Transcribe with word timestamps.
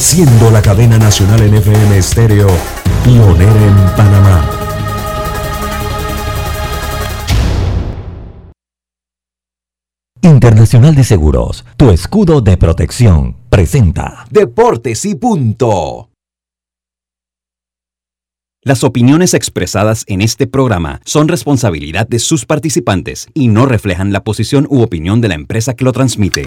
siendo 0.00 0.50
la 0.50 0.62
cadena 0.62 0.98
nacional 0.98 1.42
en 1.42 1.54
FM 1.54 1.98
estéreo 1.98 2.48
pionera 3.04 3.66
en 3.66 3.96
Panamá. 3.96 4.50
Internacional 10.22 10.94
de 10.94 11.04
Seguros, 11.04 11.66
tu 11.76 11.90
escudo 11.90 12.40
de 12.40 12.56
protección, 12.56 13.36
presenta 13.50 14.24
Deportes 14.30 15.04
y 15.04 15.16
punto. 15.16 16.08
Las 18.62 18.84
opiniones 18.84 19.34
expresadas 19.34 20.04
en 20.06 20.22
este 20.22 20.46
programa 20.46 21.00
son 21.04 21.28
responsabilidad 21.28 22.08
de 22.08 22.18
sus 22.18 22.46
participantes 22.46 23.28
y 23.34 23.48
no 23.48 23.66
reflejan 23.66 24.12
la 24.12 24.24
posición 24.24 24.66
u 24.70 24.80
opinión 24.80 25.20
de 25.20 25.28
la 25.28 25.34
empresa 25.34 25.74
que 25.74 25.84
lo 25.84 25.92
transmite. 25.92 26.46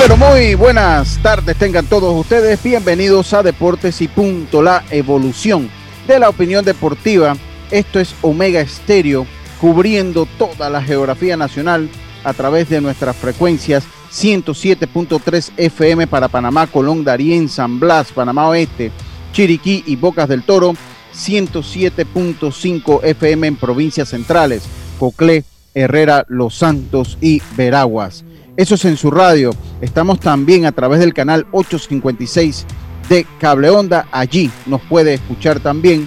Pero 0.00 0.16
muy 0.16 0.54
buenas 0.54 1.18
tardes 1.22 1.56
tengan 1.58 1.84
todos 1.84 2.18
ustedes. 2.18 2.62
Bienvenidos 2.62 3.34
a 3.34 3.42
Deportes 3.42 4.00
y 4.00 4.08
Punto, 4.08 4.62
la 4.62 4.82
evolución 4.90 5.68
de 6.08 6.18
la 6.18 6.30
opinión 6.30 6.64
deportiva. 6.64 7.36
Esto 7.70 8.00
es 8.00 8.14
Omega 8.22 8.62
Estéreo, 8.62 9.26
cubriendo 9.60 10.26
toda 10.38 10.70
la 10.70 10.82
geografía 10.82 11.36
nacional 11.36 11.90
a 12.24 12.32
través 12.32 12.70
de 12.70 12.80
nuestras 12.80 13.14
frecuencias 13.14 13.84
107.3 14.10 15.50
FM 15.58 16.06
para 16.06 16.28
Panamá, 16.28 16.66
Colón, 16.66 17.04
Darién, 17.04 17.50
San 17.50 17.78
Blas, 17.78 18.10
Panamá 18.10 18.48
Oeste, 18.48 18.90
Chiriquí 19.34 19.84
y 19.86 19.96
Bocas 19.96 20.30
del 20.30 20.44
Toro, 20.44 20.72
107.5 21.14 23.04
FM 23.04 23.48
en 23.48 23.56
provincias 23.56 24.08
centrales, 24.08 24.62
Coclé, 24.98 25.44
Herrera, 25.74 26.24
Los 26.26 26.54
Santos 26.54 27.18
y 27.20 27.42
Veraguas. 27.54 28.24
Eso 28.60 28.74
es 28.74 28.84
en 28.84 28.98
su 28.98 29.10
radio. 29.10 29.52
Estamos 29.80 30.20
también 30.20 30.66
a 30.66 30.72
través 30.72 31.00
del 31.00 31.14
canal 31.14 31.46
856 31.50 32.66
de 33.08 33.26
Cable 33.40 33.70
Onda. 33.70 34.06
Allí 34.12 34.50
nos 34.66 34.82
puede 34.82 35.14
escuchar 35.14 35.60
también. 35.60 36.06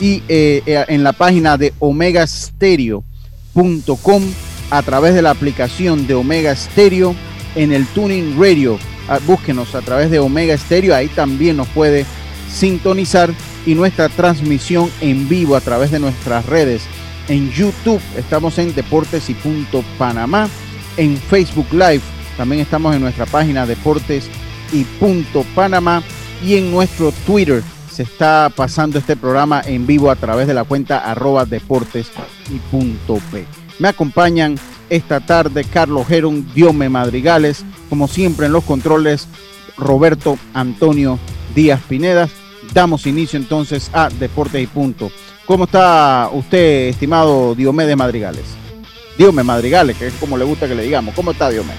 Y 0.00 0.24
eh, 0.26 0.64
eh, 0.66 0.84
en 0.88 1.04
la 1.04 1.12
página 1.12 1.56
de 1.56 1.72
omegastereo.com 1.78 4.22
a 4.70 4.82
través 4.82 5.14
de 5.14 5.22
la 5.22 5.30
aplicación 5.30 6.08
de 6.08 6.14
Omega 6.14 6.56
Stereo 6.56 7.14
en 7.54 7.72
el 7.72 7.86
Tuning 7.86 8.36
Radio. 8.36 8.80
Ah, 9.08 9.20
búsquenos 9.24 9.76
a 9.76 9.82
través 9.82 10.10
de 10.10 10.18
Omega 10.18 10.58
Stereo. 10.58 10.96
Ahí 10.96 11.06
también 11.06 11.56
nos 11.56 11.68
puede 11.68 12.04
sintonizar. 12.52 13.32
Y 13.64 13.76
nuestra 13.76 14.08
transmisión 14.08 14.90
en 15.00 15.28
vivo 15.28 15.54
a 15.54 15.60
través 15.60 15.92
de 15.92 16.00
nuestras 16.00 16.46
redes. 16.46 16.82
En 17.28 17.52
YouTube 17.52 18.02
estamos 18.16 18.58
en 18.58 18.74
Deportes 18.74 19.30
y 19.30 19.34
Punto 19.34 19.84
Panamá 19.98 20.48
en 20.96 21.16
Facebook 21.16 21.66
Live. 21.72 22.02
También 22.36 22.62
estamos 22.62 22.94
en 22.94 23.02
nuestra 23.02 23.26
página 23.26 23.66
Deportes 23.66 24.28
y 24.72 24.84
Punto 24.84 25.44
Panamá 25.54 26.02
y 26.44 26.56
en 26.56 26.70
nuestro 26.70 27.12
Twitter 27.26 27.62
se 27.92 28.04
está 28.04 28.50
pasando 28.54 28.98
este 28.98 29.16
programa 29.16 29.62
en 29.64 29.86
vivo 29.86 30.10
a 30.10 30.16
través 30.16 30.46
de 30.46 30.54
la 30.54 30.64
cuenta 30.64 30.98
arroba 30.98 31.44
deportes 31.44 32.10
y 32.50 32.58
punto 32.70 33.18
P. 33.30 33.44
Me 33.78 33.88
acompañan 33.88 34.58
esta 34.88 35.20
tarde 35.20 35.64
Carlos 35.64 36.06
Geron, 36.06 36.46
Diome 36.54 36.88
Madrigales, 36.88 37.64
como 37.90 38.08
siempre 38.08 38.46
en 38.46 38.52
los 38.52 38.64
controles 38.64 39.28
Roberto 39.76 40.38
Antonio 40.54 41.18
Díaz 41.54 41.80
Pinedas. 41.86 42.30
Damos 42.72 43.06
inicio 43.06 43.38
entonces 43.38 43.90
a 43.92 44.08
Deportes 44.08 44.62
y 44.62 44.66
Punto. 44.66 45.10
¿Cómo 45.44 45.64
está 45.64 46.30
usted, 46.32 46.88
estimado 46.88 47.54
Diomedes 47.54 47.96
Madrigales? 47.96 48.61
Diome 49.18 49.42
Madrigales, 49.42 49.96
que 49.96 50.06
es 50.06 50.14
como 50.14 50.36
le 50.36 50.44
gusta 50.44 50.66
que 50.66 50.74
le 50.74 50.82
digamos. 50.82 51.14
¿Cómo 51.14 51.32
está 51.32 51.50
Diome? 51.50 51.72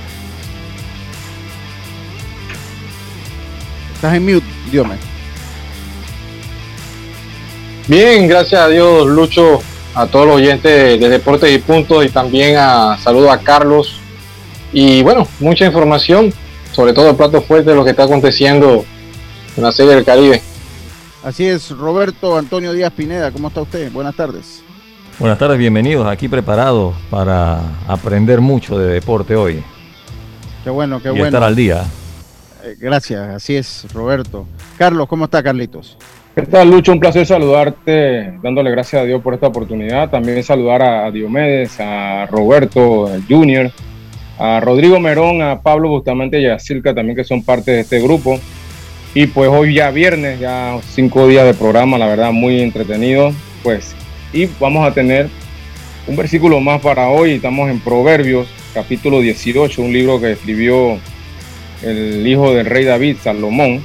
Estás 3.96 4.14
en 4.16 4.26
mute, 4.26 4.46
Diome. 4.72 4.96
Bien, 7.88 8.28
gracias 8.28 8.62
a 8.62 8.68
Dios, 8.70 9.08
Lucho, 9.08 9.62
a 9.96 10.08
todos 10.08 10.26
los 10.26 10.36
oyentes 10.38 11.00
de 11.00 11.10
Deportes 11.10 11.54
y 11.54 11.58
Puntos 11.58 12.06
y 12.06 12.10
también 12.10 12.58
a 12.58 12.98
saludo 12.98 13.32
a 13.32 13.40
Carlos. 13.40 14.00
Y 14.72 15.04
bueno, 15.04 15.28
mucha 15.40 15.66
información, 15.66 16.34
sobre 16.72 16.94
todo 16.94 17.10
el 17.10 17.16
plato 17.16 17.42
fuerte 17.42 17.72
de 17.72 17.76
lo 17.76 17.84
que 17.84 17.92
está 17.92 18.04
aconteciendo 18.04 18.86
en 19.56 19.64
la 19.64 19.72
serie 19.72 19.96
del 19.96 20.06
Caribe. 20.06 20.42
Así 21.24 21.46
es, 21.46 21.70
Roberto 21.70 22.38
Antonio 22.38 22.74
Díaz 22.74 22.92
Pineda, 22.92 23.32
¿cómo 23.32 23.48
está 23.48 23.62
usted? 23.62 23.92
Buenas 23.92 24.16
tardes. 24.16 24.64
Buenas 25.20 25.38
tardes, 25.38 25.60
bienvenidos. 25.60 26.08
Aquí 26.08 26.28
preparados 26.28 26.96
para 27.10 27.60
aprender 27.88 28.42
mucho 28.42 28.78
de 28.80 28.94
deporte 28.94 29.36
hoy. 29.36 29.64
Qué 30.64 30.70
bueno, 30.70 31.00
qué 31.02 31.10
y 31.10 31.12
bueno. 31.12 31.26
estar 31.26 31.44
al 31.44 31.56
día. 31.56 31.84
Eh, 32.64 32.76
gracias, 32.80 33.30
así 33.30 33.56
es, 33.56 33.86
Roberto. 33.94 34.48
Carlos, 34.78 35.08
¿cómo 35.08 35.26
está, 35.26 35.44
Carlitos? 35.44 35.98
¿Qué 36.34 36.42
tal, 36.42 36.72
Lucho? 36.72 36.92
Un 36.92 37.00
placer 37.00 37.28
saludarte, 37.28 38.40
dándole 38.42 38.72
gracias 38.72 39.04
a 39.04 39.06
Dios 39.06 39.22
por 39.22 39.36
esta 39.36 39.48
oportunidad. 39.48 40.10
También 40.10 40.42
saludar 40.44 40.82
a 40.82 41.12
Diomedes, 41.12 41.80
a 41.80 42.26
Roberto 42.26 43.08
Junior, 43.30 43.72
a 44.40 44.60
Rodrigo 44.62 45.00
Merón, 45.00 45.44
a 45.44 45.62
Pablo 45.62 45.90
Bustamante 45.90 46.42
y 46.42 46.48
a 46.48 46.58
Silca 46.58 46.96
también, 46.96 47.16
que 47.16 47.24
son 47.24 47.44
parte 47.44 47.70
de 47.70 47.82
este 47.82 48.02
grupo. 48.02 48.40
Y 49.14 49.28
pues 49.28 49.48
hoy 49.48 49.76
ya 49.76 49.92
viernes, 49.92 50.40
ya 50.40 50.80
cinco 50.90 51.28
días 51.28 51.46
de 51.46 51.54
programa, 51.54 52.00
la 52.00 52.08
verdad, 52.08 52.32
muy 52.32 52.62
entretenido. 52.62 53.32
Pues 53.62 53.96
y 54.34 54.50
vamos 54.60 54.86
a 54.86 54.94
tener 54.94 55.30
un 56.08 56.16
versículo 56.16 56.60
más 56.60 56.82
para 56.82 57.08
hoy. 57.08 57.34
Estamos 57.34 57.70
en 57.70 57.80
Proverbios, 57.80 58.48
capítulo 58.74 59.22
18, 59.22 59.82
un 59.82 59.94
libro 59.94 60.20
que 60.20 60.32
escribió 60.32 61.00
el 61.84 62.26
hijo 62.28 62.54
del 62.54 62.66
rey 62.66 62.84
David, 62.84 63.18
Salomón. 63.24 63.82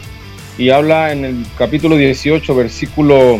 Y 0.56 0.70
habla 0.70 1.12
en 1.12 1.24
el 1.24 1.46
capítulo 1.56 1.96
18, 1.96 2.54
versículo 2.54 3.38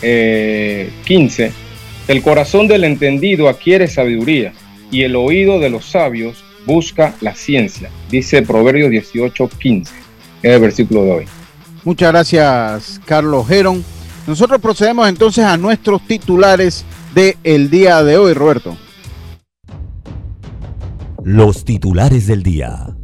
15. 0.00 1.52
El 2.08 2.22
corazón 2.22 2.66
del 2.66 2.84
entendido 2.84 3.48
adquiere 3.48 3.86
sabiduría 3.86 4.52
y 4.90 5.02
el 5.02 5.16
oído 5.16 5.60
de 5.60 5.70
los 5.70 5.86
sabios 5.86 6.44
busca 6.66 7.14
la 7.20 7.34
ciencia. 7.34 7.90
Dice 8.10 8.42
Proverbios 8.42 8.90
18, 8.90 9.48
15. 9.48 9.94
Es 10.42 10.52
el 10.52 10.60
versículo 10.60 11.04
de 11.04 11.12
hoy. 11.12 11.24
Muchas 11.84 12.10
gracias, 12.10 13.00
Carlos 13.04 13.46
Geron. 13.46 13.84
Nosotros 14.26 14.60
procedemos 14.60 15.08
entonces 15.08 15.44
a 15.44 15.56
nuestros 15.56 16.00
titulares 16.02 16.84
del 17.14 17.36
el 17.44 17.70
día 17.70 18.02
de 18.02 18.16
hoy, 18.16 18.32
Roberto. 18.32 18.76
Los 21.22 21.64
titulares 21.64 22.26
del 22.26 22.42
día. 22.42 22.94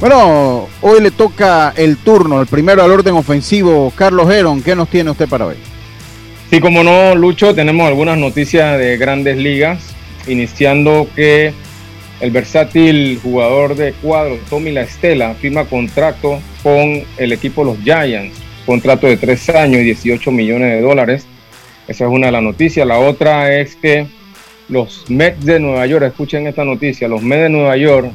Bueno, 0.00 0.68
hoy 0.80 1.00
le 1.00 1.10
toca 1.10 1.72
el 1.76 1.96
turno, 1.96 2.40
el 2.40 2.46
primero 2.46 2.84
al 2.84 2.92
orden 2.92 3.14
ofensivo, 3.14 3.92
Carlos 3.96 4.30
Heron. 4.30 4.62
¿Qué 4.62 4.76
nos 4.76 4.88
tiene 4.88 5.10
usted 5.10 5.28
para 5.28 5.46
hoy? 5.46 5.56
Sí, 6.50 6.60
como 6.60 6.84
no, 6.84 7.16
Lucho, 7.16 7.52
tenemos 7.52 7.88
algunas 7.88 8.16
noticias 8.16 8.78
de 8.78 8.96
grandes 8.96 9.36
ligas, 9.38 9.80
iniciando 10.28 11.08
que 11.16 11.52
el 12.20 12.30
versátil 12.30 13.18
jugador 13.22 13.76
de 13.76 13.92
cuadro 13.92 14.38
Tommy 14.50 14.72
La 14.72 14.82
Estela 14.82 15.34
firma 15.34 15.64
contrato 15.64 16.40
con 16.62 17.02
el 17.16 17.32
equipo 17.32 17.64
Los 17.64 17.78
Giants, 17.78 18.38
contrato 18.66 19.06
de 19.06 19.16
tres 19.16 19.48
años 19.50 19.80
y 19.80 19.84
18 19.84 20.30
millones 20.30 20.72
de 20.72 20.80
dólares. 20.80 21.26
Esa 21.86 22.04
es 22.04 22.10
una 22.10 22.26
de 22.26 22.32
las 22.32 22.42
noticias. 22.42 22.86
La 22.86 22.98
otra 22.98 23.54
es 23.54 23.76
que 23.76 24.06
los 24.68 25.08
Mets 25.08 25.44
de 25.44 25.60
Nueva 25.60 25.86
York, 25.86 26.04
escuchen 26.04 26.46
esta 26.46 26.64
noticia, 26.64 27.08
los 27.08 27.22
Mets 27.22 27.44
de 27.44 27.48
Nueva 27.48 27.76
York 27.76 28.10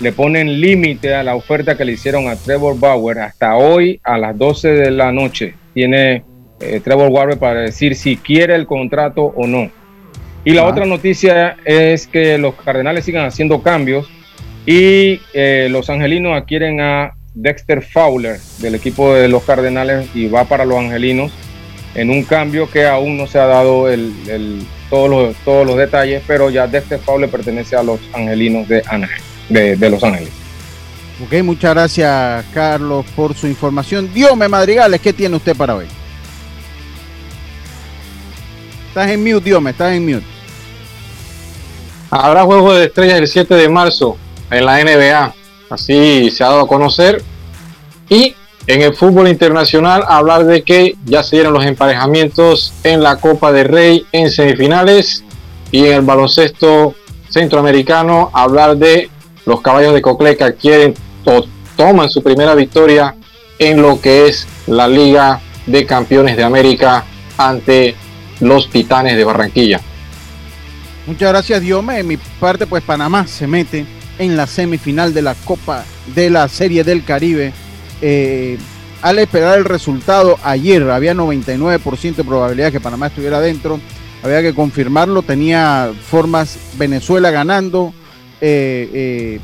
le 0.00 0.12
ponen 0.12 0.60
límite 0.60 1.14
a 1.14 1.22
la 1.22 1.34
oferta 1.34 1.76
que 1.76 1.84
le 1.84 1.92
hicieron 1.92 2.28
a 2.28 2.36
Trevor 2.36 2.78
Bauer 2.78 3.18
hasta 3.20 3.56
hoy 3.56 3.98
a 4.04 4.18
las 4.18 4.36
12 4.36 4.68
de 4.68 4.90
la 4.90 5.10
noche. 5.10 5.54
Tiene 5.72 6.22
eh, 6.60 6.80
Trevor 6.84 7.10
Bauer 7.10 7.38
para 7.38 7.62
decir 7.62 7.96
si 7.96 8.16
quiere 8.16 8.54
el 8.54 8.66
contrato 8.66 9.22
o 9.22 9.46
no. 9.46 9.70
Y 10.46 10.52
la 10.52 10.64
otra 10.64 10.86
noticia 10.86 11.56
es 11.64 12.06
que 12.06 12.38
los 12.38 12.54
Cardenales 12.54 13.04
sigan 13.04 13.26
haciendo 13.26 13.62
cambios 13.62 14.06
y 14.64 15.20
eh, 15.34 15.66
los 15.68 15.90
Angelinos 15.90 16.40
adquieren 16.40 16.80
a 16.80 17.14
Dexter 17.34 17.82
Fowler 17.82 18.38
del 18.60 18.76
equipo 18.76 19.12
de 19.12 19.26
los 19.26 19.42
Cardenales 19.42 20.08
y 20.14 20.28
va 20.28 20.44
para 20.44 20.64
los 20.64 20.78
Angelinos 20.78 21.32
en 21.96 22.10
un 22.10 22.22
cambio 22.22 22.70
que 22.70 22.86
aún 22.86 23.16
no 23.16 23.26
se 23.26 23.40
ha 23.40 23.46
dado 23.46 23.90
el, 23.90 24.64
todos, 24.88 25.10
los, 25.10 25.36
todos 25.38 25.66
los 25.66 25.76
detalles, 25.76 26.22
pero 26.28 26.48
ya 26.48 26.68
Dexter 26.68 27.00
Fowler 27.00 27.28
pertenece 27.28 27.74
a 27.74 27.82
los 27.82 27.98
Angelinos 28.14 28.68
de 28.68 28.84
Anaheim. 28.86 29.24
de, 29.48 29.90
Los 29.90 30.04
Ángeles. 30.04 30.30
Ok, 31.24 31.42
muchas 31.42 31.74
gracias 31.74 32.44
Carlos 32.54 33.04
por 33.16 33.34
su 33.34 33.48
información. 33.48 34.14
Diome 34.14 34.46
Madrigales, 34.46 35.00
¿qué 35.00 35.12
tiene 35.12 35.34
usted 35.34 35.56
para 35.56 35.74
hoy? 35.74 35.86
Estás 38.90 39.10
en 39.10 39.24
mute, 39.24 39.40
Diome, 39.40 39.70
estás 39.70 39.92
en 39.92 40.04
mute. 40.04 40.35
Habrá 42.10 42.44
juego 42.44 42.72
de 42.74 42.86
estrellas 42.86 43.18
el 43.20 43.28
7 43.28 43.54
de 43.54 43.68
marzo 43.68 44.16
en 44.50 44.64
la 44.64 44.82
NBA. 44.82 45.34
Así 45.70 46.30
se 46.30 46.44
ha 46.44 46.48
dado 46.48 46.60
a 46.60 46.68
conocer. 46.68 47.22
Y 48.08 48.34
en 48.66 48.82
el 48.82 48.94
fútbol 48.94 49.28
internacional, 49.28 50.04
hablar 50.06 50.44
de 50.44 50.62
que 50.62 50.96
ya 51.04 51.22
se 51.22 51.36
dieron 51.36 51.54
los 51.54 51.64
emparejamientos 51.64 52.72
en 52.84 53.02
la 53.02 53.16
Copa 53.16 53.52
de 53.52 53.64
Rey 53.64 54.06
en 54.12 54.30
semifinales. 54.30 55.24
Y 55.72 55.86
en 55.86 55.94
el 55.94 56.02
baloncesto 56.02 56.94
centroamericano, 57.28 58.30
hablar 58.32 58.76
de 58.76 59.10
los 59.44 59.60
caballos 59.60 59.94
de 59.94 60.02
Cocle 60.02 60.36
quieren 60.36 60.94
o 61.24 61.44
toman 61.76 62.08
su 62.08 62.22
primera 62.22 62.54
victoria 62.54 63.14
en 63.58 63.82
lo 63.82 64.00
que 64.00 64.26
es 64.26 64.46
la 64.66 64.86
Liga 64.88 65.40
de 65.66 65.86
Campeones 65.86 66.36
de 66.36 66.44
América 66.44 67.04
ante 67.36 67.96
los 68.40 68.70
Titanes 68.70 69.16
de 69.16 69.24
Barranquilla. 69.24 69.80
Muchas 71.06 71.28
gracias, 71.28 71.60
Diome. 71.60 72.00
En 72.00 72.08
mi 72.08 72.16
parte, 72.16 72.66
pues 72.66 72.82
Panamá 72.82 73.28
se 73.28 73.46
mete 73.46 73.86
en 74.18 74.36
la 74.36 74.48
semifinal 74.48 75.14
de 75.14 75.22
la 75.22 75.36
Copa 75.36 75.84
de 76.14 76.30
la 76.30 76.48
Serie 76.48 76.82
del 76.82 77.04
Caribe. 77.04 77.52
Eh, 78.02 78.58
al 79.02 79.20
esperar 79.20 79.56
el 79.56 79.64
resultado 79.64 80.36
ayer, 80.42 80.82
había 80.90 81.14
99% 81.14 82.16
de 82.16 82.24
probabilidad 82.24 82.72
que 82.72 82.80
Panamá 82.80 83.06
estuviera 83.06 83.40
dentro. 83.40 83.78
Había 84.24 84.42
que 84.42 84.52
confirmarlo. 84.52 85.22
Tenía 85.22 85.92
formas 86.10 86.58
Venezuela 86.76 87.30
ganando, 87.30 87.94
eh, 88.40 89.38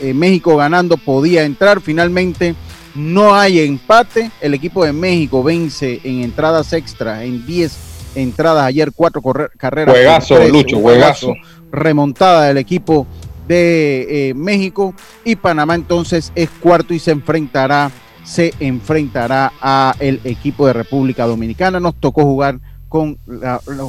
eh, 0.00 0.14
México 0.14 0.56
ganando, 0.56 0.96
podía 0.96 1.44
entrar. 1.44 1.82
Finalmente 1.82 2.54
no 2.94 3.34
hay 3.34 3.60
empate. 3.60 4.30
El 4.40 4.54
equipo 4.54 4.86
de 4.86 4.94
México 4.94 5.42
vence 5.42 6.00
en 6.02 6.22
entradas 6.22 6.72
extra 6.72 7.24
en 7.24 7.44
10 7.44 7.83
entradas 8.14 8.64
ayer, 8.64 8.92
cuatro 8.94 9.22
carreras. 9.56 9.94
Juegazo, 9.94 10.48
Lucho, 10.48 10.78
juegazo. 10.78 11.34
Remontada 11.70 12.46
del 12.46 12.58
equipo 12.58 13.06
de 13.48 14.30
eh, 14.30 14.34
México 14.34 14.94
y 15.24 15.36
Panamá 15.36 15.74
entonces 15.74 16.32
es 16.34 16.48
cuarto 16.48 16.94
y 16.94 16.98
se 16.98 17.10
enfrentará 17.10 17.90
se 18.24 18.54
enfrentará 18.58 19.52
a 19.60 19.94
el 20.00 20.20
equipo 20.24 20.66
de 20.66 20.72
República 20.72 21.26
Dominicana. 21.26 21.78
Nos 21.78 21.94
tocó 22.00 22.22
jugar 22.22 22.58
con 22.88 23.18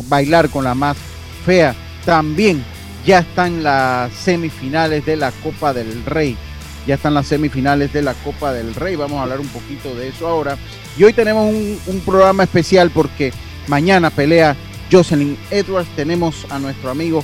bailar 0.09 0.49
con 0.49 0.65
la 0.65 0.75
más 0.75 0.97
fea. 1.45 1.73
También 2.05 2.63
ya 3.05 3.19
están 3.19 3.63
las 3.63 4.11
semifinales 4.11 5.05
de 5.05 5.15
la 5.15 5.31
Copa 5.31 5.73
del 5.73 6.03
Rey. 6.05 6.37
Ya 6.85 6.95
están 6.95 7.13
las 7.13 7.27
semifinales 7.27 7.93
de 7.93 8.01
la 8.01 8.13
Copa 8.13 8.51
del 8.51 8.75
Rey. 8.75 8.95
Vamos 8.95 9.17
a 9.19 9.23
hablar 9.23 9.39
un 9.39 9.47
poquito 9.47 9.95
de 9.95 10.09
eso 10.09 10.27
ahora. 10.27 10.57
Y 10.97 11.03
hoy 11.03 11.13
tenemos 11.13 11.51
un 11.87 11.99
programa 12.05 12.43
especial 12.43 12.91
porque 12.91 13.31
Mañana 13.67 14.09
pelea 14.09 14.55
Jocelyn 14.91 15.37
Edwards. 15.51 15.89
Tenemos 15.95 16.45
a 16.49 16.59
nuestro 16.59 16.91
amigo 16.91 17.23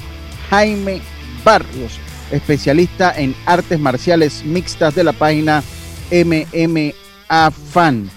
Jaime 0.50 1.02
Barrios, 1.44 2.00
especialista 2.32 3.14
en 3.16 3.36
artes 3.46 3.80
marciales 3.80 4.44
mixtas 4.44 4.96
de 4.96 5.04
la 5.04 5.14
página 5.14 5.64
MMA 6.12 7.52
Fan. 7.52 8.10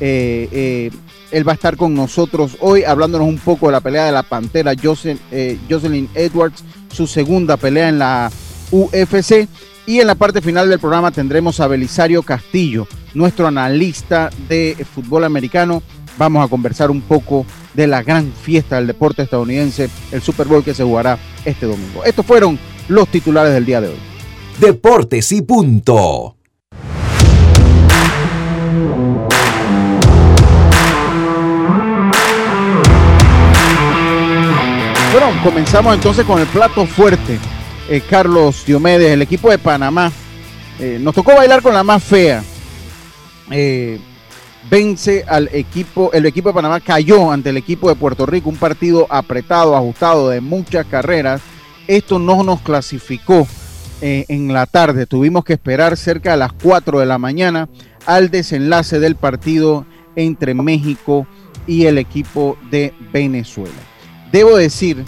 Eh, 0.00 0.48
eh, 0.52 0.90
él 1.30 1.48
va 1.48 1.52
a 1.52 1.54
estar 1.54 1.76
con 1.76 1.94
nosotros 1.94 2.56
hoy 2.60 2.84
hablándonos 2.84 3.26
un 3.26 3.38
poco 3.38 3.66
de 3.66 3.72
la 3.72 3.80
pelea 3.80 4.04
de 4.04 4.12
la 4.12 4.22
Pantera 4.22 4.72
eh, 4.72 5.58
Jocelyn 5.68 6.08
Edwards, 6.14 6.62
su 6.92 7.06
segunda 7.06 7.56
pelea 7.56 7.88
en 7.88 7.98
la 7.98 8.30
UFC. 8.70 9.48
Y 9.84 9.98
en 9.98 10.06
la 10.06 10.14
parte 10.14 10.40
final 10.40 10.68
del 10.68 10.78
programa 10.78 11.10
tendremos 11.10 11.58
a 11.58 11.66
Belisario 11.66 12.22
Castillo, 12.22 12.86
nuestro 13.14 13.48
analista 13.48 14.30
de 14.48 14.86
fútbol 14.94 15.24
americano. 15.24 15.82
Vamos 16.18 16.44
a 16.44 16.48
conversar 16.48 16.90
un 16.90 17.00
poco 17.00 17.44
de 17.74 17.86
la 17.86 18.02
gran 18.02 18.32
fiesta 18.32 18.76
del 18.76 18.86
deporte 18.86 19.22
estadounidense, 19.22 19.88
el 20.10 20.22
Super 20.22 20.46
Bowl 20.46 20.64
que 20.64 20.74
se 20.74 20.84
jugará 20.84 21.18
este 21.44 21.66
domingo. 21.66 22.04
Estos 22.04 22.26
fueron 22.26 22.58
los 22.88 23.08
titulares 23.08 23.52
del 23.52 23.64
día 23.64 23.80
de 23.80 23.88
hoy. 23.88 23.98
Deportes 24.58 25.32
y 25.32 25.42
punto. 25.42 26.36
Bueno, 35.12 35.26
comenzamos 35.44 35.94
entonces 35.94 36.24
con 36.24 36.40
el 36.40 36.46
plato 36.46 36.86
fuerte. 36.86 37.38
Eh, 37.88 38.02
Carlos 38.08 38.64
Diomedes, 38.64 39.10
el 39.10 39.22
equipo 39.22 39.50
de 39.50 39.58
Panamá. 39.58 40.10
Eh, 40.78 40.98
nos 41.00 41.14
tocó 41.14 41.34
bailar 41.34 41.62
con 41.62 41.74
la 41.74 41.82
más 41.82 42.02
fea. 42.02 42.42
Eh, 43.50 44.00
vence 44.70 45.24
al 45.26 45.48
equipo, 45.52 46.10
el 46.12 46.26
equipo 46.26 46.48
de 46.48 46.54
Panamá 46.54 46.80
cayó 46.80 47.30
ante 47.30 47.50
el 47.50 47.56
equipo 47.56 47.88
de 47.88 47.96
Puerto 47.96 48.26
Rico, 48.26 48.48
un 48.48 48.56
partido 48.56 49.06
apretado, 49.10 49.76
ajustado 49.76 50.28
de 50.28 50.40
muchas 50.40 50.86
carreras. 50.86 51.40
Esto 51.86 52.18
no 52.18 52.42
nos 52.42 52.60
clasificó 52.60 53.46
eh, 54.00 54.24
en 54.28 54.52
la 54.52 54.66
tarde, 54.66 55.06
tuvimos 55.06 55.44
que 55.44 55.52
esperar 55.52 55.96
cerca 55.96 56.32
de 56.32 56.36
las 56.36 56.52
4 56.52 56.98
de 56.98 57.06
la 57.06 57.18
mañana 57.18 57.68
al 58.04 58.30
desenlace 58.30 58.98
del 58.98 59.14
partido 59.14 59.86
entre 60.16 60.54
México 60.54 61.26
y 61.66 61.86
el 61.86 61.98
equipo 61.98 62.56
de 62.70 62.92
Venezuela. 63.12 63.70
Debo 64.32 64.56
decir 64.56 65.04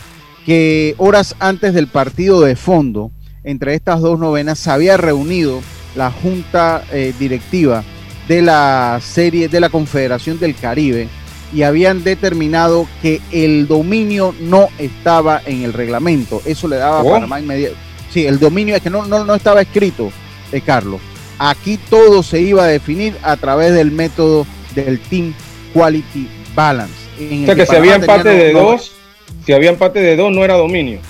que 0.46 0.94
horas 0.98 1.34
antes 1.40 1.74
del 1.74 1.88
partido 1.88 2.40
de 2.40 2.54
fondo, 2.54 3.10
entre 3.42 3.74
estas 3.74 4.00
dos 4.00 4.18
novenas, 4.18 4.58
se 4.58 4.70
había 4.70 4.96
reunido 4.96 5.60
la 5.96 6.10
junta 6.10 6.84
eh, 6.92 7.12
directiva 7.18 7.82
de 8.28 8.42
la 8.42 9.00
serie 9.02 9.48
de 9.48 9.60
la 9.60 9.68
Confederación 9.68 10.38
del 10.38 10.54
Caribe 10.54 11.08
y 11.54 11.62
habían 11.62 12.02
determinado 12.02 12.88
que 13.00 13.20
el 13.30 13.68
dominio 13.68 14.34
no 14.40 14.68
estaba 14.78 15.40
en 15.46 15.62
el 15.62 15.72
reglamento. 15.72 16.42
Eso 16.44 16.66
le 16.66 16.76
daba 16.76 17.00
a 17.00 17.04
Panamá 17.04 17.40
inmediato. 17.40 17.76
Sí, 18.10 18.26
el 18.26 18.38
dominio 18.38 18.76
es 18.76 18.82
que 18.82 18.90
no, 18.90 19.06
no, 19.06 19.34
estaba 19.34 19.60
escrito, 19.60 20.10
eh, 20.52 20.60
Carlos. 20.60 21.00
Aquí 21.38 21.78
todo 21.90 22.22
se 22.22 22.40
iba 22.40 22.64
a 22.64 22.66
definir 22.66 23.16
a 23.22 23.36
través 23.36 23.72
del 23.72 23.90
método 23.90 24.46
del 24.74 25.00
Team 25.00 25.34
Quality 25.72 26.28
Balance. 26.54 26.94
o 27.18 27.46
sea 27.46 27.54
que, 27.54 27.66
si 27.66 27.76
había 27.76 27.96
empate 27.96 28.28
de 28.28 28.52
dos, 28.52 28.92
si 29.44 29.52
había 29.52 29.70
empate 29.70 30.00
de 30.00 30.16
dos 30.16 30.32
no 30.32 30.44
era 30.44 30.54
dominio. 30.54 31.00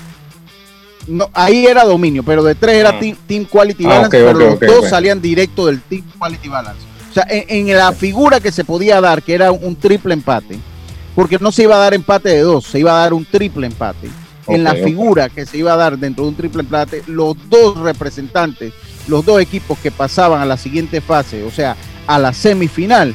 No, 1.07 1.29
ahí 1.35 1.67
era 1.67 1.85
dominio, 1.85 2.23
pero 2.23 2.43
de 2.43 2.55
tres 2.55 2.77
era 2.77 2.91
ah. 2.91 3.01
team, 3.01 3.45
Quality 3.45 3.85
ah, 3.85 3.89
Balance, 3.89 4.11
pero 4.11 4.33
los 4.33 4.61
dos 4.61 4.89
salían 4.89 5.21
directo 5.21 5.67
del 5.67 5.81
Team 5.83 6.05
Quality 6.19 6.49
Balance. 6.49 6.94
O 7.15 7.23
sea, 7.23 7.27
en, 7.29 7.69
la 7.69 7.93
figura 7.93 8.41
que 8.41 8.51
se 8.51 8.65
podía 8.65 9.01
dar, 9.01 9.23
que 9.23 9.35
era 9.35 9.53
un 9.53 9.77
triple 9.77 10.15
empate, 10.15 10.59
porque 11.15 11.39
no 11.41 11.53
se 11.53 11.63
iba 11.63 11.77
a 11.77 11.79
dar 11.79 11.95
empate 11.95 12.31
de 12.31 12.41
dos, 12.41 12.65
se 12.65 12.81
iba 12.81 12.91
a 12.91 13.03
dar 13.03 13.15
un 13.15 13.25
triple 13.25 13.69
empate. 13.69 14.11
en 14.49 14.65
la 14.65 14.75
figura 14.75 15.29
que 15.29 15.47
se 15.47 15.59
iba 15.59 15.73
a 15.73 15.77
dar 15.77 15.97
dentro 15.97 16.25
de 16.25 16.31
un 16.31 16.37
triple 16.37 16.63
empate, 16.63 17.05
los 17.07 17.37
dos 17.49 17.79
representantes, 17.79 18.73
los 19.07 19.25
dos 19.25 19.41
equipos 19.41 19.79
que 19.79 19.93
pasaban 19.93 20.41
a 20.41 20.45
la 20.45 20.57
siguiente 20.57 21.01
fase, 21.01 21.45
o 21.45 21.53
sea, 21.53 21.77
a 22.09 22.19
la 22.19 22.33
semifinal, 22.33 23.15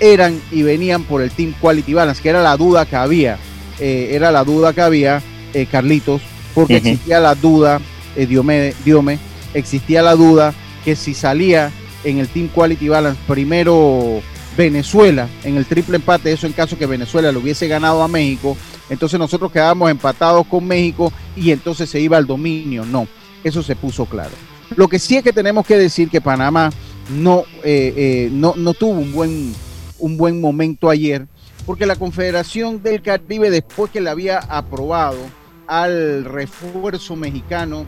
eran 0.00 0.40
y 0.50 0.62
venían 0.62 1.04
por 1.04 1.20
el 1.20 1.30
Team 1.30 1.52
Quality 1.60 1.92
Balance, 1.92 2.22
que 2.22 2.30
era 2.30 2.42
la 2.42 2.56
duda 2.56 2.86
que 2.86 2.96
había, 2.96 3.36
eh, 3.78 4.08
era 4.12 4.32
la 4.32 4.42
duda 4.42 4.72
que 4.72 4.80
había, 4.80 5.22
eh, 5.52 5.66
Carlitos, 5.66 6.22
porque 6.54 6.76
existía 6.78 7.20
la 7.20 7.34
duda, 7.34 7.78
eh, 8.16 8.24
Diome, 8.24 8.72
Diome, 8.86 9.18
existía 9.52 10.00
la 10.00 10.14
duda 10.14 10.54
que 10.82 10.96
si 10.96 11.12
salía 11.12 11.70
en 12.04 12.18
el 12.18 12.28
Team 12.28 12.48
Quality 12.48 12.88
Balance, 12.88 13.20
primero 13.26 14.22
Venezuela 14.56 15.28
en 15.42 15.56
el 15.56 15.66
triple 15.66 15.96
empate, 15.96 16.32
eso 16.32 16.46
en 16.46 16.52
caso 16.52 16.78
que 16.78 16.86
Venezuela 16.86 17.32
lo 17.32 17.40
hubiese 17.40 17.66
ganado 17.66 18.02
a 18.02 18.08
México, 18.08 18.56
entonces 18.88 19.18
nosotros 19.18 19.50
quedábamos 19.50 19.90
empatados 19.90 20.46
con 20.46 20.66
México 20.66 21.12
y 21.36 21.50
entonces 21.50 21.88
se 21.90 22.00
iba 22.00 22.16
al 22.16 22.26
dominio. 22.26 22.84
No, 22.84 23.08
eso 23.42 23.62
se 23.62 23.76
puso 23.76 24.06
claro. 24.06 24.32
Lo 24.76 24.88
que 24.88 24.98
sí 24.98 25.16
es 25.16 25.22
que 25.22 25.32
tenemos 25.32 25.66
que 25.66 25.76
decir 25.76 26.08
que 26.08 26.20
Panamá 26.20 26.70
no, 27.10 27.44
eh, 27.62 27.92
eh, 27.96 28.28
no, 28.32 28.54
no, 28.56 28.74
tuvo 28.74 28.92
un 28.92 29.12
buen, 29.12 29.54
un 29.98 30.16
buen 30.16 30.40
momento 30.40 30.88
ayer, 30.88 31.26
porque 31.66 31.86
la 31.86 31.96
Confederación 31.96 32.82
del 32.82 33.02
Caribe, 33.02 33.50
después 33.50 33.90
que 33.90 34.00
le 34.00 34.10
había 34.10 34.38
aprobado 34.38 35.18
al 35.66 36.24
refuerzo 36.24 37.16
mexicano, 37.16 37.86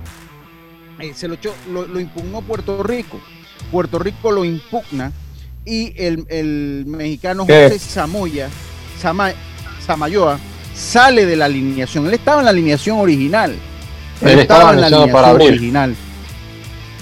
eh, 0.98 1.12
se 1.14 1.28
lo, 1.28 1.34
echó, 1.34 1.54
lo 1.70 2.00
impugnó 2.00 2.42
Puerto 2.42 2.82
Rico. 2.82 3.18
Puerto 3.70 3.98
Rico 3.98 4.30
lo 4.30 4.44
impugna 4.44 5.12
y 5.64 5.92
el, 5.96 6.84
mexicano 6.86 7.42
José 7.42 7.78
Samoya, 7.78 8.48
Samayoa 9.84 10.38
sale 10.74 11.26
de 11.26 11.36
la 11.36 11.46
alineación. 11.46 12.06
Él 12.06 12.14
estaba 12.14 12.40
en 12.40 12.44
la 12.44 12.50
alineación 12.50 12.98
original. 12.98 13.56
Él, 14.20 14.38
estaba, 14.38 14.72
en 14.72 14.80
la 14.80 14.86
alineación 14.86 15.42
original. 15.42 15.96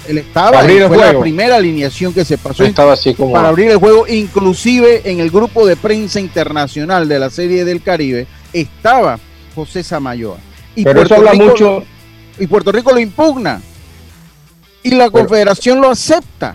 Él 0.07 0.17
estaba, 0.19 0.63
fue 0.87 0.97
la 0.97 1.19
primera 1.19 1.55
alineación 1.55 2.13
que 2.13 2.25
se 2.25 2.37
pasó 2.37 2.63
estaba 2.63 2.93
así 2.93 3.13
como... 3.15 3.33
para 3.33 3.49
abrir 3.49 3.71
el 3.71 3.77
juego, 3.77 4.07
inclusive 4.07 5.01
en 5.05 5.19
el 5.19 5.31
grupo 5.31 5.65
de 5.65 5.75
prensa 5.75 6.19
internacional 6.19 7.07
de 7.07 7.19
la 7.19 7.29
Serie 7.29 7.65
del 7.65 7.81
Caribe 7.81 8.27
estaba 8.53 9.19
José 9.55 9.83
Samayoa. 9.83 10.37
Y 10.75 10.83
Pero 10.83 10.97
Puerto 10.97 11.13
eso 11.13 11.21
habla 11.21 11.31
Rico, 11.31 11.45
mucho. 11.45 11.83
Y 12.37 12.47
Puerto 12.47 12.71
Rico 12.71 12.91
lo 12.91 12.99
impugna 12.99 13.61
Y 14.85 14.91
la 14.91 15.09
confederación 15.09 15.81
lo 15.81 15.89
acepta. 15.89 16.53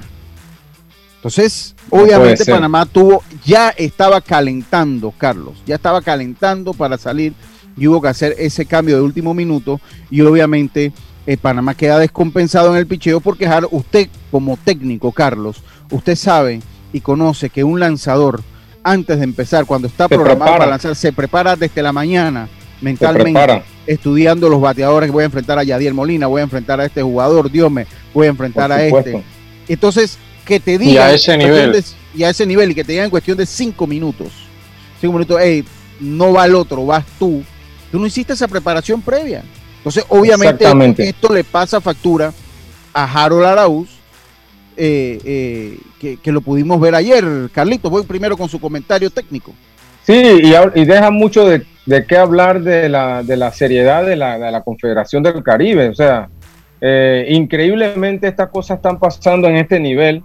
Entonces, 1.17 1.75
obviamente 1.91 2.45
Panamá 2.45 2.87
tuvo, 2.87 3.25
ya 3.45 3.71
estaba 3.71 4.21
calentando, 4.21 5.13
Carlos, 5.19 5.57
ya 5.67 5.75
estaba 5.75 6.01
calentando 6.01 6.73
para 6.73 6.97
salir 6.97 7.35
y 7.77 7.89
hubo 7.89 8.01
que 8.01 8.07
hacer 8.07 8.37
ese 8.39 8.67
cambio 8.67 8.95
de 8.95 9.03
último 9.03 9.35
minuto 9.35 9.81
y 10.11 10.21
obviamente 10.21 10.93
eh, 11.27 11.37
Panamá 11.39 11.75
queda 11.75 11.99
descompensado 11.99 12.71
en 12.71 12.77
el 12.77 12.87
picheo 12.87 13.19
porque 13.19 13.51
usted 13.73 14.09
como 14.31 14.57
técnico, 14.57 15.11
Carlos, 15.11 15.65
usted 15.91 16.15
sabe 16.15 16.63
y 16.93 17.01
conoce 17.01 17.51
que 17.51 17.65
un 17.65 17.81
lanzador 17.81 18.45
antes 18.85 19.19
de 19.19 19.25
empezar, 19.25 19.67
cuando 19.67 19.89
está 19.89 20.09
programado 20.09 20.53
para 20.53 20.71
lanzar, 20.71 20.95
se 20.95 21.13
prepara 21.13 21.57
desde 21.57 21.83
la 21.83 21.93
mañana 21.93 22.49
mentalmente, 22.81 23.63
estudiando 23.87 24.49
los 24.49 24.61
bateadores 24.61 25.09
que 25.09 25.13
voy 25.13 25.23
a 25.23 25.27
enfrentar 25.27 25.59
a 25.59 25.65
Yadier 25.65 25.95
Molina, 25.95 26.27
voy 26.27 26.41
a 26.41 26.45
enfrentar 26.45 26.81
a 26.81 26.87
este 26.87 27.03
jugador, 27.03 27.51
Dios 27.51 27.71
me, 27.71 27.87
voy 28.15 28.27
a 28.27 28.31
enfrentar 28.31 28.71
a 28.73 28.85
este. 28.85 29.23
Entonces, 29.69 30.19
que 30.45 30.61
te 30.61 30.79
diga 30.79 30.93
y 30.93 30.97
a 30.99 31.13
ese 31.13 31.37
nivel 31.37 31.85
y 32.15 32.25
a 32.25 32.31
ese 32.31 32.45
nivel 32.47 32.71
y 32.71 32.75
que 32.75 32.85
te 32.85 32.93
digan 32.93 33.05
en 33.05 33.11
cuestión 33.11 33.37
de 33.37 33.47
cinco 33.47 33.87
minutos, 33.87 34.29
cinco 35.01 35.13
minutos, 35.13 35.39
hey, 35.41 35.65
no 36.01 36.33
va 36.33 36.47
el 36.47 36.55
otro, 36.55 36.87
vas 36.87 37.05
tú. 37.19 37.43
Tú 37.91 37.99
no 37.99 38.07
hiciste 38.07 38.33
esa 38.33 38.49
preparación 38.49 39.03
previa. 39.03 39.43
Entonces, 39.79 40.05
obviamente, 40.09 41.09
esto 41.09 41.33
le 41.33 41.45
pasa 41.45 41.81
factura 41.81 42.33
a 42.93 43.05
Harold 43.05 43.45
Arauz, 43.45 43.89
eh, 44.77 45.19
eh, 45.25 46.19
que, 46.23 46.33
lo 46.33 46.41
pudimos 46.41 46.81
ver 46.81 46.95
ayer. 46.95 47.25
Carlitos, 47.53 47.91
voy 47.91 48.05
primero 48.05 48.37
con 48.37 48.49
su 48.49 48.61
comentario 48.61 49.11
técnico. 49.11 49.55
Sí, 50.07 50.15
y, 50.15 50.85
deja 50.85 51.11
mucho 51.11 51.47
de, 51.47 51.67
qué 52.07 52.17
hablar 52.17 52.61
de 52.61 52.89
la, 52.89 53.23
de 53.23 53.37
la 53.37 53.53
seriedad 53.53 54.05
de 54.05 54.17
la, 54.17 54.39
de 54.39 54.51
la, 54.51 54.63
Confederación 54.63 55.23
del 55.23 55.43
Caribe. 55.43 55.89
O 55.89 55.95
sea, 55.95 56.29
eh, 56.81 57.27
increíblemente 57.31 58.29
estas 58.29 58.49
cosas 58.49 58.79
están 58.79 58.99
pasando 58.99 59.49
en 59.49 59.57
este 59.57 59.81
nivel 59.81 60.23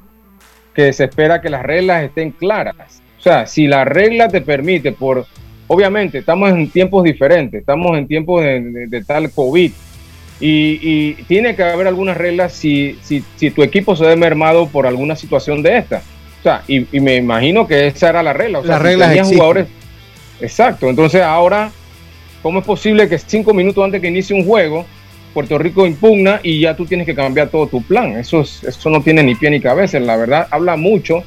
que 0.74 0.91
se 0.93 1.05
espera 1.05 1.41
que 1.41 1.50
las 1.50 1.63
reglas 1.63 2.03
estén 2.03 2.31
claras. 2.31 3.01
O 3.17 3.21
sea, 3.21 3.47
si 3.47 3.67
la 3.67 3.85
regla 3.85 4.27
te 4.27 4.41
permite, 4.41 4.91
por 4.91 5.25
obviamente 5.67 6.19
estamos 6.19 6.51
en 6.51 6.69
tiempos 6.69 7.03
diferentes, 7.03 7.62
estamos 7.62 7.97
en 7.97 8.07
tiempos 8.07 8.43
de, 8.43 9.03
tal 9.07 9.31
COVID 9.31 9.71
y, 10.39 11.13
tiene 11.24 11.55
que 11.55 11.63
haber 11.63 11.88
algunas 11.88 12.17
reglas 12.17 12.53
si, 12.53 13.00
si, 13.01 13.24
si, 13.35 13.50
tu 13.51 13.63
equipo 13.63 13.95
se 13.95 14.05
ve 14.05 14.15
mermado 14.15 14.67
por 14.67 14.85
alguna 14.85 15.15
situación 15.15 15.63
de 15.63 15.77
esta. 15.77 16.01
O 16.39 16.43
sea, 16.43 16.62
y, 16.67 17.00
me 17.00 17.15
imagino 17.15 17.65
que 17.65 17.88
esa 17.88 18.09
era 18.09 18.21
la 18.21 18.33
regla. 18.33 18.59
O 18.59 18.62
sea, 18.63 18.74
Las 18.74 18.81
reglas 18.81 19.27
jugadores. 19.27 19.67
Exacto. 20.42 20.89
Entonces 20.89 21.22
ahora, 21.22 21.72
¿cómo 22.42 22.60
es 22.60 22.65
posible 22.65 23.08
que 23.08 23.18
cinco 23.18 23.54
minutos 23.54 23.84
antes 23.84 24.01
que 24.01 24.08
inicie 24.08 24.36
un 24.36 24.46
juego 24.46 24.86
Puerto 25.36 25.58
Rico 25.58 25.86
impugna 25.86 26.39
y 26.42 26.62
ya 26.62 26.77
tú 26.77 26.86
tienes 26.86 27.06
que 27.06 27.13
cambiar 27.13 27.50
todo 27.50 27.68
tu 27.68 27.84
plan. 27.84 28.13
Eso, 28.13 28.39
eso 28.42 28.89
no 28.89 29.01
tiene 29.01 29.22
ni 29.22 29.36
pie 29.36 29.50
ni 29.50 29.60
cabeza. 29.60 30.00
La 30.00 30.15
verdad, 30.15 30.48
habla 30.50 30.77
mucho 30.77 31.24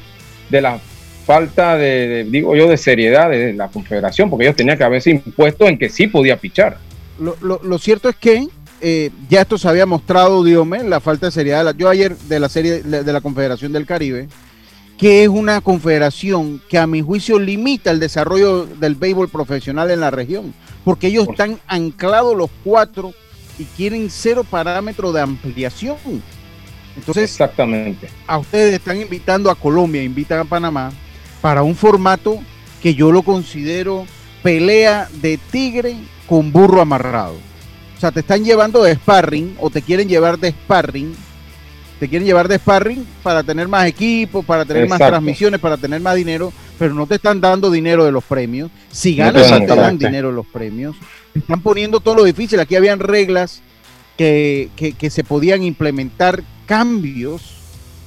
de 0.49 0.61
la 0.61 0.79
falta 1.27 1.77
de, 1.77 2.25
digo 2.27 2.55
yo, 2.55 2.67
de 2.67 2.75
seriedad 2.75 3.29
de 3.29 3.53
la 3.53 3.67
Confederación, 3.67 4.31
porque 4.31 4.45
ellos 4.45 4.55
tenían 4.55 4.79
que 4.79 4.83
haberse 4.83 5.11
impuesto 5.11 5.67
en 5.67 5.77
que 5.77 5.89
sí 5.89 6.07
podía 6.07 6.37
pichar. 6.37 6.79
Lo, 7.19 7.77
cierto 7.77 8.09
es 8.09 8.15
que 8.15 8.47
eh, 8.81 9.11
ya 9.29 9.41
esto 9.41 9.59
se 9.59 9.69
había 9.69 9.85
mostrado, 9.85 10.43
Diome, 10.43 10.83
la 10.83 10.99
falta 10.99 11.27
de 11.27 11.31
seriedad. 11.31 11.71
De 11.71 11.79
yo 11.79 11.87
ayer 11.87 12.17
de 12.17 12.39
la 12.39 12.49
serie 12.49 12.81
de 12.81 13.13
la 13.13 13.21
Confederación 13.21 13.71
del 13.71 13.85
Caribe, 13.85 14.27
que 14.99 15.23
es 15.23 15.29
una 15.29 15.61
confederación 15.61 16.61
que 16.67 16.77
a 16.77 16.85
mi 16.85 17.01
juicio 17.01 17.39
limita 17.39 17.89
el 17.89 18.01
desarrollo 18.01 18.65
del 18.65 18.95
béisbol 18.95 19.29
profesional 19.29 19.89
en 19.91 20.01
la 20.01 20.11
región, 20.11 20.53
porque 20.83 21.07
ellos 21.07 21.29
están 21.29 21.57
anclados 21.67 22.35
los 22.35 22.49
cuatro 22.65 23.13
y 23.57 23.63
quieren 23.63 24.09
cero 24.09 24.45
parámetro 24.47 25.13
de 25.13 25.21
ampliación. 25.21 25.95
Entonces, 26.97 27.31
exactamente. 27.31 28.09
A 28.27 28.39
ustedes 28.39 28.73
están 28.73 28.99
invitando 28.99 29.49
a 29.49 29.55
Colombia, 29.55 30.03
invitan 30.03 30.39
a 30.39 30.45
Panamá 30.45 30.91
para 31.39 31.63
un 31.63 31.75
formato 31.75 32.37
que 32.83 32.93
yo 32.93 33.13
lo 33.13 33.23
considero 33.23 34.05
pelea 34.43 35.07
de 35.21 35.37
tigre 35.37 35.95
con 36.27 36.51
burro 36.51 36.81
amarrado. 36.81 37.35
O 37.95 37.99
sea, 37.99 38.11
te 38.11 38.19
están 38.19 38.43
llevando 38.43 38.83
de 38.83 38.95
sparring 38.95 39.55
o 39.59 39.69
te 39.69 39.81
quieren 39.81 40.09
llevar 40.09 40.39
de 40.39 40.51
sparring. 40.51 41.15
Te 41.99 42.07
quieren 42.07 42.25
llevar 42.25 42.47
de 42.47 42.57
sparring 42.57 43.05
para 43.21 43.43
tener 43.43 43.67
más 43.67 43.85
equipos, 43.85 44.45
para 44.45 44.63
tener 44.63 44.87
más 44.87 44.99
transmisiones, 44.99 45.59
para 45.59 45.75
tener 45.75 45.99
más 45.99 46.15
dinero, 46.15 46.53
pero 46.77 46.93
no 46.93 47.05
te 47.07 47.15
están 47.15 47.41
dando 47.41 47.69
dinero 47.69 48.05
de 48.05 48.11
los 48.11 48.23
premios. 48.23 48.71
Si 48.89 49.15
ganas, 49.15 49.47
te 49.47 49.65
dan 49.65 49.97
dinero 49.97 50.29
de 50.29 50.35
los 50.35 50.45
premios 50.45 50.95
están 51.33 51.61
poniendo 51.61 51.99
todo 51.99 52.15
lo 52.15 52.23
difícil. 52.23 52.59
Aquí 52.59 52.75
habían 52.75 52.99
reglas 52.99 53.61
que, 54.17 54.69
se 55.09 55.23
podían 55.23 55.63
implementar 55.63 56.43
cambios, 56.65 57.55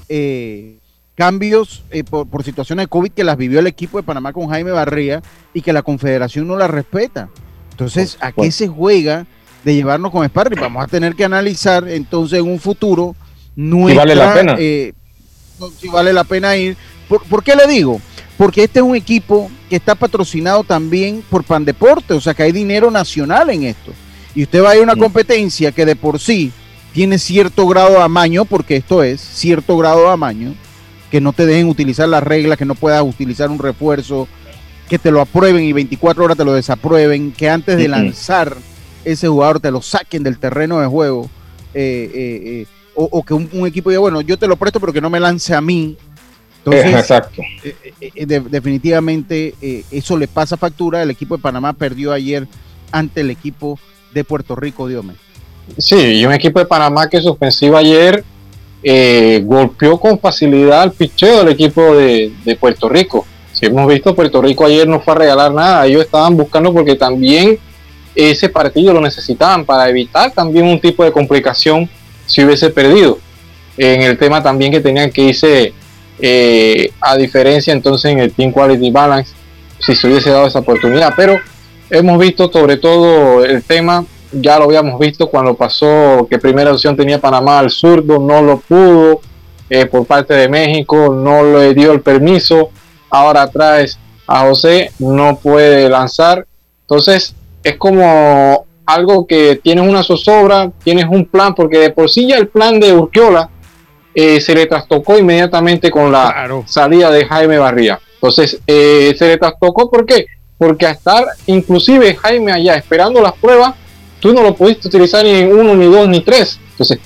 eh, 0.09 0.77
cambios 1.15 1.85
eh, 1.91 2.05
por, 2.05 2.45
situaciones 2.45 2.85
de 2.85 2.89
COVID 2.89 3.13
que 3.13 3.25
las 3.25 3.37
vivió 3.37 3.61
el 3.61 3.67
equipo 3.67 3.99
de 3.99 4.03
Panamá 4.03 4.33
con 4.33 4.49
Jaime 4.49 4.71
Barría 4.71 5.23
y 5.55 5.63
que 5.63 5.73
la 5.73 5.83
Confederación 5.83 6.47
no 6.47 6.57
las 6.57 6.71
respeta. 6.71 7.29
Entonces, 7.71 8.19
¿a 8.21 8.33
qué 8.33 8.51
se 8.53 8.69
juega 8.69 9.27
de 9.65 9.75
llevarnos 9.75 10.13
con 10.13 10.27
Sparring? 10.27 10.61
Vamos 10.61 10.85
a 10.85 10.89
tener 10.89 11.15
que 11.15 11.25
analizar 11.25 11.89
entonces 11.89 12.39
en 12.39 12.51
un 12.51 12.61
futuro 12.61 13.17
nuestra, 13.57 14.03
si 14.03 14.09
vale 14.09 14.15
la 14.15 14.35
pena. 14.35 14.57
Eh, 14.59 14.93
si 15.79 15.89
vale 15.89 16.13
la 16.13 16.25
pena 16.25 16.57
ir. 16.57 16.77
¿Por 17.09 17.45
qué 17.45 17.55
le 17.55 17.67
digo? 17.67 18.01
porque 18.43 18.65
este 18.65 18.81
es 18.81 18.85
un 18.85 18.97
equipo 18.97 19.49
que 19.71 19.77
está 19.77 19.95
patrocinado 19.95 20.65
también 20.65 21.23
por 21.31 21.45
Pandeporte, 21.45 22.15
o 22.15 22.21
sea 22.21 22.35
que 22.35 22.43
hay 22.43 22.51
dinero 22.51 22.91
nacional 22.91 23.51
en 23.51 23.63
esto. 23.63 23.93
Y 24.35 24.43
usted 24.43 24.65
va 24.65 24.71
a 24.71 24.75
ir 24.75 24.81
a 24.81 24.83
una 24.83 24.97
competencia 24.97 25.71
que 25.71 25.87
de 25.87 25.95
por 25.95 26.19
sí 26.19 26.51
tiene 26.93 27.19
cierto 27.19 27.69
grado 27.69 27.91
de 27.91 28.03
amaño, 28.03 28.45
porque 28.45 28.75
esto 28.75 29.05
es 29.05 29.21
cierto 29.21 29.77
grado 29.77 30.01
de 30.07 30.11
amaño, 30.11 30.55
que 31.09 31.21
no 31.21 31.33
te 31.33 31.47
dejen 31.47 31.69
utilizar 31.69 32.09
las 32.09 32.23
reglas, 32.23 32.59
que 32.59 32.65
no 32.65 32.75
puedas 32.75 33.03
utilizar 33.03 33.49
un 33.49 33.61
refuerzo, 33.61 34.27
que 34.89 34.99
te 34.99 35.13
lo 35.13 35.21
aprueben 35.21 35.63
y 35.63 35.73
24 35.73 36.25
horas 36.25 36.37
te 36.37 36.45
lo 36.45 36.55
desaprueben, 36.55 37.31
que 37.31 37.49
antes 37.49 37.77
de 37.77 37.87
lanzar 37.87 38.57
ese 39.05 39.29
jugador 39.29 39.61
te 39.61 39.71
lo 39.71 39.83
saquen 39.83 40.23
del 40.23 40.39
terreno 40.39 40.81
de 40.81 40.87
juego, 40.89 41.31
eh, 41.75 42.11
eh, 42.13 42.67
eh, 42.97 43.09
o, 43.11 43.23
que 43.23 43.35
un, 43.35 43.49
un, 43.53 43.67
equipo 43.67 43.91
diga, 43.91 44.01
bueno, 44.01 44.21
yo 44.21 44.37
te 44.37 44.47
lo 44.47 44.57
presto 44.57 44.81
pero 44.81 44.93
que 44.93 45.01
no 45.01 45.11
me 45.11 45.21
lance 45.21 45.55
a 45.55 45.61
mí, 45.61 45.97
entonces, 46.65 46.95
Exacto. 46.95 47.43
Eh, 47.65 47.75
eh, 48.01 48.11
eh, 48.15 48.43
definitivamente 48.49 49.55
eso 49.91 50.17
le 50.17 50.29
pasa 50.29 50.57
factura. 50.57 51.03
El 51.03 51.11
equipo 51.11 51.37
de 51.37 51.43
Panamá 51.43 51.73
perdió 51.73 52.13
ayer 52.13 52.47
ante 52.93 53.23
el 53.23 53.31
equipo 53.31 53.79
de 54.15 54.23
Puerto 54.23 54.55
Rico, 54.55 54.87
Diome. 54.87 55.15
Sí, 55.79 55.97
y 55.97 56.27
un 56.27 56.33
equipo 56.33 56.59
de 56.59 56.67
Panamá 56.67 57.09
que 57.09 57.21
suspensivo 57.21 57.77
ayer 57.77 58.25
golpeó 59.45 59.99
con 59.99 60.19
facilidad 60.19 60.83
al 60.83 60.93
picheo 60.93 61.39
del 61.39 61.49
equipo 61.49 61.95
de, 61.97 62.57
Puerto 62.61 62.89
Rico. 62.89 63.27
Si 63.53 63.67
hemos 63.67 63.87
visto, 63.89 64.15
Puerto 64.15 64.41
Rico 64.41 64.65
ayer 64.65 64.87
no 64.87 65.01
fue 65.01 65.15
a 65.15 65.19
regalar 65.19 65.53
nada. 65.53 65.87
Ellos 65.87 66.05
estaban 66.05 66.37
buscando 66.37 66.73
porque 66.73 66.95
también 66.95 67.59
ese 68.15 68.49
partido 68.49 68.93
lo 68.93 69.01
necesitaban 69.01 69.65
para 69.65 69.89
evitar 69.89 70.31
también 70.33 70.67
un 70.67 70.81
tipo 70.81 71.03
de 71.03 71.11
complicación 71.11 71.89
si 72.27 72.45
hubiese 72.45 72.71
perdido. 72.71 73.19
En 73.77 74.03
el 74.03 74.19
tema 74.19 74.43
también 74.43 74.73
que 74.73 74.81
tenían 74.81 75.11
que 75.11 75.23
irse 75.23 75.73
eh, 76.19 76.93
a 77.01 77.17
diferencia 77.17 77.73
entonces 77.73 78.13
en 78.13 78.19
el 78.19 78.33
Team 78.33 78.53
Quality 78.53 78.91
Balance, 78.91 79.35
si 79.79 79.97
se 79.97 80.07
hubiese 80.07 80.31
dado 80.31 80.47
esa 80.47 80.61
oportunidad. 80.61 81.15
Pero 81.17 81.39
hemos 81.91 82.19
visto 82.19 82.51
sobre 82.53 82.77
todo 82.77 83.45
el 83.45 83.63
tema, 83.63 84.05
ya 84.33 84.59
lo 84.59 84.65
habíamos 84.65 84.99
visto 84.99 85.29
cuando 85.29 85.55
pasó 85.55 86.27
que 86.31 86.39
primera 86.39 86.73
opción 86.73 86.97
tenía 86.97 87.21
Panamá 87.21 87.59
al 87.59 87.71
zurdo, 87.71 88.19
no 88.19 88.43
lo 88.43 88.61
pudo 88.61 89.21
eh, 89.69 89.87
por 89.87 90.07
parte 90.07 90.35
de 90.35 90.49
México, 90.49 91.09
no 91.15 91.43
le 91.43 91.75
dio 91.75 91.93
el 91.93 92.01
permiso. 92.01 92.71
Ahora 93.11 93.51
traes 93.51 93.99
a 94.27 94.47
José, 94.47 94.93
no 94.99 95.37
puede 95.37 95.89
lanzar. 95.89 96.47
Entonces 96.83 97.35
es 97.63 97.77
como 97.77 98.67
algo 98.87 99.27
que 99.27 99.61
tienes 99.63 99.89
una 99.89 100.03
zozobra, 100.03 100.71
tienes 100.83 101.07
un 101.09 101.27
plan, 101.27 101.55
porque 101.55 101.79
de 101.79 101.91
por 101.91 102.11
sí 102.11 102.27
ya 102.27 102.37
el 102.37 102.49
plan 102.49 102.81
de 102.81 102.93
Urquiola 102.93 103.51
eh, 104.15 104.41
se 104.41 104.55
le 104.55 104.67
trastocó 104.67 105.19
inmediatamente 105.19 105.91
con 105.91 106.13
la 106.13 106.49
salida 106.67 107.11
de 107.11 107.25
Jaime 107.25 107.59
Barría. 107.59 107.99
Entonces, 108.15 108.61
eh, 108.67 109.15
se 109.19 109.27
le 109.27 109.37
trastocó, 109.37 109.91
¿por 109.91 110.05
qué? 110.05 110.27
Porque 110.59 110.87
a 110.87 110.93
estar 110.93 111.25
inclusive 111.47 112.15
Jaime 112.15 112.53
allá 112.53 112.77
esperando 112.77 113.21
las 113.21 113.33
pruebas, 113.33 113.75
tú 114.21 114.33
no 114.33 114.43
lo 114.43 114.55
pudiste 114.55 114.89
utilizar 114.89 115.25
ni 115.25 115.31
en 115.31 115.53
uno, 115.53 115.75
ni 115.75 115.87
dos, 115.87 116.09
ni 116.09 116.21
tres. 116.21 116.59
Entonces, 116.73 116.99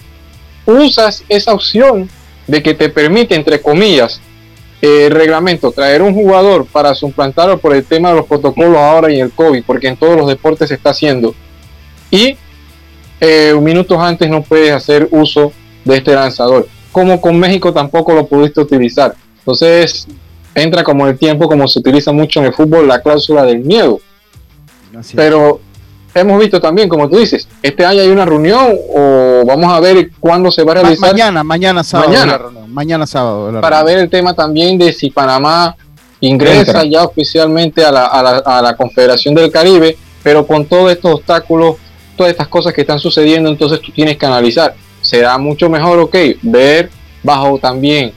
usas 0.66 1.24
esa 1.28 1.54
opción 1.54 2.08
de 2.46 2.62
que 2.62 2.74
te 2.74 2.88
permite, 2.88 3.34
entre 3.34 3.60
comillas, 3.60 4.20
el 4.82 5.10
reglamento, 5.10 5.72
traer 5.72 6.02
un 6.02 6.14
jugador 6.14 6.66
para 6.66 6.94
suplantarlo 6.94 7.58
por 7.58 7.74
el 7.74 7.84
tema 7.84 8.10
de 8.10 8.16
los 8.16 8.26
protocolos 8.26 8.76
ahora 8.76 9.10
y 9.10 9.20
el 9.20 9.30
COVID, 9.30 9.64
porque 9.66 9.88
en 9.88 9.96
todos 9.96 10.16
los 10.16 10.28
deportes 10.28 10.68
se 10.68 10.74
está 10.74 10.90
haciendo. 10.90 11.34
Y 12.16 12.36
eh, 13.20 13.54
minutos 13.60 13.98
antes 13.98 14.28
no 14.28 14.42
puedes 14.42 14.72
hacer 14.72 15.08
uso 15.10 15.52
de 15.84 15.96
este 15.96 16.14
lanzador 16.14 16.66
como 16.96 17.20
con 17.20 17.38
México 17.38 17.74
tampoco 17.74 18.14
lo 18.14 18.26
pudiste 18.26 18.58
utilizar. 18.58 19.14
Entonces 19.40 20.06
entra 20.54 20.82
como 20.82 21.06
el 21.06 21.18
tiempo, 21.18 21.46
como 21.46 21.68
se 21.68 21.78
utiliza 21.80 22.10
mucho 22.10 22.40
en 22.40 22.46
el 22.46 22.54
fútbol, 22.54 22.88
la 22.88 23.02
cláusula 23.02 23.42
del 23.42 23.58
miedo. 23.58 24.00
Pero 25.14 25.60
hemos 26.14 26.40
visto 26.40 26.58
también, 26.58 26.88
como 26.88 27.06
tú 27.10 27.18
dices, 27.18 27.46
este 27.62 27.84
año 27.84 28.00
hay 28.00 28.08
una 28.08 28.24
reunión 28.24 28.74
o 28.94 29.42
vamos 29.46 29.70
a 29.70 29.78
ver 29.78 30.10
cuándo 30.18 30.50
se 30.50 30.64
va 30.64 30.72
a 30.72 30.74
realizar. 30.76 31.12
mañana, 31.12 31.44
mañana 31.44 31.84
sábado. 31.84 32.08
Mañana, 32.08 32.40
mañana 32.66 33.06
sábado. 33.06 33.60
Para 33.60 33.82
ver 33.82 33.98
el 33.98 34.08
tema 34.08 34.32
también 34.32 34.78
de 34.78 34.90
si 34.90 35.10
Panamá 35.10 35.76
ingresa 36.20 36.82
ya 36.84 37.04
oficialmente 37.04 37.84
a 37.84 37.92
la, 37.92 38.06
a, 38.06 38.22
la, 38.22 38.38
a 38.38 38.62
la 38.62 38.74
Confederación 38.74 39.34
del 39.34 39.52
Caribe, 39.52 39.98
pero 40.22 40.46
con 40.46 40.64
todos 40.64 40.90
estos 40.90 41.16
obstáculos, 41.16 41.76
todas 42.16 42.32
estas 42.32 42.48
cosas 42.48 42.72
que 42.72 42.80
están 42.80 42.98
sucediendo, 42.98 43.50
entonces 43.50 43.80
tú 43.80 43.92
tienes 43.92 44.16
que 44.16 44.26
analizar. 44.26 44.74
Será 45.00 45.38
mucho 45.38 45.68
mejor, 45.68 45.98
ok, 46.00 46.16
ver 46.42 46.90
bajo 47.22 47.58
también 47.58 48.12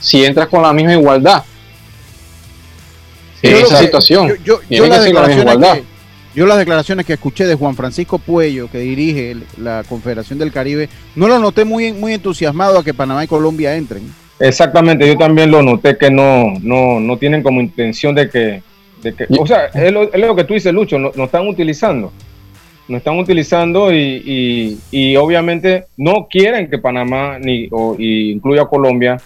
si 0.00 0.24
entras 0.24 0.48
con 0.48 0.62
la 0.62 0.72
misma 0.72 0.94
igualdad 0.94 1.44
en 3.44 3.56
esa 3.56 3.78
situación. 3.78 4.32
Yo, 4.44 4.60
yo, 4.68 4.86
las 4.86 5.04
declaraciones 5.04 5.56
que, 5.56 5.84
yo, 6.34 6.46
las 6.46 6.58
declaraciones 6.58 7.06
que 7.06 7.12
escuché 7.12 7.46
de 7.46 7.54
Juan 7.54 7.76
Francisco 7.76 8.18
Puello, 8.18 8.70
que 8.70 8.78
dirige 8.78 9.36
la 9.58 9.84
Confederación 9.88 10.38
del 10.38 10.52
Caribe, 10.52 10.88
no 11.14 11.28
lo 11.28 11.38
noté 11.38 11.64
muy, 11.64 11.92
muy 11.92 12.14
entusiasmado 12.14 12.78
a 12.78 12.84
que 12.84 12.94
Panamá 12.94 13.24
y 13.24 13.28
Colombia 13.28 13.76
entren. 13.76 14.02
Exactamente, 14.40 15.06
yo 15.06 15.16
también 15.16 15.50
lo 15.50 15.62
noté 15.62 15.96
que 15.96 16.10
no, 16.10 16.54
no, 16.60 16.98
no 16.98 17.16
tienen 17.18 17.42
como 17.42 17.60
intención 17.60 18.14
de 18.14 18.28
que, 18.28 18.62
de 19.02 19.14
que 19.14 19.26
o 19.38 19.46
sea, 19.46 19.66
es 19.66 19.92
lo, 19.92 20.12
es 20.12 20.20
lo, 20.20 20.34
que 20.34 20.44
tú 20.44 20.54
dices, 20.54 20.72
Lucho, 20.72 20.98
no, 20.98 21.12
no 21.14 21.24
están 21.24 21.46
utilizando, 21.46 22.12
no 22.88 22.96
están 22.98 23.18
utilizando 23.18 23.92
y, 23.92 23.98
y, 24.24 24.78
y, 24.90 25.16
obviamente 25.16 25.86
no 25.96 26.28
quieren 26.28 26.68
que 26.68 26.78
Panamá 26.78 27.38
ni 27.38 27.68
o, 27.70 27.96
incluya 27.98 28.66
Colombia 28.66 29.16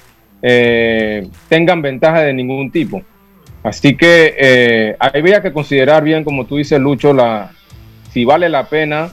eh, 0.43 1.27
tengan 1.49 1.83
ventaja 1.83 2.23
de 2.23 2.33
ningún 2.33 2.71
tipo. 2.71 3.03
Así 3.63 3.97
que 3.97 4.35
eh, 4.39 4.97
habría 4.99 5.43
que 5.43 5.53
considerar 5.53 6.05
bien, 6.05 6.23
como 6.23 6.47
tú 6.47 6.57
dices, 6.57 6.79
Lucho, 6.79 7.13
la, 7.13 7.51
si 8.13 8.25
vale 8.25 8.49
la 8.49 8.69
pena 8.69 9.11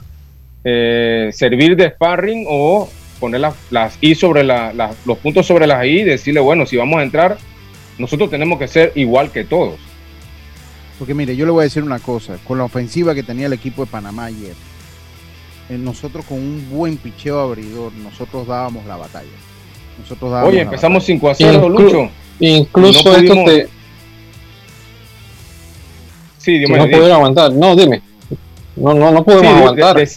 eh, 0.62 1.30
servir 1.32 1.76
de 1.76 1.90
sparring 1.90 2.46
o 2.48 2.88
poner 3.18 3.40
las, 3.40 3.54
las 3.70 3.98
I 4.00 4.14
sobre 4.14 4.44
la, 4.44 4.72
los 5.04 5.18
puntos 5.18 5.46
sobre 5.46 5.66
las 5.66 5.84
I 5.84 6.00
y 6.00 6.04
decirle, 6.04 6.40
bueno, 6.40 6.66
si 6.66 6.76
vamos 6.76 7.00
a 7.00 7.02
entrar, 7.02 7.36
nosotros 7.98 8.30
tenemos 8.30 8.58
que 8.58 8.68
ser 8.68 8.92
igual 8.94 9.32
que 9.32 9.44
todos. 9.44 9.80
Porque 10.98 11.14
mire, 11.14 11.36
yo 11.36 11.44
le 11.44 11.52
voy 11.52 11.60
a 11.60 11.64
decir 11.64 11.82
una 11.82 11.98
cosa, 11.98 12.38
con 12.46 12.58
la 12.58 12.64
ofensiva 12.64 13.14
que 13.14 13.22
tenía 13.22 13.46
el 13.46 13.52
equipo 13.52 13.84
de 13.84 13.90
Panamá 13.90 14.26
ayer, 14.26 14.54
eh, 15.68 15.76
nosotros 15.78 16.24
con 16.24 16.38
un 16.38 16.68
buen 16.70 16.96
picheo 16.96 17.40
abridor, 17.40 17.92
nosotros 17.92 18.46
dábamos 18.46 18.86
la 18.86 18.96
batalla. 18.96 19.28
Nosotros 19.98 20.30
dábamos 20.30 20.52
Oye, 20.52 20.62
empezamos 20.62 21.04
5 21.04 21.30
a 21.30 21.34
0, 21.34 21.52
Inclu 21.54 21.68
Lucho. 21.68 22.10
Incluso 22.38 23.12
no 23.12 23.16
esto 23.16 23.34
te... 23.44 23.68
Sí, 26.38 26.60
no 26.60 26.84
pudieron 26.84 27.10
aguantar. 27.10 27.52
No, 27.52 27.74
dime. 27.74 28.02
No, 28.76 28.94
no, 28.94 29.10
no 29.10 29.24
podemos 29.24 29.52
sí, 29.52 29.58
aguantar. 29.58 29.96
De, 29.96 30.02
de, 30.02 30.12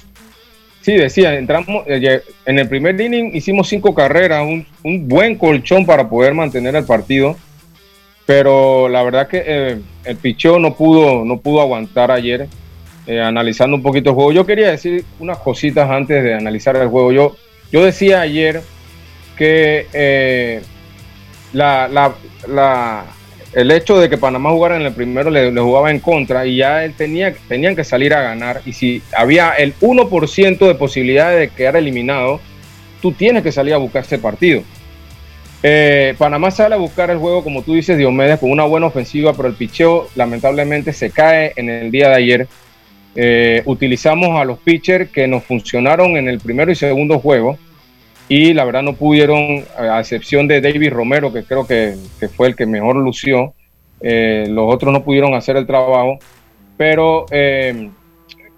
Sí, 0.81 0.93
decía, 0.93 1.36
entramos 1.36 1.83
eh, 1.88 2.21
en 2.45 2.59
el 2.59 2.69
primer 2.69 3.00
inning, 3.00 3.36
hicimos 3.36 3.67
cinco 3.67 3.93
carreras, 3.93 4.43
un, 4.43 4.65
un, 4.83 5.07
buen 5.07 5.36
colchón 5.36 5.86
para 5.86 6.09
poder 6.09 6.33
mantener 6.33 6.75
el 6.75 6.86
partido, 6.86 7.36
pero 8.29 8.88
la 8.89 9.01
verdad 9.01 9.27
que 9.27 9.43
eh, 9.43 9.79
el 10.03 10.15
picheo 10.17 10.59
no 10.59 10.75
pudo, 10.75 11.25
no 11.25 11.39
pudo 11.39 11.62
aguantar 11.62 12.12
ayer, 12.12 12.48
eh, 13.07 13.19
analizando 13.19 13.75
un 13.75 13.81
poquito 13.81 14.12
el 14.12 14.15
juego. 14.15 14.31
Yo 14.31 14.45
quería 14.45 14.69
decir 14.69 15.03
unas 15.19 15.39
cositas 15.39 15.89
antes 15.89 16.24
de 16.24 16.36
analizar 16.36 16.75
el 16.75 16.89
juego. 16.89 17.12
Yo, 17.12 17.36
yo 17.71 17.83
decía 17.83 18.21
ayer 18.21 18.62
que 19.36 19.88
eh, 19.93 20.62
la, 21.53 21.88
la, 21.88 22.13
la, 22.48 23.05
el 23.53 23.71
hecho 23.71 23.98
de 23.98 24.12
que 24.12 24.17
Panamá 24.19 24.51
jugara 24.51 24.75
en 24.75 24.83
el 24.83 24.93
primero 24.93 25.31
le, 25.31 25.51
jugaba 25.59 25.89
en 25.89 26.00
contra 26.00 26.45
y 26.45 26.57
ya 26.57 26.86
él 26.86 26.93
tenía, 26.93 27.33
tenían 27.48 27.75
que 27.75 27.83
salir 27.83 28.13
a 28.13 28.21
ganar. 28.21 28.62
Y 28.63 28.74
si 28.74 29.01
había 29.17 29.53
el 29.53 29.74
1% 29.79 30.67
de 30.67 30.75
posibilidades 30.75 31.39
de 31.39 31.55
quedar 31.55 31.77
eliminado, 31.77 32.39
tú 33.01 33.12
tienes 33.12 33.41
que 33.41 33.51
salir 33.51 33.74
a 33.74 33.77
buscar 33.77 34.03
ese 34.03 34.19
partido. 34.19 34.62
Eh, 35.62 36.16
Panamá 36.18 36.51
sale 36.51 36.75
a 36.75 36.78
buscar 36.78 37.10
el 37.10 37.18
juego, 37.18 37.44
como 37.44 37.63
tú 37.63 37.74
dices, 37.74 37.98
Diomedes, 37.98 38.39
con 38.39 38.51
una 38.51 38.64
buena 38.64 38.88
ofensiva, 38.88 39.33
pero 39.33 39.50
el 39.50 39.55
picheo 39.55 40.07
lamentablemente 40.16 40.94
se 40.94 41.12
cae 41.12 41.53
en 41.55 41.70
el 41.70 41.92
día 41.92 42.10
de 42.10 42.16
ayer. 42.16 42.48
Eh, 43.16 43.62
utilizamos 43.66 44.40
a 44.40 44.46
los 44.46 44.60
pitchers 44.60 45.10
que 45.10 45.27
nos 45.27 45.44
funcionaron 45.44 46.16
en 46.16 46.29
el 46.29 46.40
primero 46.40 46.72
y 46.72 46.75
segundo 46.75 47.20
juego 47.20 47.57
y 48.29 48.53
la 48.53 48.64
verdad 48.64 48.83
no 48.83 48.94
pudieron, 48.94 49.66
a 49.77 50.00
excepción 50.00 50.48
de 50.48 50.62
David 50.62 50.92
Romero, 50.92 51.33
que 51.33 51.44
creo 51.44 51.66
que, 51.68 51.96
que 52.20 52.29
fue 52.29 52.48
el 52.48 52.55
que 52.55 52.66
mejor 52.66 52.96
lució, 52.96 53.53
eh, 54.00 54.46
los 54.48 54.74
otros 54.74 54.94
no 54.94 55.03
pudieron 55.03 55.33
hacer 55.33 55.57
el 55.57 55.66
trabajo, 55.66 56.20
pero 56.77 57.25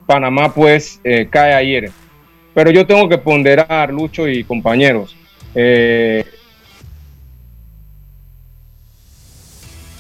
Panamá 0.06 0.54
pues 0.54 1.00
cae 1.30 1.54
ayer. 1.54 1.90
Pero 2.54 2.70
yo 2.70 2.86
tengo 2.86 3.08
que 3.08 3.18
ponderar, 3.18 3.92
Lucho 3.92 4.28
y 4.28 4.44
compañeros. 4.44 5.16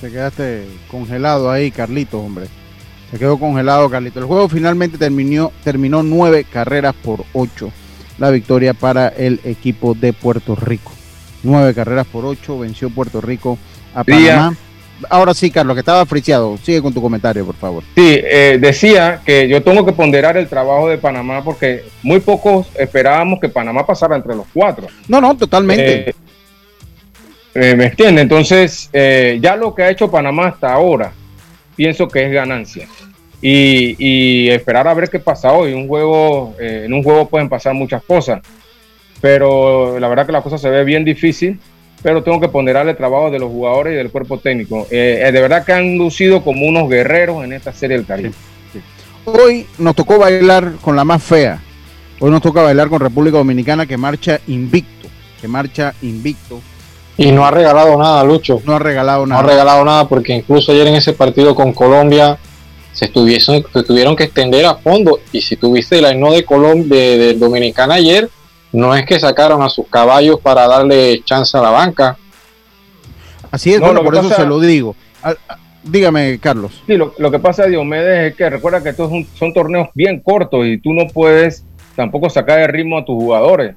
Te 0.01 0.09
quedaste 0.09 0.65
congelado 0.89 1.51
ahí, 1.51 1.69
Carlito, 1.69 2.19
hombre. 2.19 2.47
Se 3.11 3.19
quedó 3.19 3.37
congelado, 3.37 3.87
Carlito. 3.87 4.19
El 4.19 4.25
juego 4.25 4.49
finalmente 4.49 4.97
terminó, 4.97 5.51
terminó 5.63 6.01
nueve 6.01 6.43
carreras 6.43 6.95
por 6.95 7.23
ocho 7.33 7.71
la 8.17 8.31
victoria 8.31 8.73
para 8.73 9.09
el 9.09 9.39
equipo 9.43 9.93
de 9.93 10.11
Puerto 10.11 10.55
Rico. 10.55 10.91
Nueve 11.43 11.75
carreras 11.75 12.07
por 12.07 12.25
ocho, 12.25 12.57
venció 12.57 12.89
Puerto 12.89 13.21
Rico 13.21 13.59
a 13.93 14.03
Panamá. 14.03 14.55
Ahora 15.09 15.33
sí, 15.33 15.51
Carlos, 15.51 15.75
que 15.75 15.79
estaba 15.81 16.05
friseado. 16.05 16.57
Sigue 16.57 16.81
con 16.81 16.93
tu 16.93 17.01
comentario, 17.01 17.45
por 17.45 17.55
favor. 17.55 17.83
Sí, 17.95 18.19
eh, 18.23 18.57
decía 18.59 19.21
que 19.25 19.47
yo 19.47 19.61
tengo 19.63 19.85
que 19.85 19.91
ponderar 19.93 20.37
el 20.37 20.47
trabajo 20.47 20.89
de 20.89 20.97
Panamá 20.97 21.43
porque 21.43 21.85
muy 22.03 22.19
pocos 22.19 22.67
esperábamos 22.75 23.39
que 23.39 23.49
Panamá 23.49 23.85
pasara 23.85 24.15
entre 24.15 24.35
los 24.35 24.45
cuatro. 24.53 24.87
No, 25.07 25.21
no, 25.21 25.35
totalmente. 25.35 26.09
Eh, 26.09 26.15
eh, 27.55 27.75
¿Me 27.75 27.85
entiende? 27.85 28.21
Entonces, 28.21 28.89
eh, 28.93 29.39
ya 29.41 29.55
lo 29.55 29.73
que 29.75 29.83
ha 29.83 29.89
hecho 29.89 30.11
Panamá 30.11 30.47
hasta 30.47 30.73
ahora, 30.73 31.13
pienso 31.75 32.07
que 32.07 32.25
es 32.25 32.31
ganancia 32.31 32.87
y, 33.41 34.49
esperar 34.49 34.87
a 34.87 34.93
ver 34.93 35.09
qué 35.09 35.19
pasa 35.19 35.51
hoy. 35.51 35.73
Un 35.73 35.87
juego, 35.87 36.55
eh, 36.59 36.83
en 36.85 36.93
un 36.93 37.03
juego 37.03 37.27
pueden 37.27 37.49
pasar 37.49 37.73
muchas 37.73 38.03
cosas, 38.03 38.41
pero 39.19 39.99
la 39.99 40.07
verdad 40.07 40.25
que 40.25 40.31
la 40.31 40.41
cosa 40.41 40.57
se 40.57 40.69
ve 40.69 40.83
bien 40.83 41.03
difícil, 41.03 41.59
pero 42.03 42.23
tengo 42.23 42.39
que 42.39 42.49
ponderar 42.49 42.87
el 42.87 42.95
trabajo 42.95 43.31
de 43.31 43.39
los 43.39 43.49
jugadores 43.49 43.93
y 43.93 43.97
del 43.97 44.11
cuerpo 44.11 44.39
técnico. 44.39 44.87
Eh, 44.91 45.29
de 45.31 45.41
verdad 45.41 45.65
que 45.65 45.73
han 45.73 45.97
lucido 45.97 46.43
como 46.43 46.65
unos 46.65 46.89
guerreros 46.89 47.43
en 47.43 47.53
esta 47.53 47.73
serie 47.73 47.97
del 47.97 48.05
Caribe. 48.05 48.31
Hoy 49.25 49.67
nos 49.77 49.95
tocó 49.95 50.17
bailar 50.17 50.73
con 50.81 50.95
la 50.95 51.05
más 51.05 51.21
fea. 51.23 51.59
Hoy 52.19 52.31
nos 52.31 52.41
toca 52.41 52.61
bailar 52.61 52.89
con 52.89 52.99
República 52.99 53.37
Dominicana 53.37 53.85
que 53.85 53.97
marcha 53.97 54.39
invicto, 54.47 55.07
que 55.39 55.47
marcha 55.47 55.93
invicto. 56.01 56.61
Y 57.21 57.31
no 57.31 57.45
ha 57.45 57.51
regalado 57.51 57.97
nada, 57.99 58.23
Lucho. 58.23 58.61
No 58.65 58.75
ha 58.75 58.79
regalado 58.79 59.27
nada. 59.27 59.41
No 59.41 59.47
ha 59.47 59.51
regalado 59.51 59.85
nada 59.85 60.07
porque 60.07 60.33
incluso 60.33 60.71
ayer 60.71 60.87
en 60.87 60.95
ese 60.95 61.13
partido 61.13 61.53
con 61.53 61.71
Colombia 61.71 62.39
se, 62.93 63.05
estuviesen, 63.05 63.63
se 63.71 63.83
tuvieron 63.83 64.15
que 64.15 64.23
extender 64.23 64.65
a 64.65 64.75
fondo. 64.75 65.19
Y 65.31 65.41
si 65.41 65.55
tuviste 65.55 66.01
la 66.01 66.15
no 66.15 66.31
de 66.31 66.43
Colombia, 66.43 66.99
de, 66.99 67.17
de, 67.17 67.33
Dominicana 67.35 67.95
ayer, 67.95 68.27
no 68.71 68.95
es 68.95 69.05
que 69.05 69.19
sacaron 69.19 69.61
a 69.61 69.69
sus 69.69 69.87
caballos 69.87 70.39
para 70.39 70.67
darle 70.67 71.21
chance 71.23 71.55
a 71.55 71.61
la 71.61 71.69
banca. 71.69 72.17
Así 73.51 73.71
es, 73.71 73.79
no, 73.79 73.87
bueno, 73.87 74.03
por 74.03 74.15
pasa, 74.15 74.27
eso 74.27 74.35
se 74.37 74.47
lo 74.47 74.59
digo. 74.59 74.95
A, 75.21 75.29
a, 75.29 75.57
dígame, 75.83 76.39
Carlos. 76.39 76.81
Sí, 76.87 76.97
lo, 76.97 77.13
lo, 77.19 77.29
que 77.29 77.37
pasa, 77.37 77.67
Diomedes, 77.67 78.31
es 78.31 78.35
que 78.35 78.49
recuerda 78.49 78.81
que 78.81 78.89
estos 78.89 79.11
son, 79.11 79.27
son 79.35 79.53
torneos 79.53 79.89
bien 79.93 80.21
cortos 80.21 80.65
y 80.65 80.79
tú 80.79 80.91
no 80.93 81.05
puedes 81.07 81.65
tampoco 81.95 82.31
sacar 82.31 82.61
el 82.61 82.69
ritmo 82.69 82.97
a 82.97 83.05
tus 83.05 83.15
jugadores. 83.15 83.75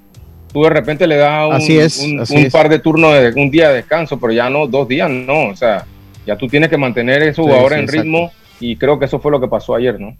Tú 0.54 0.62
de 0.62 0.70
repente 0.70 1.06
le 1.06 1.16
das 1.16 1.48
un, 1.48 1.54
así 1.54 1.78
es, 1.78 1.98
un, 1.98 2.20
así 2.20 2.34
un 2.34 2.44
es. 2.44 2.52
par 2.52 2.70
de 2.70 2.78
turnos 2.78 3.12
de 3.12 3.34
un 3.36 3.50
día 3.50 3.68
de 3.68 3.74
descanso, 3.74 4.18
pero 4.18 4.32
ya 4.32 4.48
no 4.48 4.66
dos 4.66 4.88
días, 4.88 5.10
no. 5.10 5.48
O 5.48 5.56
sea, 5.56 5.84
ya 6.26 6.36
tú 6.38 6.48
tienes 6.48 6.70
que 6.70 6.78
mantener 6.78 7.20
a 7.20 7.26
esos 7.26 7.44
jugadores 7.44 7.80
sí, 7.80 7.86
sí, 7.86 7.96
en 7.96 8.02
ritmo. 8.02 8.18
Exacto 8.18 8.44
y 8.60 8.76
creo 8.76 8.98
que 8.98 9.06
eso 9.06 9.18
fue 9.18 9.30
lo 9.30 9.40
que 9.40 9.48
pasó 9.48 9.74
ayer, 9.74 10.00
¿no? 10.00 10.16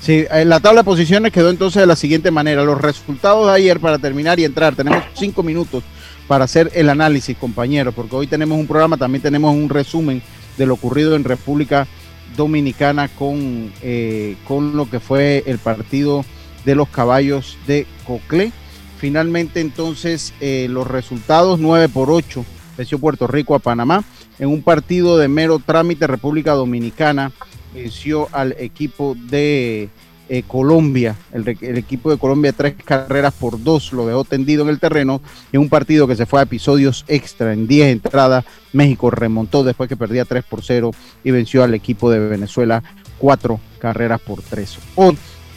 Sí, 0.00 0.24
en 0.30 0.48
la 0.48 0.60
tabla 0.60 0.80
de 0.80 0.84
posiciones 0.84 1.32
quedó 1.32 1.50
entonces 1.50 1.80
de 1.80 1.86
la 1.86 1.96
siguiente 1.96 2.30
manera. 2.30 2.64
Los 2.64 2.80
resultados 2.80 3.46
de 3.46 3.52
ayer 3.52 3.78
para 3.78 3.98
terminar 3.98 4.40
y 4.40 4.44
entrar. 4.44 4.74
Tenemos 4.74 5.04
cinco 5.12 5.42
minutos 5.42 5.84
para 6.26 6.44
hacer 6.44 6.70
el 6.74 6.88
análisis, 6.88 7.36
compañeros, 7.36 7.94
porque 7.94 8.16
hoy 8.16 8.26
tenemos 8.26 8.58
un 8.58 8.66
programa, 8.66 8.96
también 8.96 9.20
tenemos 9.20 9.54
un 9.54 9.68
resumen 9.68 10.22
de 10.56 10.66
lo 10.66 10.74
ocurrido 10.74 11.16
en 11.16 11.24
República 11.24 11.86
Dominicana 12.36 13.08
con, 13.08 13.70
eh, 13.82 14.36
con 14.48 14.76
lo 14.76 14.88
que 14.88 15.00
fue 15.00 15.42
el 15.46 15.58
partido 15.58 16.24
de 16.64 16.74
los 16.74 16.88
caballos 16.88 17.56
de 17.66 17.86
Coclé. 18.06 18.52
Finalmente, 18.98 19.60
entonces, 19.60 20.34
eh, 20.40 20.66
los 20.70 20.86
resultados 20.86 21.58
9 21.58 21.88
por 21.88 22.10
8 22.10 22.44
venció 22.76 22.98
Puerto 22.98 23.26
Rico 23.26 23.54
a 23.54 23.58
Panamá 23.58 24.04
en 24.38 24.48
un 24.48 24.62
partido 24.62 25.18
de 25.18 25.28
mero 25.28 25.58
trámite 25.58 26.06
República 26.06 26.52
Dominicana 26.52 27.30
venció 27.74 28.28
al 28.32 28.56
equipo 28.58 29.14
de 29.14 29.88
eh, 30.28 30.42
Colombia, 30.46 31.16
el, 31.32 31.46
equipo 31.48 32.10
de 32.10 32.16
Colombia 32.16 32.52
tres 32.52 32.74
carreras 32.84 33.34
por 33.34 33.62
dos 33.62 33.92
lo 33.92 34.06
dejó 34.06 34.24
tendido 34.24 34.62
en 34.62 34.68
el 34.68 34.78
terreno 34.78 35.20
en 35.52 35.60
un 35.60 35.68
partido 35.68 36.06
que 36.06 36.16
se 36.16 36.24
fue 36.24 36.40
a 36.40 36.44
episodios 36.44 37.04
extra 37.08 37.52
en 37.52 37.66
10 37.66 37.88
entradas, 37.88 38.44
México 38.72 39.10
remontó 39.10 39.64
después 39.64 39.88
que 39.88 39.96
perdía 39.96 40.24
3 40.24 40.44
por 40.44 40.62
0 40.64 40.92
y 41.24 41.30
venció 41.30 41.62
al 41.62 41.74
equipo 41.74 42.10
de 42.10 42.20
Venezuela 42.20 42.82
cuatro 43.18 43.60
carreras 43.78 44.20
por 44.20 44.40
tres. 44.40 44.78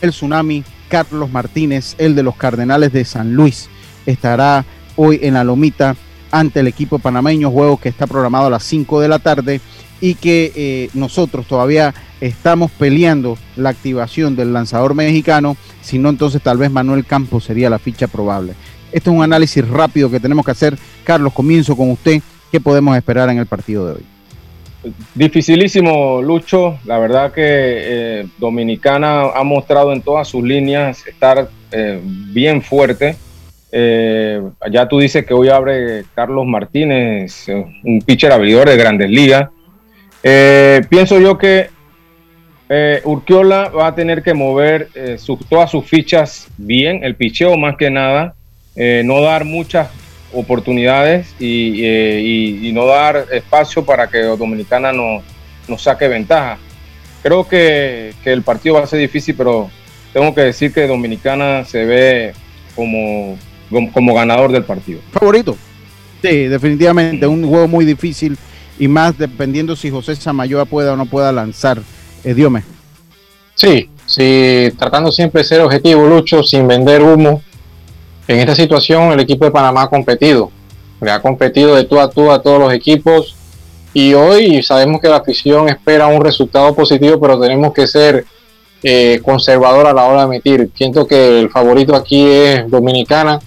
El 0.01 0.09
tsunami 0.09 0.63
Carlos 0.93 1.31
Martínez, 1.31 1.95
el 1.97 2.13
de 2.13 2.21
los 2.21 2.35
Cardenales 2.35 2.93
de 2.93 3.03
San 3.03 3.33
Luis, 3.33 3.67
estará 4.05 4.63
hoy 4.95 5.19
en 5.23 5.33
la 5.33 5.43
lomita 5.43 5.95
ante 6.29 6.59
el 6.59 6.67
equipo 6.67 6.99
panameño, 6.99 7.49
juego 7.49 7.77
que 7.77 7.89
está 7.89 8.05
programado 8.05 8.45
a 8.45 8.51
las 8.51 8.63
5 8.65 9.01
de 9.01 9.07
la 9.07 9.17
tarde 9.17 9.59
y 10.01 10.13
que 10.13 10.53
eh, 10.55 10.89
nosotros 10.93 11.47
todavía 11.47 11.95
estamos 12.21 12.69
peleando 12.69 13.39
la 13.55 13.69
activación 13.69 14.35
del 14.35 14.53
lanzador 14.53 14.93
mexicano, 14.93 15.57
si 15.81 15.97
no 15.97 16.09
entonces 16.09 16.43
tal 16.43 16.59
vez 16.59 16.69
Manuel 16.69 17.07
Campos 17.07 17.45
sería 17.45 17.71
la 17.71 17.79
ficha 17.79 18.07
probable. 18.07 18.53
Este 18.91 19.09
es 19.09 19.15
un 19.15 19.23
análisis 19.23 19.67
rápido 19.67 20.11
que 20.11 20.19
tenemos 20.19 20.45
que 20.45 20.51
hacer. 20.51 20.77
Carlos, 21.03 21.33
comienzo 21.33 21.75
con 21.75 21.89
usted. 21.89 22.21
¿Qué 22.51 22.61
podemos 22.61 22.95
esperar 22.95 23.31
en 23.31 23.39
el 23.39 23.47
partido 23.47 23.87
de 23.87 23.93
hoy? 23.93 24.12
Dificilísimo, 25.15 26.21
Lucho. 26.21 26.79
La 26.85 26.99
verdad 26.99 27.31
que 27.31 27.41
eh, 27.43 28.27
Dominicana 28.37 29.29
ha 29.33 29.43
mostrado 29.43 29.93
en 29.93 30.01
todas 30.01 30.27
sus 30.27 30.43
líneas 30.43 31.05
estar 31.07 31.47
eh, 31.71 31.99
bien 32.03 32.61
fuerte. 32.61 33.15
Eh, 33.71 34.41
ya 34.69 34.87
tú 34.87 34.99
dices 34.99 35.25
que 35.25 35.33
hoy 35.33 35.49
abre 35.49 36.03
Carlos 36.13 36.45
Martínez, 36.45 37.47
un 37.83 38.01
pitcher 38.01 38.31
abridor 38.31 38.69
de 38.69 38.77
grandes 38.77 39.09
ligas. 39.09 39.49
pienso 40.21 41.19
yo 41.19 41.37
que 41.37 41.69
Urquiola 43.03 43.69
va 43.69 43.87
a 43.87 43.95
tener 43.95 44.21
que 44.21 44.33
mover 44.33 44.89
todas 45.49 45.71
sus 45.71 45.85
fichas 45.85 46.47
bien, 46.57 47.03
el 47.03 47.15
picheo 47.15 47.57
más 47.57 47.77
que 47.77 47.89
nada, 47.89 48.35
no 48.75 49.21
dar 49.21 49.45
muchas 49.45 49.89
oportunidades 50.33 51.33
eh, 51.39 52.59
y, 52.61 52.71
no 52.73 52.85
dar 52.85 53.27
espacio 53.31 53.85
para 53.85 54.09
que 54.09 54.19
Dominicana 54.19 54.91
nos 54.91 55.23
no 55.67 55.77
saque 55.77 56.07
ventaja. 56.07 56.57
Creo 57.21 57.47
que, 57.47 58.13
el 58.25 58.41
partido 58.41 58.75
va 58.75 58.81
a 58.83 58.87
ser 58.87 58.99
difícil, 58.99 59.35
pero 59.35 59.69
tengo 60.11 60.33
que 60.35 60.41
decir 60.41 60.73
que 60.73 60.87
Dominicana 60.87 61.63
se 61.63 61.85
ve 61.85 62.33
como, 62.75 63.37
como 63.93 64.13
ganador 64.13 64.51
del 64.51 64.63
partido. 64.63 64.99
Favorito. 65.11 65.55
Sí, 66.21 66.47
definitivamente, 66.47 67.25
un 67.27 67.47
juego 67.47 67.67
muy 67.67 67.85
difícil 67.85 68.37
y 68.79 68.87
más 68.87 69.17
dependiendo 69.17 69.75
si 69.75 69.89
José 69.89 70.15
Samayoa 70.15 70.65
pueda 70.65 70.93
o 70.93 70.95
no 70.95 71.05
pueda 71.05 71.31
lanzar. 71.31 71.81
Eh, 72.23 72.33
Diome. 72.33 72.63
Sí, 73.55 73.89
sí, 74.05 74.69
tratando 74.77 75.11
siempre 75.11 75.41
de 75.41 75.47
ser 75.47 75.61
objetivo, 75.61 76.07
Lucho, 76.07 76.43
sin 76.43 76.67
vender 76.67 77.01
humo 77.01 77.41
en 78.27 78.39
esta 78.39 78.55
situación 78.55 79.11
el 79.11 79.19
equipo 79.19 79.45
de 79.45 79.51
Panamá 79.51 79.83
ha 79.83 79.89
competido, 79.89 80.51
le 81.01 81.11
ha 81.11 81.21
competido 81.21 81.75
de 81.75 81.83
tú 81.83 81.99
a 81.99 82.09
tú 82.09 82.31
a 82.31 82.41
todos 82.41 82.59
los 82.59 82.73
equipos 82.73 83.35
y 83.93 84.13
hoy 84.15 84.63
sabemos 84.63 84.99
que 84.99 85.07
la 85.07 85.17
afición 85.17 85.69
espera 85.69 86.07
un 86.07 86.23
resultado 86.23 86.73
positivo, 86.73 87.19
pero 87.19 87.39
tenemos 87.39 87.73
que 87.73 87.85
ser 87.85 88.25
eh, 88.81 89.21
conservador 89.23 89.85
a 89.85 89.93
la 89.93 90.05
hora 90.05 90.21
de 90.21 90.25
emitir. 90.25 90.71
Siento 90.75 91.05
que 91.05 91.39
el 91.39 91.49
favorito 91.51 91.95
aquí 91.95 92.25
es 92.27 92.69
Dominicana. 92.69 93.39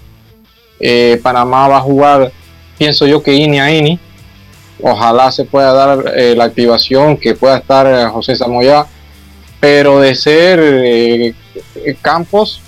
Eh, 0.79 1.19
Panamá 1.21 1.67
va 1.67 1.77
a 1.77 1.81
jugar, 1.81 2.31
pienso 2.77 3.05
yo 3.05 3.21
que 3.21 3.33
ini 3.33 3.59
a 3.59 3.71
ini. 3.71 3.99
Ojalá 4.81 5.31
se 5.31 5.43
pueda 5.43 5.73
dar 5.73 6.13
eh, 6.15 6.33
la 6.35 6.45
activación, 6.45 7.17
que 7.17 7.35
pueda 7.35 7.57
estar 7.57 8.09
José 8.11 8.35
Samoya, 8.35 8.85
pero 9.59 9.99
de 9.99 10.15
ser 10.15 11.35
Campos, 12.01 12.61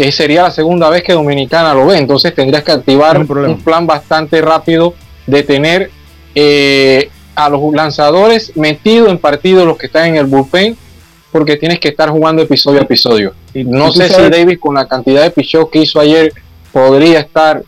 eh, 0.00 0.12
sería 0.12 0.44
la 0.44 0.52
segunda 0.52 0.88
vez 0.90 1.02
que 1.02 1.12
Dominicana 1.12 1.74
lo 1.74 1.86
ve, 1.86 1.98
entonces 1.98 2.32
tendrías 2.32 2.62
que 2.62 2.70
activar 2.70 3.18
un, 3.18 3.60
plan 3.60 3.84
bastante 3.84 4.40
rápido 4.40 4.94
de 5.26 5.42
tener 5.42 5.90
eh, 6.36 7.10
a 7.34 7.48
los 7.48 7.60
lanzadores 7.74 8.56
metidos 8.56 9.10
en 9.10 9.18
partido 9.18 9.66
los 9.66 9.76
que 9.76 9.86
están 9.86 10.06
en 10.06 10.14
el 10.14 10.26
bullpen, 10.26 10.76
porque 11.32 11.56
tienes 11.56 11.80
que 11.80 11.88
estar 11.88 12.10
jugando 12.10 12.42
episodio 12.42 12.78
a 12.78 12.84
episodio. 12.84 13.34
Y 13.52 13.64
no 13.64 13.90
sé 13.90 14.08
si 14.08 14.22
David 14.30 14.60
con 14.60 14.76
la 14.76 14.86
cantidad 14.86 15.24
de 15.24 15.32
pichos 15.32 15.68
que 15.68 15.80
hizo 15.80 15.98
ayer 15.98 16.32
podría 16.72 17.18
estar 17.18 17.64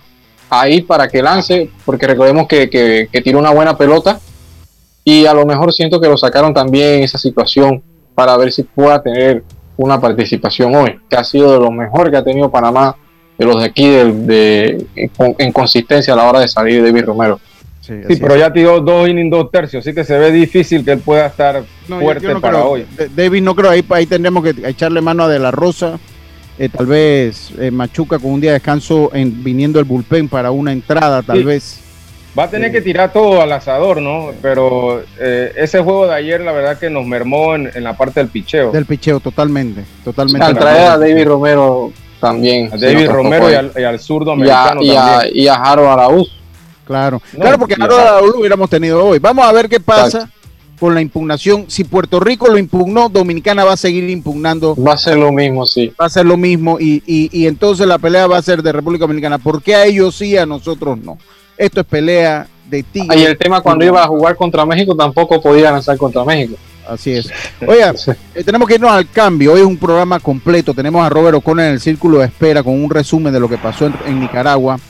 ahí 0.51 0.83
para 0.83 1.09
que 1.09 1.25
lance, 1.25 1.69
porque 1.85 2.07
recordemos 2.07 2.47
que, 2.47 2.71
que, 2.71 3.09
que 3.11 3.21
tiró 3.23 3.41
una 3.41 3.51
buena 3.51 3.77
pelota 3.77 4.21
y 5.03 5.27
a 5.27 5.35
lo 5.35 5.45
mejor 5.47 5.73
siento 5.73 6.01
que 6.01 6.07
lo 6.07 6.17
sacaron 6.17 6.55
también 6.55 6.99
en 6.99 7.03
esa 7.03 7.19
situación 7.19 7.83
para 8.15 8.37
ver 8.37 8.53
si 8.53 8.63
pueda 8.63 9.03
tener 9.03 9.43
una 9.81 9.99
participación 9.99 10.75
hoy, 10.75 10.99
que 11.09 11.17
ha 11.17 11.25
sido 11.25 11.53
de 11.53 11.59
lo 11.59 11.71
mejor 11.71 12.11
que 12.11 12.17
ha 12.19 12.25
tenido 12.25 12.51
Panamá, 12.51 12.95
de 13.39 13.47
los 13.47 13.59
de 13.59 13.65
aquí, 13.65 13.89
de, 13.89 14.87
en, 14.95 15.53
consistencia 15.53 16.13
a 16.13 16.17
la 16.17 16.29
hora 16.29 16.41
de 16.41 16.49
salir 16.49 16.83
David 16.85 17.07
Romero. 17.07 17.41
Sí, 17.81 17.95
pero 18.21 18.37
ya 18.37 18.53
tiró 18.53 18.81
dos 18.81 19.09
innings, 19.09 19.31
dos 19.31 19.51
tercios, 19.51 19.85
así 19.85 19.95
que 19.95 20.05
se 20.05 20.17
ve 20.19 20.31
difícil 20.31 20.85
que 20.85 20.93
él 20.93 21.01
pueda 21.01 21.27
estar 21.27 21.65
fuerte 21.89 22.37
para 22.37 22.65
hoy. 22.65 22.85
David, 23.17 23.43
no 23.43 23.55
creo, 23.55 23.71
ahí, 23.71 23.85
ahí 23.89 24.07
tendremos 24.07 24.45
que 24.45 24.69
echarle 24.69 25.01
mano 25.01 25.25
a 25.25 25.29
De 25.29 25.39
La 25.39 25.51
Rosa, 25.51 25.99
eh, 26.59 26.69
tal 26.69 26.85
vez 26.85 27.51
eh, 27.59 27.71
Machuca 27.71 28.19
con 28.19 28.33
un 28.33 28.41
día 28.41 28.51
de 28.51 28.59
descanso 28.59 29.11
en, 29.15 29.43
viniendo 29.43 29.81
el 29.81 29.87
bullpen 29.87 30.29
para 30.29 30.51
una 30.51 30.73
entrada, 30.73 31.23
tal 31.23 31.43
vez. 31.43 31.81
Va 32.39 32.45
a 32.45 32.51
tener 32.51 32.71
que 32.71 32.81
tirar 32.81 33.13
todo 33.13 33.43
al 33.43 33.51
asador, 33.51 34.01
¿no? 34.01 34.31
Pero 34.41 35.03
eh, 35.19 35.53
ese 35.57 35.81
juego 35.81 36.07
de 36.07 36.15
ayer, 36.15 36.41
la 36.41 36.53
verdad 36.53 36.79
que 36.79 36.89
nos 36.89 37.05
mermó 37.05 37.57
en, 37.57 37.71
la 37.83 37.97
parte 37.97 38.21
del 38.21 38.29
picheo. 38.29 38.71
Del 38.71 38.87
picheo, 38.87 39.19
totalmente. 39.19 39.85
totalmente. 40.05 40.47
Al 40.47 40.57
traer 40.57 40.91
a 40.93 40.99
David 40.99 41.27
Romero 41.27 41.93
también. 42.21 42.71
A 42.73 42.77
David 42.77 43.09
Romero 43.11 43.51
y 43.51 43.83
al, 43.83 43.99
zurdo 43.99 44.33
americano 44.33 44.81
y 44.83 44.91
a, 44.91 44.95
también. 44.95 45.33
Y 45.35 45.49
a 45.49 45.57
Jaro 45.57 45.91
Araúz. 45.91 46.31
Claro, 46.87 47.21
claro, 47.33 47.59
porque 47.59 47.75
Jaro 47.75 47.97
Araúz 47.99 48.33
lo 48.33 48.39
hubiéramos 48.39 48.71
tenido 48.71 49.05
hoy. 49.05 49.19
Vamos 49.19 49.45
a 49.45 49.53
ver 49.53 49.69
qué 49.69 49.81
pasa. 49.81 50.31
con 50.79 50.95
la 50.95 51.01
impugnación. 51.01 51.65
Si 51.69 51.83
Puerto 51.83 52.21
Rico 52.21 52.49
lo 52.49 52.59
impugnó, 52.59 53.09
Dominicana 53.09 53.65
va 53.65 53.73
a 53.73 53.77
seguir 53.77 54.09
impugnando. 54.09 54.77
Va 54.77 54.95
a 54.95 54.99
ser 54.99 55.17
lo 55.17 55.33
mismo, 55.33 55.67
sí. 55.67 55.93
Va 56.01 56.07
a 56.07 56.11
ser 56.11 56.27
lo 56.27 56.37
mismo 56.37 56.79
y, 56.79 57.03
y, 57.07 57.29
y 57.33 57.49
entonces 57.49 57.89
la 57.89 57.99
pelea 57.99 58.29
va 58.29 58.39
a 58.39 58.43
ser 58.43 58.63
de 58.63 58.71
República 58.71 59.03
Dominicana. 59.03 59.39
¿Por 59.39 59.63
qué 59.63 59.75
a 59.75 59.85
ellos 59.85 60.15
sí, 60.15 60.37
a 60.37 60.47
nosotros 60.47 60.97
no? 60.99 61.19
Esto 61.61 61.83
es 61.83 61.87
pelea 61.87 62.47
de 62.71 62.83
tigre. 62.83 63.19
Y 63.19 63.25
el 63.25 63.37
tema 63.37 63.61
cuando 63.61 63.85
iba 63.85 64.03
a 64.03 64.07
jugar 64.07 64.35
contra 64.35 64.65
México 64.65 64.97
tampoco 64.97 65.43
podía 65.43 65.71
lanzar 65.71 65.99
contra 65.99 66.25
México. 66.25 66.57
Así 66.89 67.13
es. 67.13 67.31
Oiga, 67.67 67.95
eh, 68.35 68.43
tenemos 68.43 68.67
que 68.67 68.77
irnos 68.77 68.91
al 68.91 69.11
cambio. 69.11 69.53
Hoy 69.53 69.61
es 69.61 69.67
un 69.67 69.77
programa 69.77 70.21
completo. 70.21 70.73
Tenemos 70.73 71.05
a 71.05 71.11
Robert 71.11 71.37
O'Connor 71.37 71.67
en 71.67 71.73
el 71.73 71.81
círculo 71.81 72.21
de 72.21 72.25
espera 72.25 72.63
con 72.63 72.83
un 72.83 72.89
resumen 72.89 73.31
de 73.31 73.41
lo 73.41 73.47
que 73.47 73.59
pasó 73.59 73.93
en, 74.07 74.21
Nicaragua. 74.21 74.81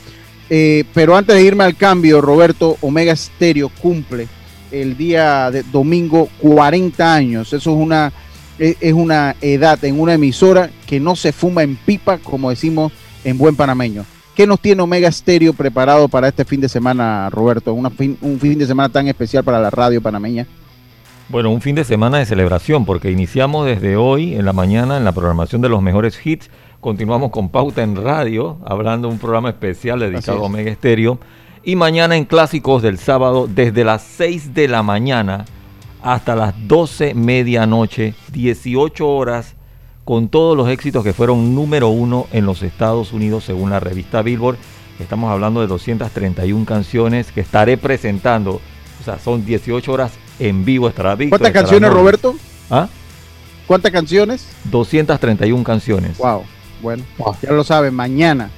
Eh, 0.48 0.84
pero 0.94 1.16
antes 1.16 1.34
de 1.34 1.42
irme 1.42 1.64
al 1.64 1.76
cambio, 1.76 2.20
Roberto, 2.20 2.76
Omega 2.82 3.16
Stereo 3.16 3.68
cumple 3.82 4.28
el 4.70 4.96
día 4.96 5.50
de 5.50 5.64
domingo 5.64 6.28
40 6.38 7.12
años. 7.12 7.52
Eso 7.52 7.70
es 7.72 7.76
una, 7.76 8.12
e, 8.60 8.76
es 8.80 8.92
una 8.92 9.34
edad 9.40 9.84
en 9.84 9.98
una 9.98 10.14
emisora 10.14 10.70
que 10.86 11.00
no 11.00 11.16
se 11.16 11.32
fuma 11.32 11.64
en 11.64 11.74
pipa, 11.74 12.18
como 12.18 12.50
decimos 12.50 12.92
en 13.24 13.38
buen 13.38 13.56
panameño. 13.56 14.04
¿Qué 14.34 14.46
nos 14.46 14.60
tiene 14.60 14.82
Omega 14.82 15.10
Stereo 15.10 15.52
preparado 15.52 16.08
para 16.08 16.28
este 16.28 16.44
fin 16.44 16.60
de 16.60 16.68
semana, 16.68 17.28
Roberto? 17.30 17.74
un 17.74 18.38
fin 18.40 18.58
de 18.58 18.66
semana 18.66 18.88
tan 18.88 19.08
especial 19.08 19.44
para 19.44 19.60
la 19.60 19.70
radio 19.70 20.00
panameña. 20.00 20.46
Bueno, 21.30 21.52
un 21.52 21.60
fin 21.60 21.76
de 21.76 21.84
semana 21.84 22.18
de 22.18 22.26
celebración, 22.26 22.84
porque 22.84 23.12
iniciamos 23.12 23.64
desde 23.64 23.96
hoy 23.96 24.34
en 24.34 24.44
la 24.44 24.52
mañana 24.52 24.96
en 24.96 25.04
la 25.04 25.12
programación 25.12 25.62
de 25.62 25.68
los 25.68 25.80
mejores 25.80 26.18
hits. 26.26 26.50
Continuamos 26.80 27.30
con 27.30 27.50
Pauta 27.50 27.84
en 27.84 27.94
Radio, 27.94 28.58
hablando 28.66 29.06
de 29.06 29.14
un 29.14 29.20
programa 29.20 29.50
especial 29.50 30.00
dedicado 30.00 30.38
a 30.38 30.46
Omega 30.46 30.74
Stereo. 30.74 31.20
Y 31.62 31.76
mañana 31.76 32.16
en 32.16 32.24
Clásicos 32.24 32.82
del 32.82 32.98
sábado, 32.98 33.46
desde 33.48 33.84
las 33.84 34.02
6 34.02 34.54
de 34.54 34.66
la 34.66 34.82
mañana 34.82 35.44
hasta 36.02 36.34
las 36.34 36.52
12 36.66 37.14
medianoche, 37.14 38.14
18 38.32 39.08
horas 39.08 39.54
con 40.04 40.28
todos 40.28 40.56
los 40.56 40.68
éxitos 40.68 41.04
que 41.04 41.12
fueron 41.12 41.54
número 41.54 41.88
uno 41.88 42.26
en 42.32 42.46
los 42.46 42.62
Estados 42.62 43.12
Unidos 43.12 43.44
según 43.44 43.70
la 43.70 43.80
revista 43.80 44.22
Billboard. 44.22 44.56
Estamos 44.98 45.30
hablando 45.30 45.60
de 45.60 45.66
231 45.66 46.64
canciones 46.64 47.32
que 47.32 47.40
estaré 47.40 47.78
presentando. 47.78 48.60
O 49.00 49.04
sea, 49.04 49.18
son 49.18 49.44
18 49.44 49.92
horas 49.92 50.12
en 50.38 50.64
vivo. 50.64 50.88
Estará 50.88 51.16
¿Cuántas 51.16 51.52
canciones, 51.52 51.90
Roberto? 51.90 52.34
¿Ah? 52.70 52.88
¿Cuántas 53.66 53.92
canciones? 53.92 54.46
231 54.64 55.64
canciones. 55.64 56.18
Wow. 56.18 56.42
Bueno, 56.82 57.04
ya 57.42 57.52
lo 57.52 57.62
saben, 57.62 57.94
mañana, 57.94 58.50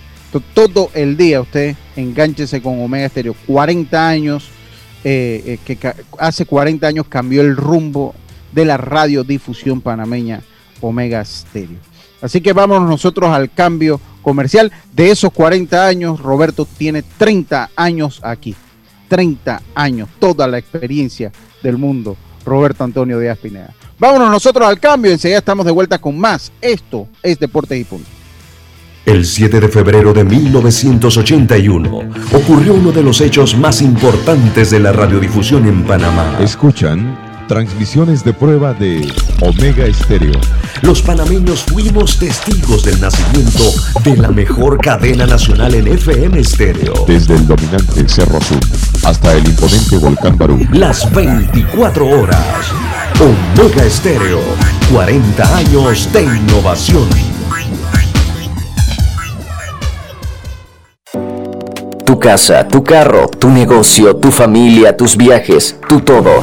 todo 0.55 0.91
el 0.95 1.17
día 1.17 1.41
usted 1.41 1.77
engánchese 1.97 2.63
con 2.63 2.81
Omega 2.81 3.09
Stereo. 3.09 3.35
40 3.47 4.09
años, 4.09 4.49
eh, 5.03 5.59
eh, 5.67 5.77
que 5.77 5.93
hace 6.19 6.47
40 6.47 6.87
años 6.87 7.07
cambió 7.09 7.43
el 7.43 7.57
rumbo 7.57 8.15
de 8.53 8.65
la 8.65 8.77
radiodifusión 8.77 9.81
panameña 9.81 10.43
Omega 10.83 11.25
Stereo. 11.25 11.79
Así 12.21 12.41
que 12.41 12.53
vamos 12.53 12.83
nosotros 12.83 13.31
al 13.31 13.51
cambio 13.51 14.01
comercial. 14.23 14.71
De 14.93 15.11
esos 15.11 15.33
40 15.33 15.87
años, 15.87 16.21
Roberto 16.21 16.67
tiene 16.67 17.03
30 17.03 17.71
años 17.75 18.21
aquí. 18.23 18.55
30 19.09 19.61
años, 19.75 20.09
toda 20.19 20.47
la 20.47 20.59
experiencia 20.59 21.33
del 21.63 21.79
mundo. 21.79 22.17
Roberto 22.45 22.85
Antonio 22.85 23.19
Díaz 23.19 23.39
Pineda. 23.39 23.75
Vámonos 23.99 24.31
nosotros 24.31 24.67
al 24.67 24.81
cambio, 24.81 25.13
enseguida 25.13 25.39
estamos 25.39 25.65
de 25.65 25.73
vuelta 25.73 25.99
con 25.99 26.19
más. 26.19 26.51
Esto 26.61 27.07
es 27.23 27.39
Deportes 27.39 27.81
y 27.81 27.85
Punto. 27.85 28.09
El 29.05 29.27
7 29.27 29.61
de 29.61 29.69
febrero 29.69 30.13
de 30.13 30.25
1981 30.25 32.11
ocurrió 32.33 32.75
uno 32.75 32.93
de 32.93 33.03
los 33.03 33.21
hechos 33.21 33.57
más 33.57 33.83
importantes 33.83 34.71
de 34.71 34.79
la 34.79 34.93
radiodifusión 34.93 35.67
en 35.67 35.83
Panamá. 35.85 36.39
Escuchan 36.41 37.32
Transmisiones 37.49 38.25
de 38.25 38.33
prueba 38.33 38.73
de 38.73 39.13
Omega 39.41 39.85
Estéreo. 39.85 40.41
Los 40.81 41.03
panameños 41.03 41.65
fuimos 41.65 42.19
testigos 42.19 42.85
del 42.85 43.01
nacimiento 43.01 43.65
de 44.05 44.17
la 44.17 44.29
mejor 44.31 44.79
cadena 44.79 45.27
nacional 45.27 45.75
en 45.75 45.89
FM 45.89 46.41
Estéreo. 46.41 47.05
Desde 47.07 47.35
el 47.35 47.47
dominante 47.47 48.09
Cerro 48.09 48.39
Azul 48.39 48.61
hasta 49.05 49.35
el 49.35 49.47
imponente 49.47 49.99
Volcán 49.99 50.39
Barú. 50.39 50.59
Las 50.73 51.13
24 51.13 52.07
horas. 52.07 52.73
Omega 53.21 53.85
Estéreo. 53.85 54.41
40 54.93 55.57
años 55.57 56.13
de 56.13 56.23
innovación. 56.23 57.09
Tu 62.05 62.19
casa, 62.19 62.69
tu 62.69 62.85
carro, 62.85 63.27
tu 63.27 63.49
negocio, 63.49 64.17
tu 64.17 64.31
familia, 64.31 64.97
tus 64.97 65.17
viajes, 65.17 65.77
tu 65.89 66.01
todo. 66.01 66.43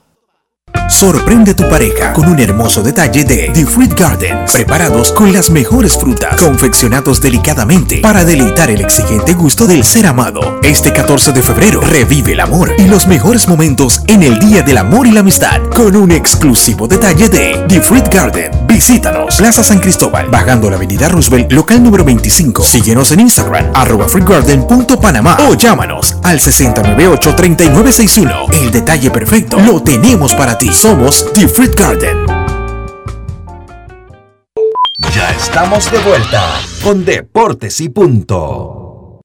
Sorprende 0.87 1.51
a 1.51 1.55
tu 1.55 1.67
pareja 1.67 2.13
con 2.13 2.27
un 2.27 2.39
hermoso 2.39 2.83
detalle 2.83 3.23
de 3.23 3.49
The 3.53 3.65
Fruit 3.65 3.97
Gardens, 3.97 4.51
preparados 4.51 5.11
con 5.11 5.33
las 5.33 5.49
mejores 5.49 5.97
frutas, 5.97 6.39
confeccionados 6.39 7.19
delicadamente 7.21 8.01
para 8.01 8.23
deleitar 8.25 8.69
el 8.69 8.81
exigente 8.81 9.33
gusto 9.33 9.65
del 9.65 9.83
ser 9.83 10.05
amado. 10.05 10.59
Este 10.61 10.93
14 10.93 11.31
de 11.31 11.41
febrero 11.41 11.81
revive 11.81 12.33
el 12.33 12.41
amor 12.41 12.71
y 12.77 12.85
los 12.87 13.07
mejores 13.07 13.47
momentos 13.47 14.03
en 14.07 14.21
el 14.21 14.37
Día 14.37 14.61
del 14.61 14.77
Amor 14.77 15.07
y 15.07 15.11
la 15.11 15.21
Amistad 15.21 15.59
con 15.73 15.95
un 15.95 16.11
exclusivo 16.11 16.87
detalle 16.87 17.29
de 17.29 17.65
The 17.67 17.81
Fruit 17.81 18.07
Garden. 18.13 18.51
Visítanos, 18.67 19.37
Plaza 19.37 19.63
San 19.63 19.79
Cristóbal, 19.79 20.29
bajando 20.29 20.69
la 20.69 20.75
avenida 20.75 21.09
Roosevelt, 21.09 21.51
local 21.51 21.81
número 21.81 22.03
25. 22.03 22.61
Síguenos 22.63 23.11
en 23.11 23.21
Instagram, 23.21 23.71
arroba 23.73 24.07
fruitgarden.panamá 24.07 25.37
o 25.49 25.55
llámanos 25.55 26.17
al 26.23 26.39
698-3961. 26.39 28.53
El 28.61 28.69
detalle 28.71 29.09
perfecto 29.09 29.59
lo 29.59 29.81
tenemos 29.81 30.35
para 30.35 30.55
ti. 30.57 30.60
Somos 30.69 31.31
The 31.33 31.47
Fruit 31.47 31.73
Garden. 31.75 32.25
Ya 35.13 35.31
estamos 35.31 35.91
de 35.91 35.99
vuelta 35.99 36.61
con 36.83 37.03
Deportes 37.03 37.81
y 37.81 37.89
Punto. 37.89 39.21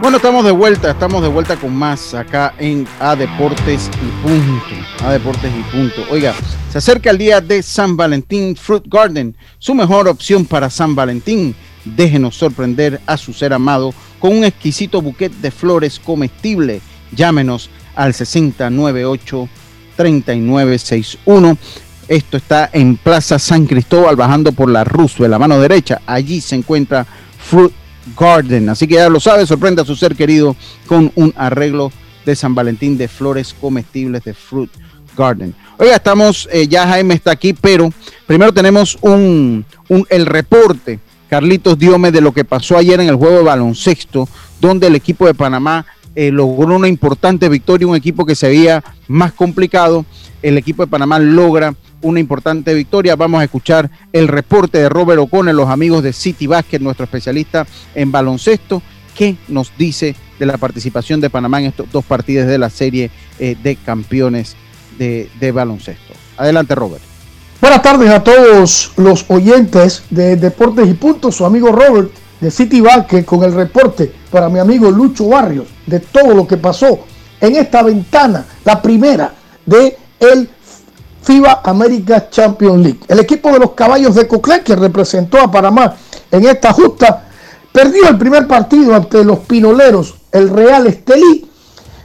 Bueno, 0.00 0.16
estamos 0.16 0.44
de 0.44 0.50
vuelta, 0.50 0.90
estamos 0.90 1.22
de 1.22 1.28
vuelta 1.28 1.56
con 1.56 1.74
más 1.74 2.14
acá 2.14 2.54
en 2.58 2.86
A 3.00 3.16
Deportes 3.16 3.90
y 3.94 4.26
Punto. 4.26 5.04
A 5.04 5.12
Deportes 5.12 5.50
y 5.58 5.62
Punto. 5.74 6.04
Oiga, 6.10 6.34
se 6.70 6.78
acerca 6.78 7.10
el 7.10 7.18
día 7.18 7.40
de 7.40 7.62
San 7.62 7.96
Valentín 7.96 8.54
Fruit 8.56 8.84
Garden, 8.86 9.36
su 9.58 9.74
mejor 9.74 10.08
opción 10.08 10.44
para 10.44 10.70
San 10.70 10.94
Valentín. 10.94 11.54
Déjenos 11.84 12.36
sorprender 12.36 13.00
a 13.06 13.16
su 13.16 13.32
ser 13.32 13.52
amado 13.52 13.94
con 14.18 14.36
un 14.36 14.44
exquisito 14.44 15.02
buquet 15.02 15.32
de 15.32 15.50
flores 15.50 15.98
comestible. 15.98 16.80
Llámenos 17.12 17.70
al 17.94 18.14
6098 18.14 19.48
3961. 19.96 21.58
Esto 22.08 22.36
está 22.36 22.68
en 22.72 22.96
Plaza 22.96 23.38
San 23.38 23.66
Cristóbal, 23.66 24.16
bajando 24.16 24.52
por 24.52 24.70
la 24.70 24.84
Roosevelt, 24.84 25.30
la 25.30 25.38
mano 25.38 25.58
derecha. 25.58 26.02
Allí 26.06 26.40
se 26.40 26.56
encuentra 26.56 27.06
Fruit 27.38 27.72
Garden. 28.18 28.68
Así 28.68 28.86
que 28.86 28.94
ya 28.94 29.08
lo 29.08 29.20
sabe, 29.20 29.46
sorprenda 29.46 29.82
a 29.82 29.86
su 29.86 29.96
ser 29.96 30.14
querido 30.14 30.54
con 30.86 31.10
un 31.14 31.32
arreglo 31.36 31.90
de 32.26 32.36
San 32.36 32.54
Valentín 32.54 32.98
de 32.98 33.08
flores 33.08 33.54
comestibles 33.58 34.24
de 34.24 34.34
Fruit 34.34 34.70
Garden. 35.16 35.54
Oiga, 35.78 35.96
estamos, 35.96 36.48
eh, 36.52 36.66
ya 36.68 36.86
Jaime 36.86 37.14
está 37.14 37.30
aquí, 37.32 37.52
pero 37.52 37.90
primero 38.26 38.52
tenemos 38.52 38.98
un, 39.00 39.64
el 40.08 40.26
reporte, 40.26 40.98
Carlitos 41.28 41.78
Diome, 41.78 42.12
de 42.12 42.20
lo 42.20 42.32
que 42.32 42.44
pasó 42.44 42.76
ayer 42.76 43.00
en 43.00 43.08
el 43.08 43.16
juego 43.16 43.38
de 43.38 43.42
baloncesto, 43.44 44.28
donde 44.60 44.86
el 44.86 44.94
equipo 44.94 45.26
de 45.26 45.34
Panamá 45.34 45.86
eh, 46.14 46.30
logró 46.30 46.76
una 46.76 46.88
importante 46.88 47.48
victoria, 47.48 47.86
un 47.86 47.96
equipo 47.96 48.24
que 48.24 48.34
se 48.34 48.48
veía 48.48 48.84
más 49.08 49.32
complicado. 49.32 50.06
El 50.42 50.58
equipo 50.58 50.84
de 50.84 50.90
Panamá 50.90 51.18
logra 51.18 51.74
una 52.02 52.20
importante 52.20 52.74
victoria. 52.74 53.16
Vamos 53.16 53.40
a 53.40 53.44
escuchar 53.44 53.90
el 54.12 54.28
reporte 54.28 54.78
de 54.78 54.88
Robert 54.88 55.20
O'Connell, 55.20 55.56
los 55.56 55.68
amigos 55.68 56.02
de 56.02 56.12
City 56.12 56.46
Basket, 56.46 56.78
nuestro 56.78 57.04
especialista 57.04 57.66
en 57.94 58.12
baloncesto, 58.12 58.82
que 59.14 59.36
nos 59.48 59.72
dice 59.76 60.14
de 60.38 60.46
la 60.46 60.58
participación 60.58 61.20
de 61.20 61.30
Panamá 61.30 61.60
en 61.60 61.66
estos 61.66 61.90
dos 61.90 62.04
partidos 62.04 62.46
de 62.46 62.58
la 62.58 62.70
serie 62.70 63.10
eh, 63.38 63.56
de 63.62 63.76
campeones 63.76 64.56
de, 64.98 65.28
de 65.40 65.52
baloncesto. 65.52 66.14
Adelante, 66.36 66.74
Robert. 66.74 67.13
Buenas 67.74 67.90
tardes 67.90 68.10
a 68.12 68.22
todos 68.22 68.92
los 68.96 69.24
oyentes 69.26 70.04
de 70.08 70.36
Deportes 70.36 70.88
y 70.88 70.94
Puntos, 70.94 71.34
su 71.34 71.44
amigo 71.44 71.72
Robert 71.72 72.08
de 72.40 72.48
City 72.48 72.80
Basket 72.80 73.24
con 73.24 73.42
el 73.42 73.52
reporte 73.52 74.12
para 74.30 74.48
mi 74.48 74.60
amigo 74.60 74.92
Lucho 74.92 75.26
Barrios 75.26 75.66
de 75.84 75.98
todo 75.98 76.34
lo 76.34 76.46
que 76.46 76.56
pasó 76.56 77.00
en 77.40 77.56
esta 77.56 77.82
ventana, 77.82 78.46
la 78.64 78.80
primera 78.80 79.34
de 79.66 79.98
el 80.20 80.48
FIBA 81.22 81.62
America 81.64 82.30
Champions 82.30 82.80
League. 82.80 83.00
El 83.08 83.18
equipo 83.18 83.50
de 83.50 83.58
los 83.58 83.72
caballos 83.72 84.14
de 84.14 84.28
Coclé, 84.28 84.62
que 84.62 84.76
representó 84.76 85.40
a 85.40 85.50
Panamá 85.50 85.96
en 86.30 86.44
esta 86.44 86.72
justa, 86.72 87.24
perdió 87.72 88.08
el 88.08 88.16
primer 88.16 88.46
partido 88.46 88.94
ante 88.94 89.24
los 89.24 89.40
pinoleros, 89.40 90.14
el 90.30 90.48
Real 90.48 90.86
Estelí, 90.86 91.50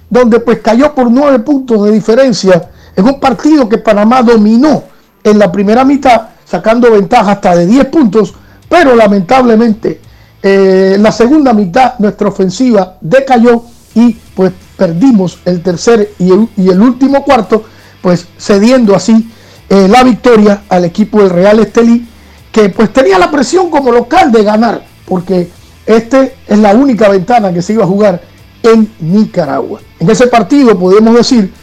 donde 0.09 0.39
pues 0.39 0.61
cayó 0.61 0.95
por 0.95 1.11
nueve 1.11 1.37
puntos 1.37 1.83
de 1.83 1.91
diferencia 1.91 2.71
en 2.95 3.05
un 3.05 3.19
partido 3.19 3.69
que 3.69 3.77
Panamá 3.77 4.23
dominó 4.23 4.97
en 5.23 5.39
la 5.39 5.51
primera 5.51 5.83
mitad, 5.83 6.29
sacando 6.45 6.91
ventaja 6.91 7.33
hasta 7.33 7.55
de 7.55 7.65
10 7.65 7.85
puntos, 7.85 8.33
pero 8.67 8.95
lamentablemente 8.95 10.01
eh, 10.41 10.93
en 10.95 11.03
la 11.03 11.11
segunda 11.11 11.53
mitad 11.53 11.95
nuestra 11.99 12.29
ofensiva 12.29 12.97
decayó 13.01 13.63
y 13.93 14.13
pues 14.35 14.53
perdimos 14.77 15.39
el 15.45 15.61
tercer 15.61 16.13
y 16.17 16.31
el, 16.31 16.81
último 16.81 17.23
cuarto 17.23 17.65
pues 18.01 18.27
cediendo 18.37 18.95
así 18.95 19.29
eh, 19.69 19.87
la 19.89 20.03
victoria 20.03 20.63
al 20.69 20.85
equipo 20.85 21.19
del 21.21 21.31
Real 21.31 21.59
Estelí, 21.59 22.07
que 22.51 22.69
pues 22.69 22.93
tenía 22.93 23.19
la 23.19 23.29
presión 23.29 23.69
como 23.69 23.91
local 23.91 24.31
de 24.31 24.43
ganar, 24.43 24.83
porque 25.05 25.49
este 25.85 26.35
es 26.47 26.57
la 26.57 26.73
única 26.73 27.09
ventana 27.09 27.51
que 27.53 27.61
se 27.61 27.73
iba 27.73 27.83
a 27.83 27.87
jugar 27.87 28.21
en 28.63 28.91
Nicaragua. 28.99 29.81
En 29.99 30.09
ese 30.09 30.27
partido 30.27 30.79
podemos 30.79 31.13
decir 31.15 31.53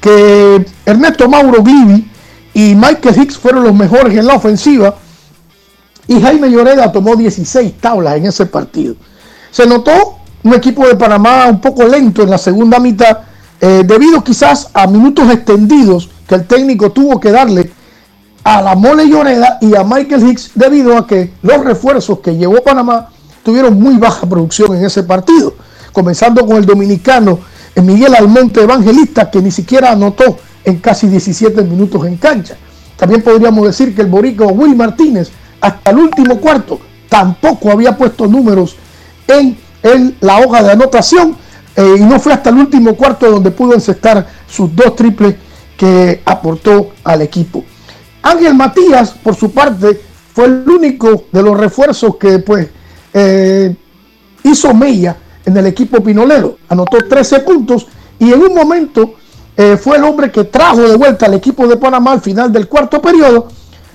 que 0.00 0.64
Ernesto 0.86 1.28
Mauro 1.28 1.62
Glivi 1.62 2.10
y 2.56 2.74
Michael 2.74 3.20
Hicks 3.20 3.36
fueron 3.36 3.64
los 3.64 3.74
mejores 3.74 4.16
en 4.16 4.26
la 4.26 4.32
ofensiva 4.32 4.94
y 6.08 6.18
Jaime 6.18 6.50
Lloreda 6.50 6.90
tomó 6.90 7.14
16 7.14 7.74
tablas 7.78 8.16
en 8.16 8.24
ese 8.24 8.46
partido. 8.46 8.94
Se 9.50 9.66
notó 9.66 10.16
un 10.42 10.54
equipo 10.54 10.86
de 10.88 10.96
Panamá 10.96 11.48
un 11.48 11.60
poco 11.60 11.86
lento 11.86 12.22
en 12.22 12.30
la 12.30 12.38
segunda 12.38 12.78
mitad, 12.78 13.18
eh, 13.60 13.82
debido 13.84 14.24
quizás 14.24 14.70
a 14.72 14.86
minutos 14.86 15.30
extendidos 15.30 16.08
que 16.26 16.36
el 16.36 16.46
técnico 16.46 16.92
tuvo 16.92 17.20
que 17.20 17.30
darle 17.30 17.70
a 18.42 18.62
la 18.62 18.74
Mole 18.74 19.06
Lloreda 19.06 19.58
y 19.60 19.76
a 19.76 19.84
Michael 19.84 20.26
Hicks 20.26 20.52
debido 20.54 20.96
a 20.96 21.06
que 21.06 21.34
los 21.42 21.62
refuerzos 21.62 22.20
que 22.20 22.38
llevó 22.38 22.64
Panamá 22.64 23.10
tuvieron 23.42 23.78
muy 23.78 23.98
baja 23.98 24.26
producción 24.26 24.74
en 24.74 24.86
ese 24.86 25.02
partido, 25.02 25.52
comenzando 25.92 26.46
con 26.46 26.56
el 26.56 26.64
dominicano 26.64 27.38
Miguel 27.82 28.14
Almonte 28.14 28.62
Evangelista 28.62 29.30
que 29.30 29.42
ni 29.42 29.50
siquiera 29.50 29.92
anotó 29.92 30.38
en 30.66 30.78
casi 30.78 31.06
17 31.06 31.62
minutos 31.62 32.04
en 32.06 32.16
cancha. 32.16 32.56
También 32.96 33.22
podríamos 33.22 33.66
decir 33.66 33.94
que 33.94 34.02
el 34.02 34.08
borico 34.08 34.46
Will 34.48 34.76
Martínez 34.76 35.30
hasta 35.60 35.90
el 35.90 35.98
último 35.98 36.38
cuarto 36.38 36.80
tampoco 37.08 37.70
había 37.70 37.96
puesto 37.96 38.26
números 38.26 38.76
en, 39.28 39.56
la 40.20 40.40
hoja 40.40 40.64
de 40.64 40.72
anotación 40.72 41.36
eh, 41.76 41.96
y 41.98 42.02
no 42.02 42.18
fue 42.18 42.32
hasta 42.32 42.50
el 42.50 42.56
último 42.56 42.96
cuarto 42.96 43.30
donde 43.30 43.52
pudo 43.52 43.74
encestar 43.74 44.26
sus 44.48 44.74
dos 44.74 44.96
triples 44.96 45.36
que 45.76 46.20
aportó 46.24 46.90
al 47.04 47.22
equipo. 47.22 47.64
Ángel 48.22 48.54
Matías, 48.54 49.10
por 49.10 49.36
su 49.36 49.52
parte, 49.52 50.00
fue 50.34 50.46
el 50.46 50.68
único 50.68 51.26
de 51.30 51.42
los 51.42 51.56
refuerzos 51.56 52.16
que 52.16 52.40
pues 52.40 52.68
eh, 53.14 53.76
hizo 54.42 54.74
mella 54.74 55.16
en 55.44 55.56
el 55.56 55.66
equipo 55.66 56.02
pinolero. 56.02 56.58
Anotó 56.68 56.98
13 56.98 57.40
puntos 57.40 57.86
y 58.18 58.32
en 58.32 58.42
un 58.42 58.54
momento 58.54 59.14
eh, 59.56 59.76
fue 59.76 59.96
el 59.96 60.04
hombre 60.04 60.30
que 60.30 60.44
trajo 60.44 60.82
de 60.82 60.96
vuelta 60.96 61.26
al 61.26 61.34
equipo 61.34 61.66
de 61.66 61.76
Panamá 61.76 62.12
al 62.12 62.20
final 62.20 62.52
del 62.52 62.68
cuarto 62.68 63.00
periodo, 63.00 63.48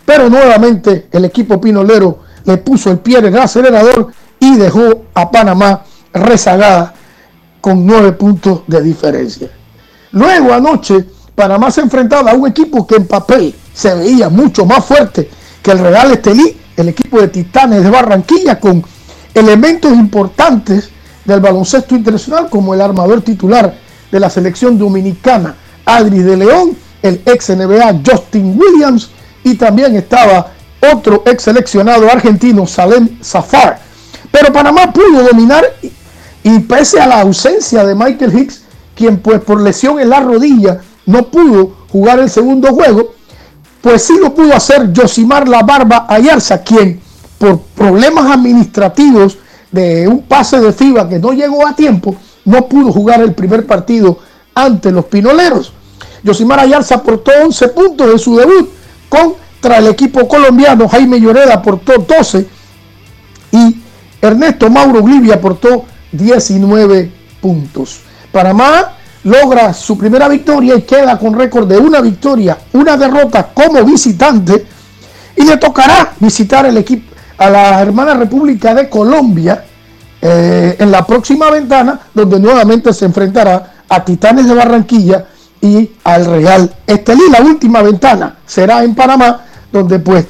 pero 0.06 0.30
nuevamente 0.30 1.08
el 1.12 1.26
equipo 1.26 1.62
pinolero 1.62 2.20
le 2.46 2.58
puso 2.58 2.90
el 2.90 3.00
pie 3.00 3.20
en 3.20 3.28
el 3.28 3.38
acelerador 3.38 4.12
y 4.40 4.58
dejó 4.58 5.04
a 5.14 5.30
Panamá 5.30 5.84
rezagada 6.14 6.94
con 7.62 7.86
nueve 7.86 8.14
puntos 8.14 8.62
de 8.66 8.82
diferencia. 8.82 9.50
Luego 10.12 10.52
anoche 10.52 11.06
Panamá 11.36 11.70
se 11.70 11.82
enfrentaba 11.82 12.32
a 12.32 12.34
un 12.34 12.48
equipo 12.48 12.86
que 12.88 12.96
en 12.96 13.06
papel 13.06 13.54
se 13.74 13.94
veía 13.94 14.30
mucho 14.30 14.66
más 14.66 14.84
fuerte 14.84 15.30
que 15.62 15.72
el 15.72 15.80
Real 15.80 16.12
Estelí, 16.12 16.58
el 16.76 16.90
equipo 16.90 17.22
de 17.22 17.28
Titanes 17.28 17.84
de 17.84 17.90
Barranquilla, 17.90 18.60
con 18.60 18.84
elementos 19.34 19.94
importantes 19.94 20.90
del 21.24 21.40
baloncesto 21.40 21.96
internacional, 21.96 22.50
como 22.50 22.74
el 22.74 22.82
armador 22.82 23.22
titular 23.22 23.74
de 24.12 24.20
la 24.20 24.30
selección 24.30 24.78
dominicana, 24.78 25.56
Adri 25.86 26.20
de 26.20 26.38
León, 26.38 26.78
el 27.02 27.22
ex 27.26 27.50
NBA 27.50 28.02
Justin 28.06 28.60
Williams, 28.60 29.10
y 29.44 29.56
también 29.56 29.96
estaba 29.96 30.52
otro 30.94 31.24
ex 31.26 31.44
seleccionado 31.44 32.10
argentino, 32.10 32.68
Salem 32.68 33.10
Zafar. 33.24 33.80
Pero 34.32 34.54
Panamá 34.54 34.92
pudo 34.94 35.24
dominar 35.24 35.66
y, 35.82 35.92
y 36.44 36.60
pese 36.60 37.00
a 37.00 37.08
la 37.08 37.22
ausencia 37.22 37.84
de 37.84 37.96
Michael 37.96 38.38
Hicks, 38.38 38.64
quien 38.96 39.18
pues 39.20 39.42
por 39.42 39.62
lesión 39.62 40.00
en 40.00 40.10
la 40.10 40.20
rodilla 40.20 40.82
no 41.06 41.28
pudo 41.28 41.76
jugar 41.90 42.20
el 42.20 42.30
segundo 42.30 42.70
juego, 42.70 43.16
pues 43.82 44.04
sí 44.04 44.14
lo 44.20 44.34
pudo 44.34 44.54
hacer 44.54 44.92
Josimar 44.96 45.48
La 45.48 45.64
Barba 45.64 46.06
Ayarza, 46.08 46.62
quien 46.62 47.02
por 47.38 47.60
problemas 47.62 48.32
administrativos 48.32 49.38
de 49.72 50.08
un 50.08 50.22
pase 50.24 50.60
de 50.60 50.72
FIBA 50.72 51.10
que 51.10 51.20
no 51.20 51.34
llegó 51.34 51.66
a 51.66 51.76
tiempo, 51.76 52.16
no 52.46 52.68
pudo 52.68 52.92
jugar 52.92 53.22
el 53.22 53.34
primer 53.34 53.66
partido 53.66 54.20
ante 54.54 54.92
los 54.92 55.06
Pinoleros. 55.06 55.74
Josimar 56.26 56.60
Ayarza 56.60 56.96
aportó 56.96 57.32
11 57.44 57.70
puntos 57.70 58.12
en 58.12 58.20
su 58.20 58.36
debut 58.36 58.70
contra 59.10 59.78
el 59.78 59.88
equipo 59.88 60.28
colombiano. 60.28 60.88
Jaime 60.88 61.20
Lloreda 61.20 61.56
aportó 61.56 61.98
12 61.98 62.48
y 63.52 63.82
Ernesto 64.22 64.70
Mauro 64.70 65.02
Glivia 65.04 65.36
aportó 65.36 65.86
19 66.12 67.12
puntos. 67.42 68.02
Panamá 68.32 68.94
logra 69.24 69.74
su 69.74 69.98
primera 69.98 70.28
victoria 70.28 70.76
y 70.76 70.82
queda 70.84 71.18
con 71.18 71.38
récord 71.38 71.68
de 71.68 71.78
una 71.78 72.02
victoria, 72.02 72.58
una 72.74 72.98
derrota 72.98 73.50
como 73.54 73.84
visitante 73.84 74.66
y 75.36 75.44
le 75.44 75.58
tocará 75.58 76.14
visitar 76.20 76.66
equipo 76.78 77.12
a 77.38 77.50
la 77.50 77.82
hermana 77.82 78.14
República 78.14 78.76
de 78.76 78.88
Colombia 78.90 79.66
eh, 80.22 80.76
en 80.80 80.92
la 80.92 81.06
próxima 81.06 81.50
ventana 81.50 82.00
donde 82.14 82.40
nuevamente 82.40 82.94
se 82.94 83.06
enfrentará 83.06 83.74
a 83.90 84.06
Titanes 84.06 84.48
de 84.48 84.54
Barranquilla 84.54 85.26
y 85.60 85.92
al 86.04 86.26
Real 86.26 86.74
Estelí. 86.86 87.24
La 87.32 87.42
última 87.42 87.82
ventana 87.82 88.38
será 88.46 88.84
en 88.84 88.94
Panamá 88.94 89.46
donde 89.72 90.00
pues 90.00 90.26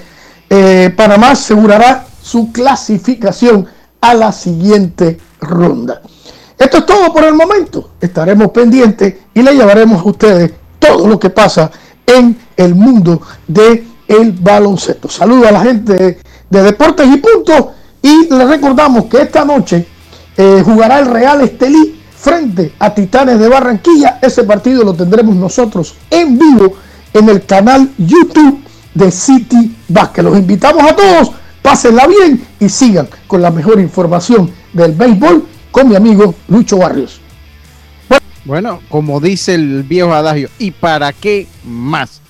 eh, 0.50 0.94
Panamá 0.96 1.32
asegurará 1.32 2.06
su 2.22 2.52
clasificación 2.52 3.68
a 4.00 4.14
la 4.14 4.32
siguiente 4.32 5.20
ronda. 5.40 6.02
Esto 6.58 6.78
es 6.78 6.86
todo 6.86 7.12
por 7.12 7.24
el 7.24 7.34
momento. 7.34 7.92
Estaremos 8.00 8.50
pendientes 8.52 9.16
y 9.34 9.42
le 9.42 9.54
llevaremos 9.54 10.02
a 10.02 10.10
ustedes 10.10 10.54
todo 10.80 11.08
lo 11.08 11.20
que 11.20 11.30
pasa 11.30 11.72
en 12.06 12.38
el 12.56 12.76
mundo 12.76 13.22
del 13.48 13.88
el 14.08 14.32
baloncesto. 14.34 15.10
Saludo 15.10 15.48
a 15.48 15.52
la 15.52 15.62
gente 15.62 16.20
de 16.50 16.64
Deportes 16.64 17.08
y 17.08 17.18
Punto 17.18 17.74
y 18.02 18.28
les 18.30 18.48
recordamos 18.48 19.06
que 19.06 19.22
esta 19.22 19.46
noche 19.46 19.86
eh, 20.38 20.62
jugará 20.64 21.00
el 21.00 21.06
Real 21.06 21.42
Estelí 21.42 22.00
frente 22.16 22.74
a 22.80 22.94
Titanes 22.94 23.40
de 23.40 23.48
Barranquilla. 23.48 24.20
Ese 24.22 24.44
partido 24.44 24.84
lo 24.84 24.94
tendremos 24.94 25.36
nosotros 25.36 25.96
en 26.10 26.38
vivo 26.38 26.76
en 27.14 27.30
el 27.30 27.46
canal 27.46 27.92
YouTube 27.98 28.64
de 28.94 29.12
City 29.12 29.76
Basket. 29.88 30.24
Los 30.24 30.38
invitamos 30.38 30.84
a 30.84 30.96
todos, 30.96 31.32
pásenla 31.62 32.08
bien 32.08 32.46
y 32.60 32.70
sigan 32.70 33.08
con 33.28 33.42
la 33.42 33.52
mejor 33.52 33.80
información 33.80 34.52
del 34.74 34.94
béisbol 34.94 35.46
con 35.72 35.90
mi 35.90 35.96
amigo 35.96 36.36
Lucho 36.48 36.78
Barrios. 36.78 37.20
Bueno, 38.44 38.80
como 38.90 39.20
dice 39.20 39.54
el 39.54 39.84
viejo 39.84 40.14
adagio, 40.14 40.50
¿y 40.58 40.72
para 40.72 41.14
qué 41.14 41.48
más? 41.64 42.22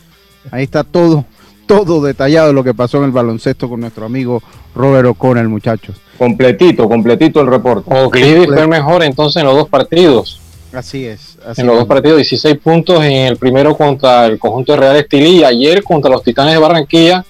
Ahí 0.52 0.64
está 0.64 0.84
todo, 0.84 1.26
todo 1.72 2.02
detallado 2.02 2.52
lo 2.52 2.66
que 2.66 2.74
pasó 2.74 2.98
en 2.98 3.06
el 3.06 3.12
baloncesto 3.12 3.70
con 3.70 3.80
nuestro 3.80 4.06
amigo 4.06 4.44
Robert 4.76 5.08
O'Connell, 5.08 5.48
muchachos. 5.48 5.96
Completito, 6.18 6.90
completito 6.90 7.40
el 7.40 7.48
reporte. 7.48 7.90
Oakley 7.94 8.46
fue 8.46 8.68
mejor 8.68 9.04
entonces 9.04 9.42
en 9.42 9.48
los 9.48 9.56
dos 9.56 9.70
partidos. 9.70 10.42
Así 10.74 11.06
es. 11.06 11.38
en 11.56 11.66
los 11.66 11.78
dos 11.78 11.86
partidos, 11.86 12.18
16 12.18 12.58
puntos 12.58 13.02
en 13.04 13.28
el 13.28 13.38
primero 13.38 13.78
contra 13.78 14.26
el 14.26 14.38
conjunto 14.38 14.74
de 14.74 14.80
Real 14.80 14.96
Estilí 14.98 15.40
y 15.40 15.44
ayer 15.46 15.82
contra 15.82 16.12
los 16.12 16.24
Titanes 16.24 16.54
de 16.54 16.60
Barranquilla 16.60 17.26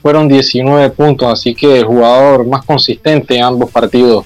fueron 0.00 0.26
19 0.26 0.90
puntos, 0.90 1.30
así 1.30 1.54
que 1.54 1.78
el 1.78 1.84
jugador 1.84 2.46
más 2.46 2.64
consistente 2.64 3.36
en 3.36 3.44
ambos 3.44 3.70
partidos 3.70 4.24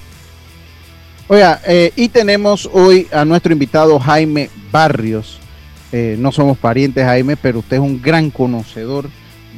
Oiga, 1.28 1.60
eh, 1.66 1.90
y 1.96 2.08
tenemos 2.08 2.70
hoy 2.72 3.08
a 3.12 3.24
nuestro 3.24 3.52
invitado 3.52 3.98
Jaime 3.98 4.48
Barrios. 4.70 5.40
Eh, 5.90 6.14
no 6.20 6.30
somos 6.30 6.56
parientes, 6.56 7.04
Jaime, 7.04 7.36
pero 7.36 7.58
usted 7.58 7.76
es 7.76 7.82
un 7.82 8.00
gran 8.00 8.30
conocedor 8.30 9.10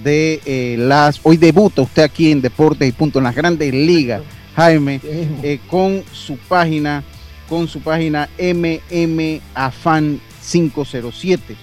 de 0.03 0.41
eh, 0.45 0.77
las. 0.79 1.21
Hoy 1.23 1.37
debuta 1.37 1.83
usted 1.83 2.03
aquí 2.03 2.31
en 2.31 2.41
Deportes 2.41 2.89
y 2.89 2.93
Punto 2.93 3.19
en 3.19 3.25
las 3.25 3.35
Grandes 3.35 3.73
Ligas, 3.73 4.23
Jaime, 4.57 5.01
con 5.69 6.03
su 6.13 6.37
página, 6.37 7.03
con 7.49 7.69
su 7.69 7.81
página 7.81 8.29
MM 8.39 9.41
Afan 9.55 10.21
507. 10.51 11.57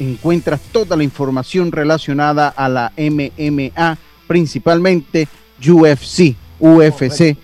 Encuentras 0.00 0.60
toda 0.72 0.96
la 0.96 1.04
información 1.04 1.70
relacionada 1.70 2.48
a 2.48 2.68
la 2.68 2.92
MMA, 2.96 3.96
principalmente 4.26 5.28
UFC, 5.60 6.34
UFC 6.58 7.36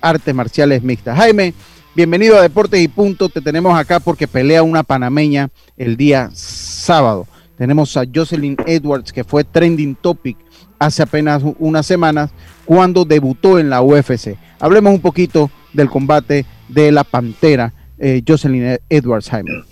artes 0.00 0.34
marciales 0.34 0.82
mixtas. 0.82 1.16
Jaime, 1.16 1.54
bienvenido 1.94 2.38
a 2.38 2.42
Deportes 2.42 2.80
y 2.80 2.88
Punto. 2.88 3.28
Te 3.28 3.40
tenemos 3.40 3.78
acá 3.78 4.00
porque 4.00 4.28
pelea 4.28 4.62
una 4.62 4.82
panameña 4.82 5.50
el 5.76 5.96
día 5.96 6.30
sábado. 6.32 7.26
Tenemos 7.58 7.96
a 7.96 8.04
Jocelyn 8.12 8.56
Edwards, 8.66 9.12
que 9.12 9.24
fue 9.24 9.44
trending 9.44 9.96
topic 9.96 10.38
hace 10.78 11.02
apenas 11.02 11.42
unas 11.58 11.84
semanas 11.84 12.30
cuando 12.64 13.04
debutó 13.04 13.58
en 13.58 13.68
la 13.68 13.82
UFC. 13.82 14.36
Hablemos 14.60 14.94
un 14.94 15.00
poquito 15.00 15.50
del 15.72 15.90
combate 15.90 16.46
de 16.68 16.92
la 16.92 17.04
Pantera, 17.04 17.74
eh, 17.98 18.22
Jocelyn 18.26 18.78
Edwards, 18.88 19.28
Jaime. 19.28 19.64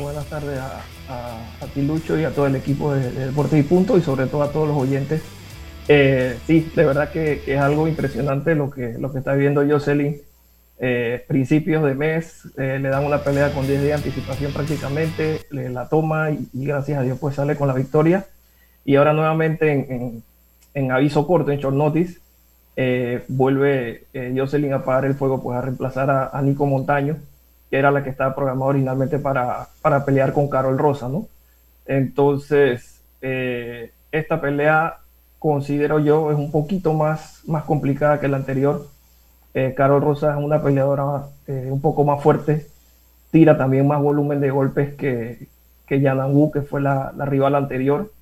Buenas 0.00 0.26
tardes 0.26 0.58
a, 0.58 1.66
ti, 1.74 1.82
Lucho, 1.82 2.18
y 2.18 2.24
a 2.24 2.30
todo 2.30 2.46
el 2.46 2.56
equipo 2.56 2.94
de, 2.94 3.12
de 3.12 3.26
Deportes 3.26 3.60
y 3.60 3.62
Punto, 3.62 3.98
y 3.98 4.02
sobre 4.02 4.26
todo 4.26 4.42
a 4.42 4.50
todos 4.50 4.68
los 4.68 4.76
oyentes 4.76 5.20
eh, 5.92 6.38
sí, 6.46 6.70
de 6.76 6.84
verdad 6.84 7.10
que, 7.10 7.42
es 7.44 7.58
algo 7.58 7.88
impresionante 7.88 8.54
lo 8.54 8.70
que, 8.70 8.94
lo 8.96 9.10
que 9.10 9.18
está 9.18 9.32
viviendo 9.32 9.66
Jocelyn. 9.68 10.20
Eh, 10.82 11.22
principios 11.28 11.84
de 11.84 11.94
mes, 11.94 12.48
eh, 12.56 12.78
le 12.80 12.88
dan 12.88 13.04
una 13.04 13.22
pelea 13.22 13.52
con 13.52 13.66
10 13.66 13.82
días 13.82 14.02
de 14.02 14.08
anticipación 14.08 14.50
prácticamente, 14.50 15.42
le 15.50 15.68
la 15.68 15.86
toma 15.90 16.30
y, 16.30 16.48
gracias 16.54 16.98
a 16.98 17.02
Dios 17.02 17.18
pues 17.20 17.34
sale 17.34 17.54
con 17.54 17.68
la 17.68 17.74
victoria. 17.74 18.26
Y 18.86 18.96
ahora 18.96 19.12
nuevamente 19.12 20.22
en, 20.74 20.90
aviso 20.90 21.26
corto, 21.26 21.50
en 21.50 21.58
short 21.60 21.76
notice, 21.76 22.18
vuelve 23.28 24.06
Jocelyn 24.34 24.72
a 24.72 24.76
apagar 24.76 25.04
el 25.04 25.14
fuego 25.14 25.42
pues 25.42 25.58
a 25.58 25.60
reemplazar 25.60 26.10
a, 26.10 26.40
Nico 26.42 26.64
Montaño, 26.64 27.18
que 27.70 27.76
era 27.76 27.90
la 27.90 28.02
que 28.02 28.08
estaba 28.08 28.34
programada 28.34 28.70
originalmente 28.70 29.18
para, 29.18 29.68
para 29.82 30.04
pelear 30.06 30.32
con 30.32 30.48
Carol 30.48 30.78
Rosa, 30.78 31.10
¿no? 31.10 31.28
Entonces, 31.84 33.02
esta 33.20 34.40
pelea 34.40 35.00
considero 35.38 35.98
yo 35.98 36.30
es 36.30 36.38
un 36.38 36.50
poquito 36.50 36.94
más, 36.94 37.42
más 37.46 37.64
complicada 37.64 38.18
que 38.18 38.28
la 38.28 38.38
anterior. 38.38 38.86
Eh, 39.52 39.74
Carol 39.76 40.00
Rosa 40.00 40.30
es 40.30 40.44
una 40.44 40.62
peleadora 40.62 41.26
eh, 41.46 41.68
un 41.70 41.80
poco 41.80 42.04
más 42.04 42.22
fuerte, 42.22 42.66
tira 43.30 43.58
también 43.58 43.86
más 43.86 44.00
volumen 44.00 44.40
de 44.40 44.50
golpes 44.50 44.94
que, 44.94 45.48
que 45.86 46.00
Yanan 46.00 46.34
Wu, 46.34 46.52
que 46.52 46.62
fue 46.62 46.80
la, 46.80 47.12
rival 47.18 47.56
anterior. 47.56 48.12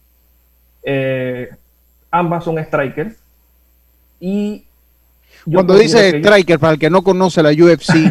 Eh, 0.82 1.50
ambas 2.10 2.44
son 2.44 2.62
strikers. 2.64 3.14
Y 4.20 4.64
cuando 5.52 5.76
dice 5.76 6.18
striker, 6.18 6.58
para 6.58 6.72
el 6.72 6.78
que 6.78 6.88
no 6.88 7.02
conoce 7.02 7.42
la 7.42 7.50
UFC, 7.50 8.10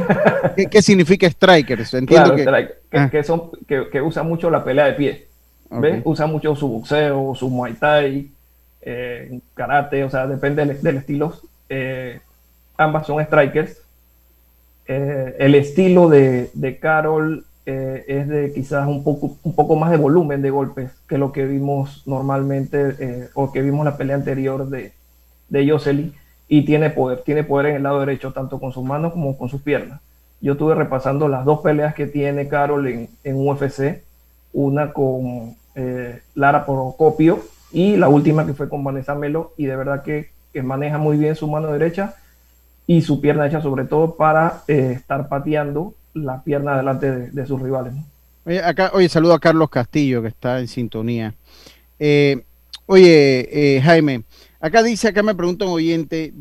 ¿qué, 0.70 0.82
significa 0.82 1.28
striker? 1.28 1.80
Entiendo 1.94 2.36
que, 2.36 2.48
ah. 2.94 3.10
que, 3.10 3.24
son, 3.24 3.50
que, 3.68 4.02
usa 4.02 4.22
mucho 4.22 4.50
la 4.52 4.64
pelea 4.64 4.86
de 4.86 4.94
pie. 4.94 5.28
Usa 6.04 6.28
mucho 6.28 6.56
su 6.56 6.68
boxeo, 6.68 7.34
su 7.36 7.50
muay 7.50 7.74
thai, 7.74 8.30
karate, 9.56 10.04
o 10.04 10.10
sea, 10.10 10.28
depende 10.28 10.66
del, 10.66 10.98
estilo. 10.98 11.34
Eh, 11.68 12.22
ambas 12.78 13.08
son 13.08 13.24
strikers. 13.24 13.82
Eh, 14.88 15.36
el 15.40 15.56
estilo 15.56 16.08
de, 16.08 16.78
Carol 16.80 17.46
eh, 17.66 18.06
es 18.08 18.28
de 18.28 18.54
quizás 18.54 18.88
un 18.88 19.04
poco, 19.04 19.38
un 19.44 19.54
poco 19.54 19.76
más 19.76 19.92
de 19.92 19.98
volumen 19.98 20.42
de 20.42 20.50
golpes 20.50 20.92
que 21.10 21.18
lo 21.18 21.34
que 21.34 21.46
vimos 21.46 22.04
normalmente 22.06 22.96
eh, 23.00 23.30
o 23.34 23.52
que 23.52 23.62
vimos 23.62 23.84
la 23.84 23.98
pelea 23.98 24.16
anterior 24.16 24.70
de, 24.70 24.94
de 25.50 25.70
Jocelyn 25.70 26.14
y 26.48 26.64
tiene 26.64 26.90
poder, 26.90 27.22
tiene 27.24 27.44
poder 27.44 27.68
en 27.68 27.76
el 27.78 27.84
lado 27.84 28.00
derecho, 28.00 28.32
tanto 28.32 28.60
con 28.60 28.72
sus 28.72 28.84
manos 28.84 29.12
como 29.12 29.38
con 29.38 29.50
sus 29.50 29.62
piernas. 29.62 30.00
Yo 30.40 30.54
estuve 30.54 30.76
repasando 30.76 31.28
las 31.28 31.46
dos 31.46 31.62
peleas 31.62 31.96
que 31.96 32.08
tiene 32.08 32.48
Carol 32.48 32.88
en, 32.88 33.10
en 33.24 33.48
UFC, 33.48 34.02
una 34.54 34.94
con 34.94 35.56
eh, 35.76 36.22
Lara 36.36 36.66
Procopio 36.66 37.40
y 37.72 37.98
la 37.98 38.08
última 38.08 38.46
que 38.46 38.54
fue 38.54 38.70
con 38.70 38.84
Vanessa 38.84 39.16
Melo, 39.16 39.54
y 39.58 39.66
de 39.66 39.76
verdad 39.76 40.04
que, 40.04 40.30
que 40.54 40.64
maneja 40.64 40.98
muy 40.98 41.18
bien 41.18 41.36
su 41.36 41.48
mano 41.48 41.72
derecha 41.72 42.16
y 42.88 43.02
su 43.02 43.22
pierna 43.22 43.44
derecha, 43.44 43.62
sobre 43.62 43.86
todo 43.86 44.16
para 44.16 44.64
eh, 44.68 44.94
estar 44.96 45.30
pateando 45.30 45.94
la 46.14 46.42
pierna 46.42 46.78
delante 46.78 47.12
de, 47.30 47.46
sus 47.46 47.62
rivales. 47.62 47.94
Oye, 48.46 48.64
acá, 48.64 48.92
oye, 48.94 49.10
saludo 49.10 49.34
a 49.34 49.40
Carlos 49.40 49.70
Castillo, 49.70 50.22
que 50.24 50.30
está 50.30 50.60
en 50.60 50.68
sintonía. 50.68 51.36
Eh, 52.00 52.44
oye, 52.88 53.82
Jaime, 53.84 54.24
Acá 54.60 54.82
dice, 54.82 55.10
acá 55.10 55.22
me 55.22 55.36
pregunta 55.36 55.66
un 55.66 55.72
oyente, 55.72 56.34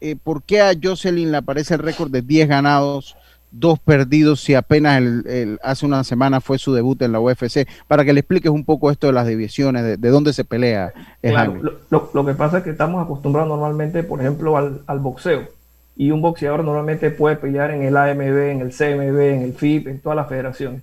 eh, 0.00 0.16
¿por 0.16 0.42
qué 0.42 0.60
a 0.60 0.72
Jocelyn 0.80 1.30
le 1.30 1.38
aparece 1.38 1.74
el 1.74 1.80
récord 1.80 2.10
de 2.10 2.22
10 2.22 2.48
ganados, 2.48 3.16
2 3.52 3.78
perdidos 3.78 4.40
si 4.40 4.54
apenas 4.54 4.98
el, 4.98 5.58
hace 5.62 5.86
una 5.86 6.02
semana 6.02 6.40
fue 6.40 6.58
su 6.58 6.74
debut 6.74 7.00
en 7.02 7.12
la 7.12 7.20
UFC? 7.20 7.68
Para 7.86 8.04
que 8.04 8.12
le 8.12 8.20
expliques 8.20 8.50
un 8.50 8.64
poco 8.64 8.90
esto 8.90 9.06
de 9.06 9.12
las 9.12 9.28
divisiones, 9.28 10.00
de, 10.00 10.10
dónde 10.10 10.32
se 10.32 10.44
pelea. 10.44 10.92
Eh, 11.22 11.32
lo, 11.90 12.26
que 12.26 12.34
pasa 12.34 12.58
es 12.58 12.64
que 12.64 12.70
estamos 12.70 13.04
acostumbrados 13.04 13.48
normalmente, 13.48 14.02
por 14.02 14.20
ejemplo, 14.20 14.56
al, 14.56 14.98
boxeo. 14.98 15.48
Y 15.96 16.10
un 16.10 16.20
boxeador 16.20 16.62
normalmente 16.62 17.10
puede 17.10 17.36
pelear 17.36 17.70
en 17.70 17.82
el 17.82 17.96
AMB, 17.96 18.20
en 18.20 18.60
el 18.60 18.70
CMB, 18.70 19.20
en 19.20 19.42
el 19.42 19.54
FIP, 19.54 19.88
en 19.88 20.00
todas 20.00 20.16
las 20.16 20.28
federaciones. 20.28 20.82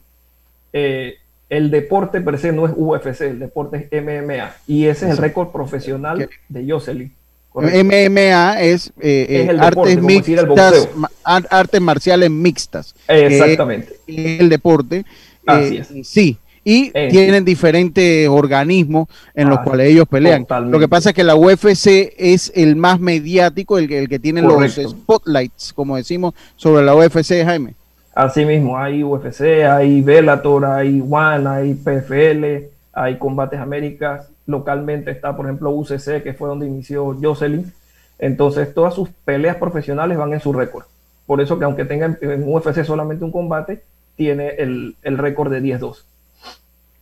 Eh, 0.72 1.18
el 1.50 1.70
deporte 1.70 2.20
per 2.22 2.40
se 2.40 2.52
no 2.52 2.66
es 2.66 2.74
UFC, 2.76 3.22
el 3.22 3.40
deporte 3.40 3.88
es 3.92 4.04
MMA. 4.04 4.56
Y 4.66 4.86
ese 4.86 5.06
es 5.06 5.12
el 5.12 5.18
récord 5.18 5.52
profesional 5.52 6.28
de 6.50 6.72
Jocelyn. 6.72 7.14
MMA 7.54 8.62
es, 8.62 8.92
eh, 9.00 9.48
eh, 9.52 9.58
artes, 9.60 10.02
mixtas, 10.02 10.90
artes 11.24 11.82
marciales 11.82 12.32
mixtas. 12.32 12.96
Exactamente. 13.08 13.94
el 14.08 14.50
deporte. 14.50 15.06
Eh, 15.48 15.84
sí. 16.04 16.38
Y 16.64 16.92
tienen 16.92 17.44
diferentes 17.44 18.28
organismos 18.30 19.10
en 19.34 19.50
los 19.50 19.60
cuales 19.60 19.92
ellos 19.92 20.08
pelean. 20.08 20.46
Lo 20.70 20.80
que 20.80 20.88
pasa 20.88 21.10
es 21.10 21.16
que 21.16 21.24
la 21.24 21.36
UFC 21.36 22.14
es 22.18 22.52
el 22.56 22.76
más 22.76 23.00
mediático, 23.00 23.78
el, 23.78 23.92
el 23.92 24.08
que 24.08 24.20
tiene 24.20 24.42
los 24.42 24.74
spotlights, 24.76 25.74
como 25.74 25.98
decimos, 25.98 26.34
sobre 26.56 26.86
la 26.86 26.96
UFC, 26.96 27.44
Jaime. 27.44 27.76
Asimismo, 28.16 28.78
hay 28.78 29.04
UFC, 29.04 29.66
hay 29.68 30.02
Bellator, 30.02 30.66
hay 30.66 31.02
One, 31.02 31.50
hay 31.50 31.74
PFL, 31.74 32.70
hay 32.94 33.18
Combates 33.18 33.60
Américas. 33.60 34.30
Localmente 34.46 35.12
está, 35.12 35.36
por 35.36 35.48
ejemplo, 35.48 35.72
UCC, 35.72 36.22
que 36.22 36.34
fue 36.34 36.48
donde 36.48 36.68
inició 36.68 37.18
Jocelyn. 37.20 37.74
Entonces, 38.20 38.74
todas 38.74 38.94
sus 38.94 39.10
peleas 39.26 39.58
profesionales 39.58 40.18
van 40.18 40.34
en 40.34 40.40
su 40.40 40.54
récord. 40.54 40.86
Por 41.26 41.42
eso 41.42 41.58
que 41.58 41.66
aunque 41.66 41.86
tenga 41.86 42.18
en 42.22 42.44
UFC 42.48 42.84
solamente 42.84 43.26
un 43.26 43.32
combate, 43.32 43.82
tiene 44.16 44.50
el, 44.58 44.96
récord 45.04 45.52
de 45.52 45.62
10-2. 45.62 46.04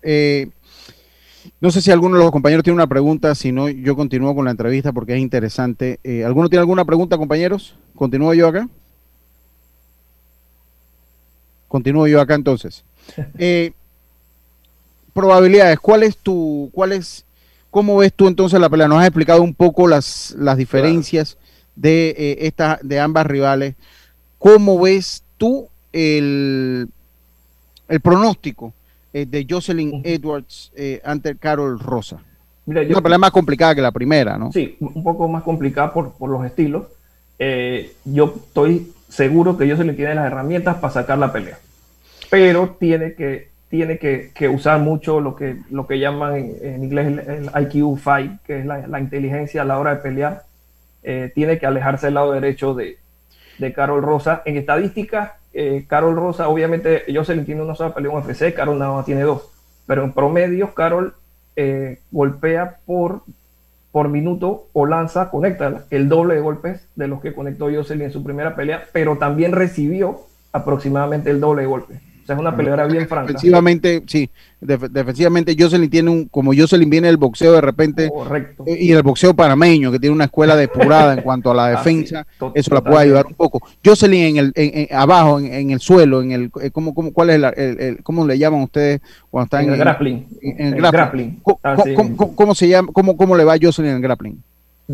Eh, 0.01 0.49
no 1.59 1.71
sé 1.71 1.81
si 1.81 1.91
alguno 1.91 2.17
de 2.17 2.23
los 2.23 2.31
compañeros 2.31 2.63
tiene 2.63 2.75
una 2.75 2.87
pregunta, 2.87 3.33
si 3.35 3.51
no, 3.51 3.69
yo 3.69 3.95
continúo 3.95 4.35
con 4.35 4.45
la 4.45 4.51
entrevista 4.51 4.91
porque 4.91 5.13
es 5.13 5.19
interesante. 5.19 5.99
Eh, 6.03 6.23
¿Alguno 6.23 6.49
tiene 6.49 6.61
alguna 6.61 6.85
pregunta, 6.85 7.17
compañeros? 7.17 7.75
¿Continúo 7.95 8.33
yo 8.33 8.47
acá? 8.47 8.67
Continúo 11.67 12.07
yo 12.07 12.21
acá 12.21 12.35
entonces. 12.35 12.83
Eh, 13.37 13.73
probabilidades, 15.13 15.79
¿cuál 15.79 16.03
es 16.03 16.15
tu, 16.15 16.69
cuál 16.73 16.93
es, 16.93 17.25
cómo 17.69 17.97
ves 17.97 18.13
tú 18.13 18.27
entonces 18.27 18.59
la 18.59 18.69
pelea? 18.69 18.87
Nos 18.87 18.99
has 18.99 19.07
explicado 19.07 19.41
un 19.41 19.53
poco 19.53 19.87
las, 19.87 20.35
las 20.37 20.55
diferencias 20.55 21.37
de, 21.75 22.15
eh, 22.17 22.37
esta, 22.41 22.79
de 22.81 22.99
ambas 22.99 23.25
rivales. 23.25 23.75
¿Cómo 24.37 24.79
ves 24.79 25.23
tú 25.37 25.67
el, 25.91 26.87
el 27.89 27.99
pronóstico 27.99 28.73
eh, 29.13 29.25
de 29.25 29.45
Jocelyn 29.49 30.01
Edwards 30.03 30.71
ante 31.03 31.35
Carol 31.37 31.79
Rosa? 31.79 32.19
Mira, 32.65 32.81
Una 32.83 33.01
pelea 33.01 33.17
más 33.17 33.31
complicada 33.31 33.75
que 33.75 33.81
la 33.81 33.91
primera, 33.91 34.37
¿no? 34.37 34.51
Sí, 34.51 34.77
un 34.79 35.03
poco 35.03 35.27
más 35.27 35.43
complicada 35.43 35.93
por, 35.93 36.13
por 36.13 36.29
los 36.29 36.45
estilos. 36.45 36.87
yo 38.05 38.35
estoy 38.35 38.91
seguro 39.11 39.57
que 39.57 39.69
Jocelyn 39.69 39.95
tiene 39.95 40.15
las 40.15 40.25
herramientas 40.25 40.77
para 40.77 40.93
sacar 40.93 41.17
la 41.17 41.31
pelea. 41.33 41.59
Pero 42.29 42.77
tiene 42.79 43.13
que, 43.13 43.49
tiene 43.69 43.97
que, 43.97 44.49
usar 44.49 44.79
mucho 44.79 45.19
lo 45.19 45.35
que, 45.35 45.57
lo 45.69 45.85
que 45.85 45.99
llaman 45.99 46.35
en, 46.61 46.83
inglés 46.83 47.07
el, 47.27 47.49
IQ 47.63 47.99
5, 47.99 48.39
que 48.45 48.59
es 48.59 48.65
la, 48.65 48.99
inteligencia 48.99 49.61
a 49.61 49.65
la 49.65 49.77
hora 49.77 49.95
de 49.95 50.01
pelear. 50.01 50.43
Eh, 51.03 51.31
tiene 51.35 51.59
que 51.59 51.65
alejarse 51.65 52.07
del 52.07 52.15
lado 52.15 52.31
derecho 52.31 52.73
de, 52.73 52.97
Carol 53.75 54.01
Rosa. 54.01 54.41
En 54.45 54.57
estadística, 54.57 55.37
eh, 55.53 55.85
Carol 55.87 56.15
Rosa, 56.15 56.47
obviamente, 56.47 57.03
Jocelyn 57.13 57.45
tiene 57.45 57.61
una 57.61 57.75
sola 57.75 57.93
pelea 57.93 58.11
en 58.11 58.17
UFC, 58.17 58.53
Carol 58.53 58.79
nada 58.79 58.93
más 58.93 59.05
tiene 59.05 59.21
dos. 59.21 59.49
Pero 59.85 60.03
en 60.03 60.13
promedio, 60.13 60.73
Carol 60.73 61.13
eh, 61.55 61.99
golpea 62.11 62.77
por 62.85 63.21
por 63.91 64.07
minuto 64.07 64.67
o 64.71 64.85
lanza, 64.85 65.29
conecta 65.29 65.83
el 65.89 66.07
doble 66.07 66.35
de 66.35 66.39
golpes 66.39 66.87
de 66.95 67.09
los 67.09 67.19
que 67.19 67.33
conectó 67.33 67.65
Jocelyn 67.69 68.05
en 68.05 68.13
su 68.13 68.23
primera 68.23 68.55
pelea, 68.55 68.85
pero 68.93 69.17
también 69.17 69.51
recibió 69.51 70.21
aproximadamente 70.53 71.29
el 71.29 71.41
doble 71.41 71.63
de 71.63 71.67
golpes 71.67 72.10
es 72.27 72.37
una 72.37 72.55
peleadora 72.55 72.85
bien 72.87 73.07
franca. 73.07 73.27
Defensivamente, 73.27 74.03
sí. 74.07 74.29
defensivamente, 74.59 75.55
Jocelyn 75.57 75.89
tiene 75.89 76.09
un. 76.09 76.25
Como 76.25 76.53
Jocelyn 76.53 76.89
viene 76.89 77.07
del 77.07 77.17
boxeo 77.17 77.53
de 77.53 77.61
repente. 77.61 78.09
Correcto. 78.09 78.63
Y 78.67 78.91
el 78.91 79.03
boxeo 79.03 79.33
panameño, 79.33 79.91
que 79.91 79.99
tiene 79.99 80.15
una 80.15 80.25
escuela 80.25 80.55
depurada 80.55 81.13
en 81.13 81.21
cuanto 81.23 81.51
a 81.51 81.55
la 81.55 81.67
defensa, 81.69 82.25
eso 82.53 82.73
la 82.73 82.81
puede 82.81 83.03
ayudar 83.03 83.25
un 83.25 83.33
poco. 83.33 83.61
Jocelyn 83.83 84.37
en 84.37 84.53
el, 84.55 84.87
abajo, 84.91 85.39
en, 85.39 85.71
el 85.71 85.79
suelo, 85.79 86.21
en 86.21 86.31
el. 86.31 86.51
Eh, 86.61 86.71
¿cómo, 86.71 86.93
cómo, 86.93 87.11
cuál 87.13 87.31
es 87.31 87.41
el, 87.57 88.03
¿Cómo 88.03 88.25
le 88.25 88.37
llaman 88.37 88.61
ustedes 88.61 89.01
cuando 89.29 89.45
están 89.45 89.65
en, 89.65 89.73
el 89.73 89.79
grappling? 89.79 90.27
En, 90.41 90.73
el, 90.73 90.81
grappling. 90.81 91.41
¿Cómo, 91.41 92.55
se 92.55 92.67
llama? 92.67 92.89
Cómo, 92.93 93.17
¿Cómo 93.17 93.35
le 93.35 93.43
va 93.43 93.53
a 93.53 93.59
Jocelyn 93.61 93.91
en 93.91 93.95
el 93.97 94.01
grappling? 94.01 94.41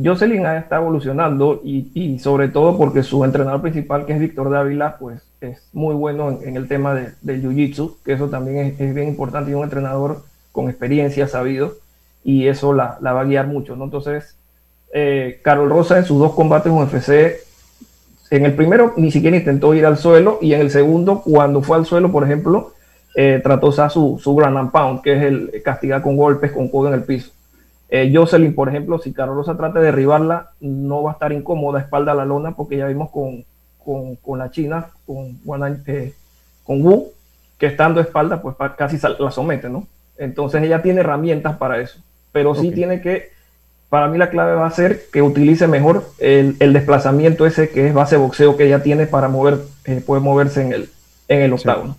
Jocelyn 0.03 0.45
está 0.45 0.77
evolucionando 0.77 1.61
y, 1.63 2.19
sobre 2.19 2.47
todo 2.49 2.77
porque 2.77 3.03
su 3.03 3.23
entrenador 3.23 3.61
principal, 3.61 4.05
que 4.05 4.13
es 4.13 4.19
Víctor 4.19 4.49
Dávila, 4.49 4.97
pues 4.97 5.21
es 5.41 5.69
muy 5.73 5.95
bueno 5.95 6.39
en, 6.41 6.57
el 6.57 6.67
tema 6.67 6.93
de, 6.93 7.13
jiu-jitsu, 7.23 7.95
que 8.03 8.13
eso 8.13 8.27
también 8.27 8.75
es, 8.79 8.95
bien 8.95 9.07
importante 9.07 9.51
y 9.51 9.53
un 9.53 9.63
entrenador 9.63 10.23
con 10.51 10.69
experiencia, 10.69 11.27
sabido, 11.27 11.75
y 12.23 12.47
eso 12.47 12.73
la, 12.73 12.97
va 13.03 13.21
a 13.21 13.23
guiar 13.23 13.47
mucho, 13.47 13.75
¿no? 13.75 13.85
Entonces, 13.85 14.35
eh, 14.93 15.39
Carol 15.43 15.69
Rosa 15.69 15.97
en 15.97 16.05
sus 16.05 16.19
dos 16.19 16.33
combates 16.33 16.71
en 16.71 16.77
UFC, 16.77 17.37
en 18.29 18.45
el 18.45 18.53
primero 18.55 18.93
ni 18.97 19.11
siquiera 19.11 19.37
intentó 19.37 19.73
ir 19.73 19.85
al 19.85 19.97
suelo, 19.97 20.39
y 20.41 20.53
en 20.53 20.61
el 20.61 20.71
segundo, 20.71 21.21
cuando 21.21 21.61
fue 21.61 21.77
al 21.77 21.85
suelo, 21.85 22.11
por 22.11 22.23
ejemplo, 22.23 22.73
eh, 23.15 23.39
trató 23.43 23.67
usar 23.67 23.89
su, 23.89 24.19
su 24.21 24.39
and 24.41 24.71
pound, 24.71 25.01
que 25.01 25.13
es 25.13 25.23
el 25.23 25.61
castigar 25.63 26.01
con 26.01 26.17
golpes, 26.17 26.51
con 26.51 26.67
codo 26.67 26.89
en 26.89 26.95
el 26.95 27.03
piso. 27.03 27.31
Eh, 27.89 28.11
Jocelyn, 28.13 28.53
por 28.53 28.69
ejemplo, 28.69 28.99
si 28.99 29.13
Carol 29.13 29.35
Rosa 29.35 29.55
trata 29.55 29.79
de 29.79 29.85
derribarla, 29.85 30.51
no 30.59 31.03
va 31.03 31.11
a 31.11 31.13
estar 31.13 31.31
incómoda 31.31 31.79
espalda 31.79 32.11
a 32.11 32.15
la 32.15 32.25
lona, 32.25 32.51
porque 32.51 32.77
ya 32.77 32.87
vimos 32.87 33.09
con, 33.11 33.45
con, 34.21 34.39
la 34.39 34.51
China, 34.51 34.87
con, 35.05 35.39
eh, 35.85 36.13
con 36.63 36.85
Wu, 36.85 37.11
que 37.57 37.67
estando 37.67 38.01
espalda, 38.01 38.41
pues 38.41 38.55
casi 38.77 38.97
la 39.19 39.31
somete, 39.31 39.69
¿no? 39.69 39.87
Entonces 40.17 40.63
ella 40.63 40.81
tiene 40.81 41.01
herramientas 41.01 41.57
para 41.57 41.79
eso, 41.79 41.99
pero 42.31 42.55
sí 42.55 42.71
tiene 42.71 43.01
que, 43.01 43.29
para 43.89 44.07
mí 44.07 44.17
la 44.17 44.29
clave 44.29 44.55
va 44.55 44.67
a 44.67 44.71
ser 44.71 45.05
que 45.11 45.21
utilice 45.21 45.67
mejor 45.67 46.03
el, 46.19 46.57
desplazamiento 46.57 47.45
ese 47.45 47.69
que 47.69 47.87
es 47.87 47.93
base 47.93 48.17
boxeo 48.17 48.57
que 48.57 48.65
ella 48.65 48.83
tiene 48.83 49.07
para 49.07 49.29
mover, 49.29 49.59
eh, 49.85 50.01
puede 50.05 50.21
moverse 50.21 50.61
en 50.61 50.73
el, 50.73 50.89
en 51.27 51.41
el 51.41 51.53
octágono. 51.53 51.95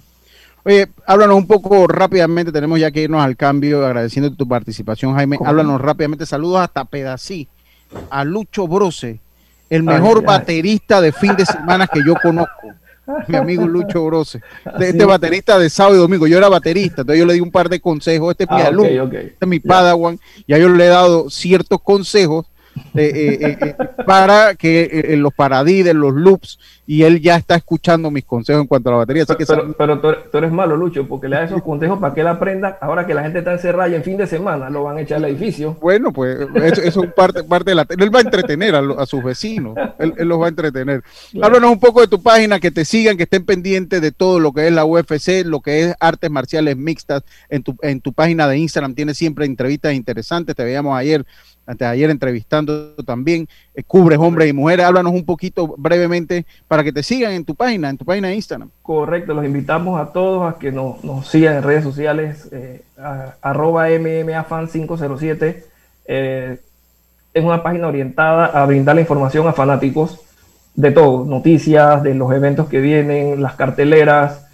Oye, 0.68 0.86
háblanos 1.06 1.38
un 1.38 1.46
poco 1.46 1.86
rápidamente, 1.86 2.52
tenemos 2.52 2.78
ya 2.78 2.90
que 2.90 3.00
irnos 3.00 3.22
al 3.22 3.38
cambio, 3.38 3.86
agradeciendo 3.86 4.30
tu 4.34 4.46
participación, 4.46 5.14
Jaime. 5.14 5.38
Háblanos 5.42 5.80
rápidamente, 5.80 6.26
saludos 6.26 6.60
hasta 6.60 6.84
Pedací, 6.84 7.48
a 8.10 8.22
Lucho 8.22 8.68
Brose, 8.68 9.18
el 9.70 9.82
mejor 9.82 10.22
baterista 10.22 11.00
de 11.00 11.10
fin 11.10 11.34
de 11.36 11.46
semana 11.46 11.86
que 11.86 12.00
yo 12.06 12.14
conozco. 12.22 12.74
Mi 13.28 13.36
amigo 13.36 13.66
Lucho 13.66 14.04
Brose, 14.04 14.42
este 14.78 15.06
baterista 15.06 15.58
de 15.58 15.70
sábado 15.70 15.96
y 15.96 16.00
domingo. 16.00 16.26
Yo 16.26 16.36
era 16.36 16.50
baterista, 16.50 17.00
entonces 17.00 17.18
yo 17.18 17.24
le 17.24 17.32
di 17.32 17.40
un 17.40 17.50
par 17.50 17.70
de 17.70 17.80
consejos. 17.80 18.32
Este 18.32 18.44
es 18.44 18.50
mi 18.50 18.60
ah, 18.60 18.66
alumno, 18.66 19.04
este 19.10 19.36
es 19.40 19.48
mi 19.48 19.60
padawan. 19.60 20.20
Ya 20.46 20.58
yo 20.58 20.68
le 20.68 20.84
he 20.84 20.88
dado 20.88 21.30
ciertos 21.30 21.80
consejos 21.80 22.44
para 24.06 24.54
que 24.54 25.14
los 25.18 25.32
paradides, 25.34 25.94
los 25.94 26.14
loops, 26.14 26.58
y 26.88 27.02
él 27.02 27.20
ya 27.20 27.36
está 27.36 27.54
escuchando 27.56 28.10
mis 28.10 28.24
consejos 28.24 28.62
en 28.62 28.66
cuanto 28.66 28.88
a 28.88 28.92
la 28.92 28.98
batería. 28.98 29.26
pero, 29.76 30.00
tú, 30.00 30.38
eres 30.38 30.50
malo, 30.50 30.74
Lucho, 30.74 31.06
porque 31.06 31.28
le 31.28 31.36
das 31.36 31.50
esos 31.50 31.62
consejos 31.62 31.98
para 31.98 32.14
que 32.14 32.22
él 32.22 32.28
aprenda. 32.28 32.78
Ahora 32.80 33.06
que 33.06 33.12
la 33.12 33.22
gente 33.22 33.40
está 33.40 33.52
encerrada 33.52 33.90
y 33.90 33.94
en 33.94 34.02
fin 34.02 34.16
de 34.16 34.26
semana 34.26 34.70
lo 34.70 34.84
van 34.84 34.96
a 34.96 35.02
echar 35.02 35.18
al 35.18 35.26
edificio. 35.26 35.76
Bueno, 35.82 36.14
pues 36.14 36.48
eso, 36.82 37.04
es 37.04 37.12
parte, 37.12 37.44
parte 37.44 37.72
de 37.72 37.74
la. 37.74 37.86
Él 37.90 38.14
va 38.14 38.20
a 38.20 38.22
entretener 38.22 38.74
a, 38.74 39.04
sus 39.04 39.22
vecinos. 39.22 39.76
Él, 39.98 40.14
los 40.26 40.40
va 40.40 40.46
a 40.46 40.48
entretener. 40.48 41.02
Háblanos 41.42 41.72
un 41.72 41.78
poco 41.78 42.00
de 42.00 42.08
tu 42.08 42.22
página, 42.22 42.58
que 42.58 42.70
te 42.70 42.86
sigan, 42.86 43.18
que 43.18 43.24
estén 43.24 43.44
pendientes 43.44 44.00
de 44.00 44.10
todo 44.10 44.40
lo 44.40 44.54
que 44.54 44.66
es 44.66 44.72
la 44.72 44.86
UFC, 44.86 45.44
lo 45.44 45.60
que 45.60 45.82
es 45.82 45.94
artes 46.00 46.30
marciales 46.30 46.78
mixtas. 46.78 47.22
En 47.50 47.62
tu, 47.62 47.76
en 47.82 48.00
tu 48.00 48.14
página 48.14 48.48
de 48.48 48.56
Instagram 48.56 48.94
tienes 48.94 49.18
siempre 49.18 49.44
entrevistas 49.44 49.92
interesantes. 49.92 50.56
Te 50.56 50.64
veíamos 50.64 50.96
ayer 50.96 51.26
antes 51.68 51.86
de 51.86 51.92
ayer 51.92 52.08
entrevistando 52.08 52.94
también, 53.04 53.46
eh, 53.74 53.82
cubres 53.86 54.18
hombres 54.18 54.48
y 54.48 54.54
mujeres. 54.54 54.86
Háblanos 54.86 55.12
un 55.12 55.24
poquito 55.24 55.74
brevemente 55.76 56.46
para 56.66 56.82
que 56.82 56.92
te 56.92 57.02
sigan 57.02 57.32
en 57.32 57.44
tu 57.44 57.54
página, 57.54 57.90
en 57.90 57.98
tu 57.98 58.06
página 58.06 58.28
de 58.28 58.36
Instagram. 58.36 58.70
Correcto, 58.80 59.34
los 59.34 59.44
invitamos 59.44 60.00
a 60.00 60.06
todos 60.06 60.50
a 60.50 60.58
que 60.58 60.72
nos, 60.72 60.96
sigan 61.28 61.56
en 61.56 61.62
redes 61.62 61.84
sociales, 61.84 62.48
eh, 62.52 62.82
arroba 63.42 63.90
MMAFan507. 63.90 65.62
Eh, 66.06 66.58
es 67.34 67.44
una 67.44 67.62
página 67.62 67.86
orientada 67.86 68.46
a 68.46 68.64
brindar 68.64 68.94
la 68.94 69.02
información 69.02 69.46
a 69.46 69.52
fanáticos 69.52 70.20
de 70.74 70.90
todo, 70.90 71.26
noticias, 71.26 72.02
de 72.02 72.14
los 72.14 72.32
eventos 72.32 72.68
que 72.68 72.80
vienen, 72.80 73.42
las 73.42 73.56
carteleras, 73.56 74.46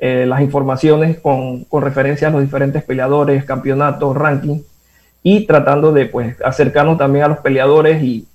las 0.00 0.40
informaciones 0.40 1.20
con, 1.20 1.62
con 1.64 1.82
referencia 1.82 2.26
a 2.26 2.30
los 2.32 2.40
diferentes 2.40 2.82
peleadores, 2.82 3.44
campeonatos, 3.44 4.16
rankings 4.16 4.71
y 5.22 5.46
tratando 5.46 5.92
de 5.92 6.06
pues 6.06 6.36
acercarnos 6.42 6.98
también 6.98 7.24
a 7.24 7.28
los 7.28 7.38
peleadores 7.38 8.02
y, 8.02 8.26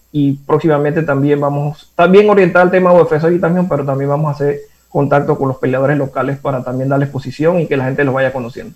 próximamente 0.48 1.04
también 1.04 1.40
vamos, 1.40 1.92
también 1.96 2.28
orientar 2.28 2.66
el 2.66 2.72
tema 2.72 2.92
UFC 2.92 3.36
y 3.36 3.40
también, 3.40 3.70
pero 3.70 3.86
también 3.86 4.10
vamos 4.10 4.30
a 4.30 4.32
hacer 4.32 4.62
contacto 4.90 5.38
con 5.38 5.50
los 5.50 5.58
peleadores 5.58 5.96
locales 5.96 6.40
para 6.40 6.64
también 6.64 6.90
darles 6.90 7.10
posición 7.10 7.60
y 7.60 7.68
que 7.68 7.78
la 7.78 7.86
gente 7.86 8.04
los 8.04 8.16
vaya 8.16 8.34
conociendo. 8.34 8.74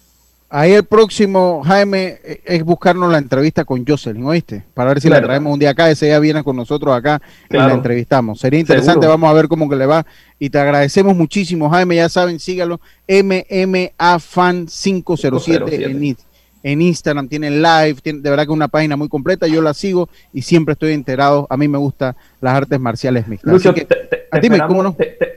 Ahí 0.53 0.73
el 0.73 0.83
próximo, 0.83 1.63
Jaime, 1.63 2.19
eh, 2.23 2.41
es 2.45 2.63
buscarnos 2.63 3.11
la 3.11 3.17
entrevista 3.17 3.65
con 3.65 3.83
Jocelyn, 3.87 4.23
¿oíste? 4.25 4.63
Para 4.75 4.89
ver 4.89 5.01
si 5.01 5.09
la 5.09 5.21
traemos 5.21 5.51
un 5.51 5.57
día 5.57 5.71
acá, 5.71 5.89
ese 5.89 6.07
día 6.07 6.19
viene 6.19 6.43
con 6.43 6.57
nosotros 6.57 6.93
acá 6.93 7.21
y 7.49 7.55
la 7.55 7.71
entrevistamos. 7.71 8.39
Sería 8.39 8.59
interesante, 8.59 9.07
vamos 9.07 9.29
a 9.29 9.33
ver 9.33 9.47
cómo 9.47 9.67
que 9.67 9.77
le 9.77 9.85
va. 9.87 10.05
Y 10.37 10.49
te 10.49 10.59
agradecemos 10.59 11.15
muchísimo, 11.15 11.69
Jaime, 11.69 11.95
ya 11.95 12.09
saben, 12.09 12.39
sígalo, 12.39 12.81
MMA 13.07 14.19
Fan 14.19 14.67
507 14.67 15.85
en 15.85 16.03
Instagram 16.03 16.30
en 16.63 16.81
Instagram, 16.81 17.27
tienen 17.27 17.61
live, 17.61 17.97
de 18.03 18.29
verdad 18.29 18.43
que 18.43 18.51
es 18.51 18.55
una 18.55 18.67
página 18.67 18.95
muy 18.95 19.09
completa, 19.09 19.47
yo 19.47 19.61
la 19.61 19.73
sigo 19.73 20.09
y 20.33 20.41
siempre 20.41 20.73
estoy 20.73 20.93
enterado, 20.93 21.47
a 21.49 21.57
mí 21.57 21.67
me 21.67 21.77
gustan 21.77 22.15
las 22.39 22.53
artes 22.53 22.79
marciales 22.79 23.27
mixtas. 23.27 23.51
Lucho, 23.51 23.73
te, 23.73 23.87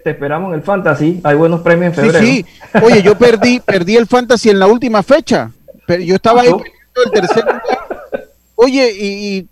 esperamos, 0.05 0.51
en 0.51 0.59
el 0.59 0.63
Fantasy, 0.63 1.21
hay 1.25 1.37
buenos 1.37 1.63
premios 1.63 1.97
en 1.97 2.05
febrero. 2.05 2.25
Sí, 2.25 2.45
sí, 2.45 2.79
oye, 2.83 3.03
yo 3.03 3.17
perdí, 3.17 3.61
perdí 3.65 3.97
el 3.97 4.07
Fantasy 4.07 4.51
en 4.51 4.59
la 4.59 4.67
última 4.67 5.03
fecha, 5.03 5.51
pero 5.87 6.03
yo 6.03 6.17
estaba 6.17 6.43
ahí 6.43 6.49
el 6.49 7.11
tercer 7.11 7.45
lugar. 7.45 7.63
Oye, 8.57 8.93
y, 8.93 9.49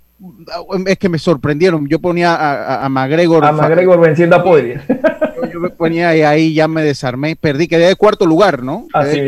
es 0.87 0.99
que 0.99 1.09
me 1.09 1.19
sorprendieron, 1.19 1.89
yo 1.89 1.99
ponía 1.99 2.35
a, 2.35 2.85
a, 2.85 2.89
McGregor. 2.89 3.45
A 3.45 3.51
McGregor 3.51 4.01
venciendo 4.01 4.37
a 4.37 4.45
Poirier 4.45 4.83
me 5.63 5.71
ponía 5.71 6.15
y 6.17 6.23
ahí 6.23 6.55
ya 6.55 6.69
me 6.69 6.83
desarmé, 6.83 7.37
perdí, 7.37 7.69
quedé 7.69 7.87
de 7.87 7.97
cuarto 7.97 8.27
lugar, 8.27 8.63
¿no? 8.63 8.87
Quedé, 8.93 9.23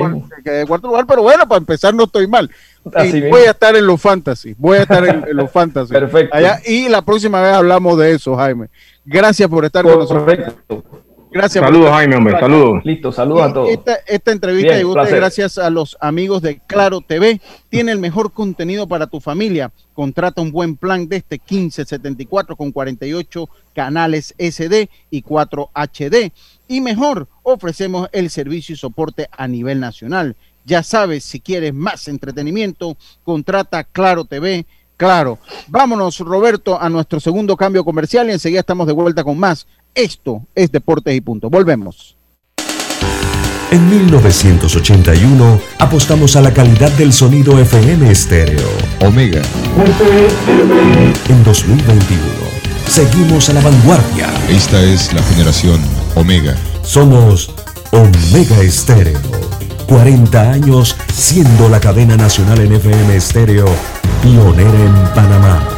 de 0.59 0.67
cuarto, 0.67 0.89
lugar, 0.89 1.07
pero 1.07 1.23
bueno, 1.23 1.49
para 1.49 1.59
empezar 1.59 1.95
no 1.95 2.05
estoy 2.05 2.27
mal. 2.27 2.51
voy 2.85 3.43
a 3.47 3.51
estar 3.51 3.75
en 3.77 3.87
los 3.87 4.01
fantasy, 4.01 4.55
voy 4.59 4.79
a 4.79 4.83
estar 4.83 5.07
en, 5.07 5.25
los 5.37 5.51
fantasy. 5.51 5.93
Perfecto. 5.93 6.37
y 6.67 6.89
la 6.89 7.03
próxima 7.03 7.41
vez 7.41 7.55
hablamos 7.55 7.99
de 7.99 8.13
eso, 8.13 8.37
Jaime. 8.37 8.69
Gracias 9.05 9.49
por 9.49 9.65
estar 9.65 9.85
con 9.85 9.99
nosotros. 9.99 10.95
Gracias. 11.35 11.65
Saludos, 11.65 11.91
Jaime, 11.91 12.15
hombre. 12.15 12.39
Saludos. 12.39 12.85
Listo, 12.85 13.11
saludos 13.11 13.43
a 13.43 13.53
todos. 13.53 13.69
Esta, 14.07 14.31
entrevista 14.31 14.77
llegó 14.77 14.95
gracias 14.95 15.59
a 15.59 15.69
los 15.69 15.97
amigos 16.01 16.43
de 16.43 16.61
Claro 16.65 17.01
TV. 17.01 17.41
Tiene 17.69 17.91
el 17.91 17.99
mejor 17.99 18.33
contenido 18.33 18.87
para 18.87 19.09
tu 19.09 19.19
familia. 19.19 19.73
Contrata 19.95 20.41
un 20.41 20.53
buen 20.53 20.77
plan 20.77 21.09
de 21.09 21.17
este 21.17 21.41
1574 21.41 22.55
con 22.55 22.71
48 22.71 23.49
canales 23.75 24.33
SD 24.39 24.89
y 25.11 25.23
4 25.23 25.71
HD. 25.75 26.31
Y 26.69 26.81
mejor, 26.81 27.27
ofrecemos 27.43 28.09
el 28.13 28.31
servicio 28.31 28.75
y 28.75 28.79
soporte 28.79 29.29
a 29.37 29.49
nivel 29.49 29.81
nacional. 29.81 30.37
Ya 30.65 30.85
sabes, 30.85 31.25
si 31.25 31.41
quieres 31.41 31.75
más 31.75 32.07
entretenimiento, 32.07 32.97
contrata 33.25 33.83
Claro 33.83 34.25
TV. 34.25 34.67
Claro, 34.97 35.41
vámonos 35.67 36.21
Roberto 36.21 36.81
a 36.81 36.89
nuestro 36.89 37.19
segundo 37.19 37.57
cambio 37.57 37.85
comercial 37.85 38.29
y 38.29 38.33
enseguida 38.33 38.61
estamos 38.61 38.87
de 38.87 38.93
vuelta 38.93 39.25
con 39.25 39.37
más 39.37 39.67
esto 39.95 40.43
es 40.55 40.71
Deportes 40.73 41.15
y 41.15 41.21
Punto. 41.21 41.51
Volvemos. 41.51 42.17
En 43.71 43.91
1981 43.91 45.61
apostamos 45.79 46.37
a 46.37 46.41
la 46.41 46.53
calidad 46.53 46.93
del 46.93 47.13
sonido 47.13 47.59
FM 47.59 48.11
estéreo. 48.11 48.69
Omega. 49.01 49.43
En 51.29 51.45
2021 51.45 52.23
seguimos 52.87 53.49
a 53.49 53.55
la 53.55 53.61
vanguardia. 53.61 54.33
Esta 54.49 54.83
es 54.83 55.13
la 55.13 55.23
generación 55.25 55.81
Omega. 56.15 56.55
Somos 56.83 57.53
Omega 57.91 58.61
Estéreo. 58.61 59.19
40 59.89 60.51
años 60.51 60.97
siendo 61.13 61.69
la 61.69 61.81
cadena 61.81 62.17
nacional 62.17 62.61
en 62.61 62.73
FM 62.73 63.17
estéreo, 63.17 63.67
pionera 64.23 64.71
en 64.71 65.15
Panamá. 65.15 65.74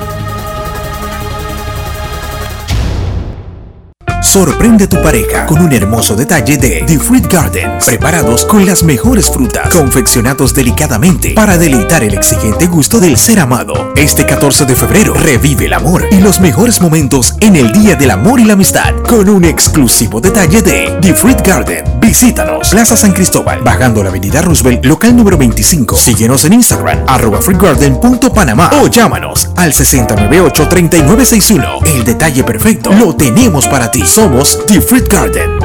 Sorprende 4.26 4.88
tu 4.88 5.00
pareja 5.00 5.46
con 5.46 5.62
un 5.62 5.72
hermoso 5.72 6.16
detalle 6.16 6.58
de 6.58 6.82
The 6.84 6.98
Fruit 6.98 7.32
Gardens, 7.32 7.84
preparados 7.84 8.44
con 8.44 8.66
las 8.66 8.82
mejores 8.82 9.30
frutas, 9.30 9.72
confeccionados 9.72 10.52
delicadamente 10.52 11.30
para 11.30 11.56
deleitar 11.56 12.02
el 12.02 12.12
exigente 12.12 12.66
gusto 12.66 12.98
del 12.98 13.16
ser 13.16 13.38
amado. 13.38 13.92
Este 13.94 14.26
14 14.26 14.64
de 14.66 14.74
febrero 14.74 15.14
revive 15.14 15.66
el 15.66 15.74
amor 15.74 16.06
y 16.10 16.18
los 16.18 16.40
mejores 16.40 16.80
momentos 16.80 17.36
en 17.40 17.54
el 17.54 17.70
Día 17.70 17.94
del 17.94 18.10
Amor 18.10 18.40
y 18.40 18.44
la 18.44 18.54
Amistad 18.54 18.94
con 19.08 19.28
un 19.28 19.44
exclusivo 19.44 20.20
detalle 20.20 20.60
de 20.60 20.98
The 21.00 21.14
Fruit 21.14 21.46
Garden. 21.46 21.84
Visítanos, 22.00 22.70
Plaza 22.70 22.96
San 22.96 23.12
Cristóbal, 23.12 23.60
bajando 23.62 24.02
la 24.02 24.08
avenida 24.10 24.42
Roosevelt, 24.42 24.84
local 24.84 25.16
número 25.16 25.38
25. 25.38 25.94
Síguenos 25.96 26.44
en 26.44 26.54
Instagram, 26.54 27.04
arroba 27.06 27.40
fruitgarden.panamá 27.40 28.70
o 28.82 28.88
llámanos 28.88 29.50
al 29.56 29.72
698-3961. 29.72 31.86
El 31.94 32.04
detalle 32.04 32.42
perfecto 32.42 32.92
lo 32.92 33.14
tenemos 33.14 33.68
para 33.68 33.88
ti. 33.90 34.04
Somos 34.16 34.64
The 34.66 34.80
Fruit 34.80 35.06
Garden. 35.12 35.58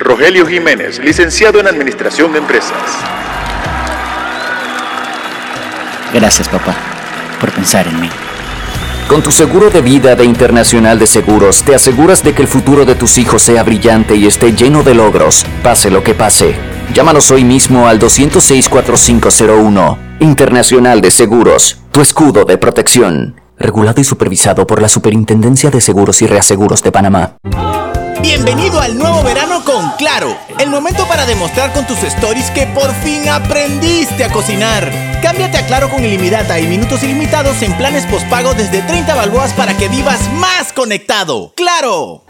Rogelio 0.00 0.46
Jiménez, 0.46 0.98
licenciado 0.98 1.60
en 1.60 1.66
Administración 1.66 2.32
de 2.32 2.38
Empresas. 2.38 2.72
Gracias, 6.14 6.48
papá, 6.48 6.74
por 7.38 7.52
pensar 7.52 7.86
en 7.86 8.00
mí. 8.00 8.08
Con 9.08 9.22
tu 9.22 9.30
seguro 9.30 9.68
de 9.68 9.82
vida 9.82 10.16
de 10.16 10.24
Internacional 10.24 10.98
de 10.98 11.06
Seguros, 11.06 11.62
te 11.62 11.74
aseguras 11.74 12.22
de 12.22 12.32
que 12.32 12.40
el 12.40 12.48
futuro 12.48 12.86
de 12.86 12.94
tus 12.94 13.18
hijos 13.18 13.42
sea 13.42 13.62
brillante 13.62 14.16
y 14.16 14.26
esté 14.26 14.54
lleno 14.54 14.82
de 14.84 14.94
logros, 14.94 15.44
pase 15.62 15.90
lo 15.90 16.02
que 16.02 16.14
pase. 16.14 16.54
Llámanos 16.94 17.30
hoy 17.30 17.44
mismo 17.44 17.88
al 17.88 18.00
206-4501. 18.00 19.98
Internacional 20.20 21.02
de 21.02 21.10
Seguros, 21.10 21.78
tu 21.92 22.00
escudo 22.00 22.46
de 22.46 22.56
protección 22.56 23.43
regulado 23.58 24.00
y 24.00 24.04
supervisado 24.04 24.66
por 24.66 24.80
la 24.80 24.88
Superintendencia 24.88 25.70
de 25.70 25.80
Seguros 25.80 26.22
y 26.22 26.26
Reaseguros 26.26 26.82
de 26.82 26.92
Panamá. 26.92 27.36
Bienvenido 28.22 28.80
al 28.80 28.96
nuevo 28.96 29.22
verano 29.22 29.62
con 29.64 29.90
Claro, 29.98 30.34
el 30.58 30.70
momento 30.70 31.06
para 31.06 31.26
demostrar 31.26 31.72
con 31.74 31.86
tus 31.86 32.02
stories 32.02 32.50
que 32.52 32.66
por 32.68 32.90
fin 32.94 33.28
aprendiste 33.28 34.24
a 34.24 34.32
cocinar. 34.32 34.90
Cámbiate 35.22 35.58
a 35.58 35.66
Claro 35.66 35.90
con 35.90 36.04
ilimitada 36.04 36.58
y 36.58 36.66
minutos 36.66 37.02
ilimitados 37.02 37.60
en 37.62 37.76
planes 37.76 38.06
postpago 38.06 38.54
desde 38.54 38.80
30 38.82 39.14
balboas 39.14 39.52
para 39.52 39.76
que 39.76 39.88
vivas 39.88 40.20
más 40.32 40.72
conectado. 40.72 41.52
¡Claro! 41.54 42.23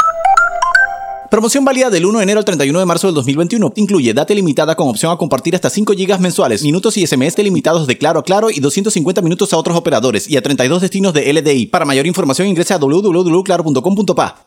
Promoción 1.34 1.64
válida 1.64 1.90
del 1.90 2.06
1 2.06 2.18
de 2.18 2.22
enero 2.22 2.38
al 2.38 2.44
31 2.44 2.78
de 2.78 2.86
marzo 2.86 3.08
del 3.08 3.16
2021. 3.16 3.72
Incluye 3.74 4.14
data 4.14 4.32
limitada 4.32 4.76
con 4.76 4.88
opción 4.88 5.10
a 5.10 5.16
compartir 5.16 5.56
hasta 5.56 5.68
5 5.68 5.94
GB 5.94 6.20
mensuales, 6.20 6.62
minutos 6.62 6.96
y 6.96 7.04
SMS 7.04 7.36
limitados 7.38 7.88
de 7.88 7.98
Claro 7.98 8.20
a 8.20 8.22
Claro 8.22 8.50
y 8.50 8.60
250 8.60 9.20
minutos 9.20 9.52
a 9.52 9.56
otros 9.56 9.76
operadores 9.76 10.30
y 10.30 10.36
a 10.36 10.42
32 10.42 10.82
destinos 10.82 11.12
de 11.12 11.32
LDI. 11.32 11.66
Para 11.66 11.86
mayor 11.86 12.06
información 12.06 12.46
ingresa 12.46 12.76
a 12.76 12.78
www.claro.com.pa. 12.78 14.46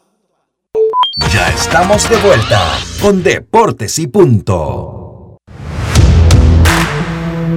Ya 1.34 1.50
estamos 1.50 2.10
de 2.10 2.16
vuelta 2.22 2.80
con 3.02 3.22
Deportes 3.22 4.00
y 4.00 4.08
Punto. 4.08 5.08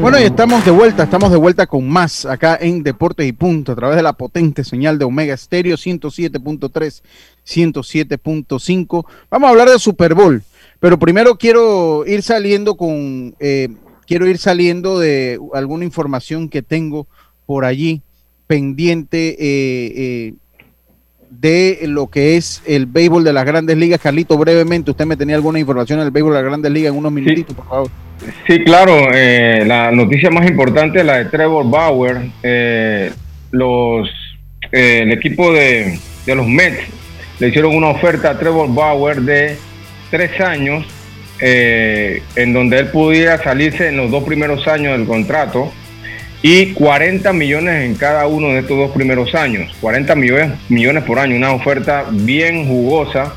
Bueno, 0.00 0.18
y 0.18 0.22
estamos 0.22 0.64
de 0.64 0.70
vuelta, 0.70 1.02
estamos 1.02 1.30
de 1.30 1.36
vuelta 1.36 1.66
con 1.66 1.86
más 1.86 2.24
acá 2.24 2.56
en 2.58 2.82
Deportes 2.82 3.26
y 3.26 3.32
Punto 3.32 3.72
a 3.72 3.76
través 3.76 3.96
de 3.96 4.02
la 4.02 4.14
potente 4.14 4.64
señal 4.64 4.98
de 4.98 5.04
Omega 5.04 5.36
Stereo 5.36 5.76
107.3, 5.76 7.02
107.5. 7.50 9.06
Vamos 9.30 9.46
a 9.46 9.50
hablar 9.50 9.68
de 9.68 9.78
Super 9.78 10.14
Bowl, 10.14 10.42
pero 10.78 10.98
primero 10.98 11.36
quiero 11.36 12.04
ir 12.06 12.22
saliendo 12.22 12.76
con, 12.76 13.34
eh, 13.40 13.68
quiero 14.06 14.26
ir 14.26 14.38
saliendo 14.38 14.98
de 14.98 15.38
alguna 15.54 15.84
información 15.84 16.48
que 16.48 16.62
tengo 16.62 17.06
por 17.46 17.64
allí 17.64 18.02
pendiente 18.46 19.36
eh, 19.38 20.34
de 21.30 21.80
lo 21.86 22.08
que 22.08 22.36
es 22.36 22.62
el 22.66 22.86
béisbol 22.86 23.24
de 23.24 23.32
las 23.32 23.44
grandes 23.44 23.76
ligas. 23.76 24.00
Carlito, 24.00 24.36
brevemente, 24.38 24.90
usted 24.90 25.06
me 25.06 25.16
tenía 25.16 25.36
alguna 25.36 25.58
información 25.58 26.00
del 26.00 26.10
béisbol 26.10 26.32
de 26.32 26.38
las 26.38 26.48
grandes 26.48 26.72
ligas 26.72 26.92
en 26.92 26.98
unos 26.98 27.12
minutitos, 27.12 27.54
por 27.54 27.66
favor. 27.66 27.90
Sí, 28.46 28.62
claro, 28.64 29.08
la 29.10 29.90
noticia 29.92 30.30
más 30.30 30.48
importante 30.48 31.00
es 31.00 31.06
la 31.06 31.18
de 31.18 31.24
Trevor 31.26 31.68
Bauer. 31.70 32.30
los, 33.50 34.08
el 34.72 35.12
equipo 35.12 35.52
de, 35.52 35.98
de 36.26 36.34
los 36.34 36.46
Mets 36.46 36.99
le 37.40 37.48
hicieron 37.48 37.74
una 37.74 37.88
oferta 37.88 38.30
a 38.30 38.38
Trevor 38.38 38.72
Bauer 38.72 39.22
de 39.22 39.56
tres 40.10 40.38
años, 40.40 40.86
eh, 41.40 42.22
en 42.36 42.52
donde 42.52 42.78
él 42.78 42.88
pudiera 42.88 43.42
salirse 43.42 43.88
en 43.88 43.96
los 43.96 44.10
dos 44.10 44.24
primeros 44.24 44.68
años 44.68 44.96
del 44.96 45.06
contrato 45.06 45.72
y 46.42 46.72
40 46.74 47.32
millones 47.32 47.84
en 47.86 47.94
cada 47.94 48.26
uno 48.26 48.48
de 48.48 48.60
estos 48.60 48.76
dos 48.76 48.90
primeros 48.90 49.34
años. 49.34 49.74
40 49.80 50.14
millones, 50.14 50.50
millones 50.68 51.04
por 51.04 51.18
año, 51.18 51.34
una 51.34 51.52
oferta 51.52 52.04
bien 52.10 52.66
jugosa, 52.66 53.32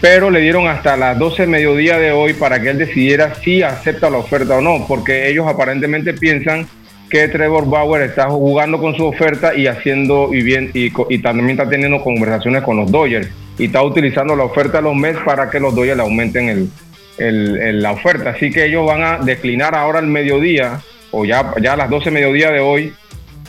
pero 0.00 0.30
le 0.30 0.40
dieron 0.40 0.68
hasta 0.68 0.96
las 0.96 1.18
12 1.18 1.46
mediodía 1.48 1.98
de 1.98 2.12
hoy 2.12 2.32
para 2.34 2.62
que 2.62 2.70
él 2.70 2.78
decidiera 2.78 3.34
si 3.42 3.62
acepta 3.62 4.08
la 4.08 4.18
oferta 4.18 4.56
o 4.56 4.60
no, 4.60 4.86
porque 4.86 5.28
ellos 5.28 5.48
aparentemente 5.48 6.14
piensan 6.14 6.68
que 7.08 7.28
Trevor 7.28 7.68
Bauer 7.68 8.02
está 8.02 8.28
jugando 8.28 8.80
con 8.80 8.96
su 8.96 9.04
oferta 9.04 9.54
y 9.54 9.66
haciendo 9.66 10.30
y 10.32 10.42
bien 10.42 10.70
y, 10.74 10.90
también 11.18 11.50
está 11.50 11.68
teniendo 11.68 12.02
conversaciones 12.02 12.62
con 12.62 12.76
los 12.76 12.90
Dodgers 12.90 13.28
y 13.58 13.66
está 13.66 13.82
utilizando 13.82 14.34
la 14.34 14.44
oferta 14.44 14.78
de 14.78 14.84
los 14.84 14.94
Mets 14.94 15.20
para 15.24 15.48
que 15.48 15.60
los 15.60 15.74
Dodgers 15.74 15.96
le 15.96 16.02
aumenten 16.02 16.70
el, 17.18 17.82
la 17.82 17.92
oferta. 17.92 18.30
Así 18.30 18.50
que 18.50 18.66
ellos 18.66 18.86
van 18.86 19.02
a 19.02 19.18
declinar 19.18 19.74
ahora 19.74 20.00
al 20.00 20.06
mediodía 20.06 20.80
o 21.12 21.24
ya, 21.24 21.54
ya 21.62 21.74
a 21.74 21.76
las 21.76 21.88
12 21.88 22.10
mediodía 22.10 22.50
de 22.50 22.60
hoy 22.60 22.92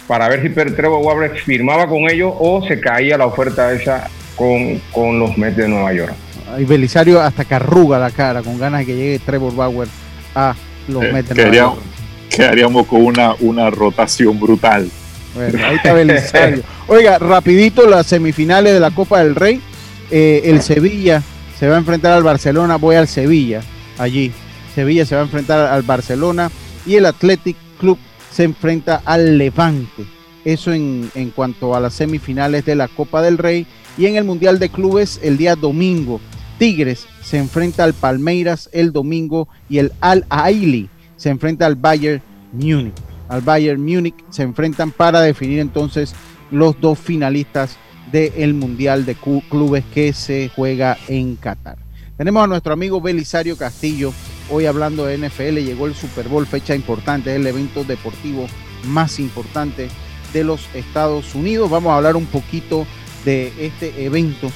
para 0.07 0.29
ver 0.29 0.41
si 0.41 0.49
Trevor 0.49 1.03
Bauer 1.03 1.35
firmaba 1.37 1.87
con 1.87 2.09
ellos 2.09 2.33
o 2.37 2.65
se 2.65 2.79
caía 2.79 3.17
la 3.17 3.25
oferta 3.25 3.73
esa 3.73 4.09
con, 4.35 4.79
con 4.91 5.19
los 5.19 5.37
Mets 5.37 5.57
de 5.57 5.67
Nueva 5.67 5.93
York. 5.93 6.13
Y 6.59 6.63
Belisario 6.63 7.19
hasta 7.19 7.43
que 7.43 7.55
arruga 7.55 7.99
la 7.99 8.11
cara 8.11 8.41
con 8.41 8.57
ganas 8.57 8.81
de 8.81 8.85
que 8.85 8.95
llegue 8.95 9.19
Trevor 9.19 9.53
Bauer 9.53 9.87
a 10.35 10.55
los 10.87 11.03
eh, 11.03 11.11
Mets 11.11 11.29
de 11.29 11.35
Nueva 11.35 11.55
York 11.55 11.96
quedaríamos 12.35 12.87
con 12.87 13.03
una, 13.03 13.35
una 13.39 13.69
rotación 13.69 14.39
brutal. 14.39 14.89
Bueno, 15.35 15.59
ahí 15.65 15.75
está 15.75 15.93
Belisario. 15.93 16.63
Oiga, 16.87 17.19
rapidito 17.19 17.87
las 17.87 18.07
semifinales 18.07 18.73
de 18.73 18.79
la 18.79 18.91
Copa 18.91 19.23
del 19.23 19.35
Rey. 19.35 19.61
Eh, 20.09 20.41
el 20.45 20.61
Sevilla 20.61 21.21
se 21.59 21.67
va 21.67 21.75
a 21.75 21.79
enfrentar 21.79 22.13
al 22.13 22.23
Barcelona. 22.23 22.77
Voy 22.77 22.95
al 22.95 23.07
Sevilla, 23.07 23.61
allí. 23.97 24.31
Sevilla 24.73 25.05
se 25.05 25.15
va 25.15 25.21
a 25.21 25.25
enfrentar 25.25 25.71
al 25.71 25.83
Barcelona 25.83 26.51
y 26.85 26.95
el 26.95 27.05
Athletic 27.05 27.57
Club 27.79 27.97
se 28.31 28.43
enfrenta 28.43 29.01
al 29.05 29.37
Levante. 29.37 30.05
Eso 30.45 30.71
en, 30.71 31.11
en 31.13 31.29
cuanto 31.31 31.75
a 31.75 31.79
las 31.79 31.93
semifinales 31.93 32.65
de 32.65 32.75
la 32.75 32.87
Copa 32.87 33.21
del 33.21 33.37
Rey. 33.37 33.67
Y 33.97 34.05
en 34.05 34.15
el 34.15 34.23
Mundial 34.23 34.59
de 34.59 34.69
Clubes 34.69 35.19
el 35.23 35.37
día 35.37 35.55
domingo. 35.55 36.21
Tigres 36.57 37.05
se 37.23 37.37
enfrenta 37.37 37.83
al 37.83 37.93
Palmeiras 37.93 38.69
el 38.71 38.91
domingo 38.91 39.47
y 39.69 39.77
el 39.77 39.91
Al 39.99 40.25
Aili 40.29 40.89
se 41.17 41.29
enfrenta 41.29 41.65
al 41.65 41.75
Bayern 41.75 42.21
Múnich. 42.53 42.93
Al 43.27 43.41
Bayern 43.41 43.81
Múnich 43.81 44.15
se 44.29 44.43
enfrentan 44.43 44.91
para 44.91 45.19
definir 45.21 45.59
entonces 45.59 46.15
los 46.49 46.79
dos 46.79 46.97
finalistas 46.97 47.77
del 48.11 48.53
Mundial 48.53 49.05
de 49.05 49.15
Clubes 49.49 49.83
que 49.93 50.13
se 50.13 50.49
juega 50.55 50.97
en 51.09 51.35
Qatar. 51.35 51.77
Tenemos 52.15 52.43
a 52.43 52.47
nuestro 52.47 52.73
amigo 52.73 53.01
Belisario 53.01 53.57
Castillo 53.57 54.13
hoy 54.49 54.65
hablando 54.65 55.05
de 55.05 55.17
NFL. 55.17 55.57
Llegó 55.57 55.87
el 55.87 55.93
Super 55.93 56.29
Bowl, 56.29 56.47
fecha 56.47 56.73
importante, 56.73 57.35
el 57.35 57.45
evento 57.45 57.83
deportivo 57.83 58.47
más 58.85 59.19
importante 59.19 59.89
de 60.31 60.43
los 60.43 60.67
Estados 60.73 61.35
Unidos. 61.35 61.69
Vamos 61.69 61.91
a 61.91 61.97
hablar 61.97 62.15
un 62.15 62.25
poquito 62.25 62.87
de 63.25 63.51
este 63.59 64.05
evento. 64.05 64.49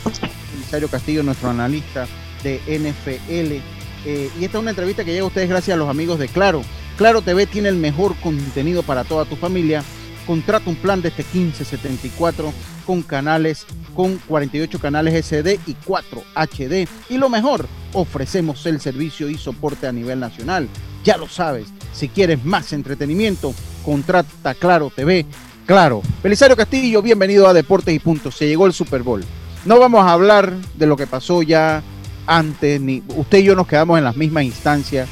Belisario 0.54 0.88
Castillo, 0.88 1.24
nuestro 1.24 1.50
analista 1.50 2.08
de 2.44 2.60
NFL 2.68 3.81
eh, 4.06 4.30
y 4.40 4.46
esta 4.46 4.58
es 4.58 4.62
una 4.62 4.72
entrevista 4.72 5.04
que 5.04 5.12
llega 5.12 5.24
a 5.24 5.28
ustedes 5.28 5.50
gracias 5.50 5.76
a 5.76 5.78
los 5.78 5.90
amigos 5.90 6.20
de 6.20 6.28
Claro. 6.28 6.62
Claro 6.98 7.22
TV 7.22 7.46
tiene 7.46 7.70
el 7.70 7.76
mejor 7.76 8.16
contenido 8.18 8.84
para 8.84 9.04
toda 9.04 9.26
tu 9.26 9.36
familia. 9.36 9.84
Contrata 10.26 10.70
un 10.70 10.76
plan 10.76 11.02
desde 11.02 11.24
1574 11.34 12.54
con 12.86 13.02
canales, 13.02 13.66
con 13.96 14.18
48 14.28 14.80
canales 14.80 15.26
SD 15.26 15.60
y 15.66 15.74
4 15.86 16.24
HD. 16.36 16.88
Y 17.10 17.18
lo 17.18 17.30
mejor, 17.30 17.68
ofrecemos 17.94 18.66
el 18.66 18.80
servicio 18.80 19.30
y 19.30 19.38
soporte 19.38 19.88
a 19.88 19.92
nivel 19.92 20.20
nacional. 20.20 20.68
Ya 21.04 21.18
lo 21.18 21.28
sabes, 21.28 21.68
si 21.94 22.08
quieres 22.08 22.44
más 22.46 22.74
entretenimiento, 22.74 23.54
contrata 23.84 24.54
Claro 24.54 24.92
TV. 24.96 25.26
Claro. 25.66 26.02
Belisario 26.22 26.56
Castillo, 26.56 27.02
bienvenido 27.02 27.48
a 27.48 27.54
Deportes 27.54 27.94
y 27.94 28.00
Puntos. 28.00 28.36
Se 28.36 28.48
llegó 28.48 28.68
el 28.68 28.74
Super 28.74 29.04
Bowl. 29.04 29.24
No 29.66 29.80
vamos 29.80 30.04
a 30.06 30.14
hablar 30.14 30.54
de 30.76 30.88
lo 30.88 30.98
que 30.98 31.08
pasó 31.08 31.44
ya 31.44 31.84
antes, 32.32 32.80
ni 32.80 33.04
usted 33.16 33.40
y 33.40 33.44
yo 33.44 33.56
nos 33.56 33.68
quedamos 33.68 33.98
en 33.98 34.04
las 34.04 34.16
mismas 34.16 34.44
instancias. 34.44 35.08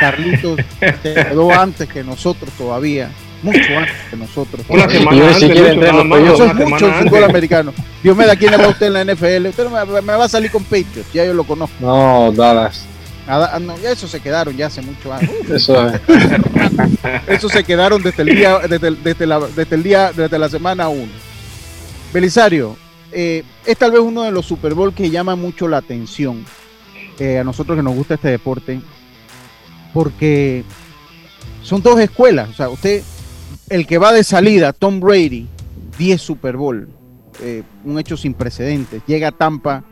Carlitos 0.00 0.58
quedó 1.02 1.52
antes 1.52 1.88
que 1.88 2.02
nosotros 2.02 2.50
todavía, 2.56 3.10
mucho 3.42 3.58
antes 3.78 3.94
que 4.10 4.16
nosotros. 4.16 4.64
Una 4.68 4.88
semana 4.88 5.28
antes, 5.28 5.42
Eso 5.42 6.46
es 6.46 6.54
mucho 6.54 6.86
el 6.86 6.94
fútbol 6.94 7.24
americano. 7.24 7.72
Dios 8.02 8.16
me 8.16 8.26
da 8.26 8.34
quién 8.36 8.52
va 8.54 8.68
usted 8.68 8.86
en 8.86 8.92
la 8.92 9.04
NFL. 9.04 9.46
Usted 9.46 9.68
me, 9.68 10.12
va 10.16 10.24
a 10.24 10.28
salir 10.28 10.50
con 10.50 10.64
Patriots, 10.64 11.12
ya 11.12 11.24
yo 11.24 11.34
lo 11.34 11.44
conozco. 11.44 11.76
No, 11.80 12.32
Dallas. 12.32 12.86
Ah, 13.26 13.58
no, 13.60 13.78
ya 13.78 13.90
eso 13.90 14.06
se 14.06 14.20
quedaron 14.20 14.54
ya 14.54 14.66
hace 14.66 14.82
mucho 14.82 15.12
años. 15.12 15.30
Eso, 15.50 15.92
eso 17.26 17.48
se 17.48 17.64
quedaron 17.64 18.02
desde 18.02 18.22
el 18.22 18.36
día, 18.36 18.58
desde, 18.68 18.90
desde, 18.90 19.26
la, 19.26 19.40
desde 19.40 19.76
el 19.76 19.82
día, 19.82 20.12
desde 20.12 20.38
la 20.38 20.50
semana 20.50 20.88
1. 20.90 21.06
Belisario, 22.12 22.76
eh, 23.12 23.42
es 23.64 23.78
tal 23.78 23.92
vez 23.92 24.00
uno 24.00 24.24
de 24.24 24.30
los 24.30 24.44
Super 24.44 24.74
Bowl 24.74 24.92
que 24.92 25.08
llama 25.08 25.36
mucho 25.36 25.68
la 25.68 25.78
atención 25.78 26.44
eh, 27.18 27.38
a 27.38 27.44
nosotros 27.44 27.76
que 27.76 27.82
nos 27.82 27.94
gusta 27.94 28.14
este 28.14 28.28
deporte, 28.28 28.80
porque 29.92 30.64
son 31.62 31.82
dos 31.82 31.98
escuelas. 32.00 32.48
O 32.50 32.52
sea, 32.52 32.68
usted, 32.68 33.02
el 33.68 33.86
que 33.86 33.98
va 33.98 34.12
de 34.12 34.24
salida, 34.24 34.72
Tom 34.72 35.00
Brady, 35.00 35.48
10 35.98 36.20
Super 36.20 36.56
Bowl, 36.56 36.88
eh, 37.40 37.62
un 37.84 37.98
hecho 37.98 38.16
sin 38.16 38.34
precedentes, 38.34 39.02
llega 39.06 39.28
a 39.28 39.32
Tampa 39.32 39.84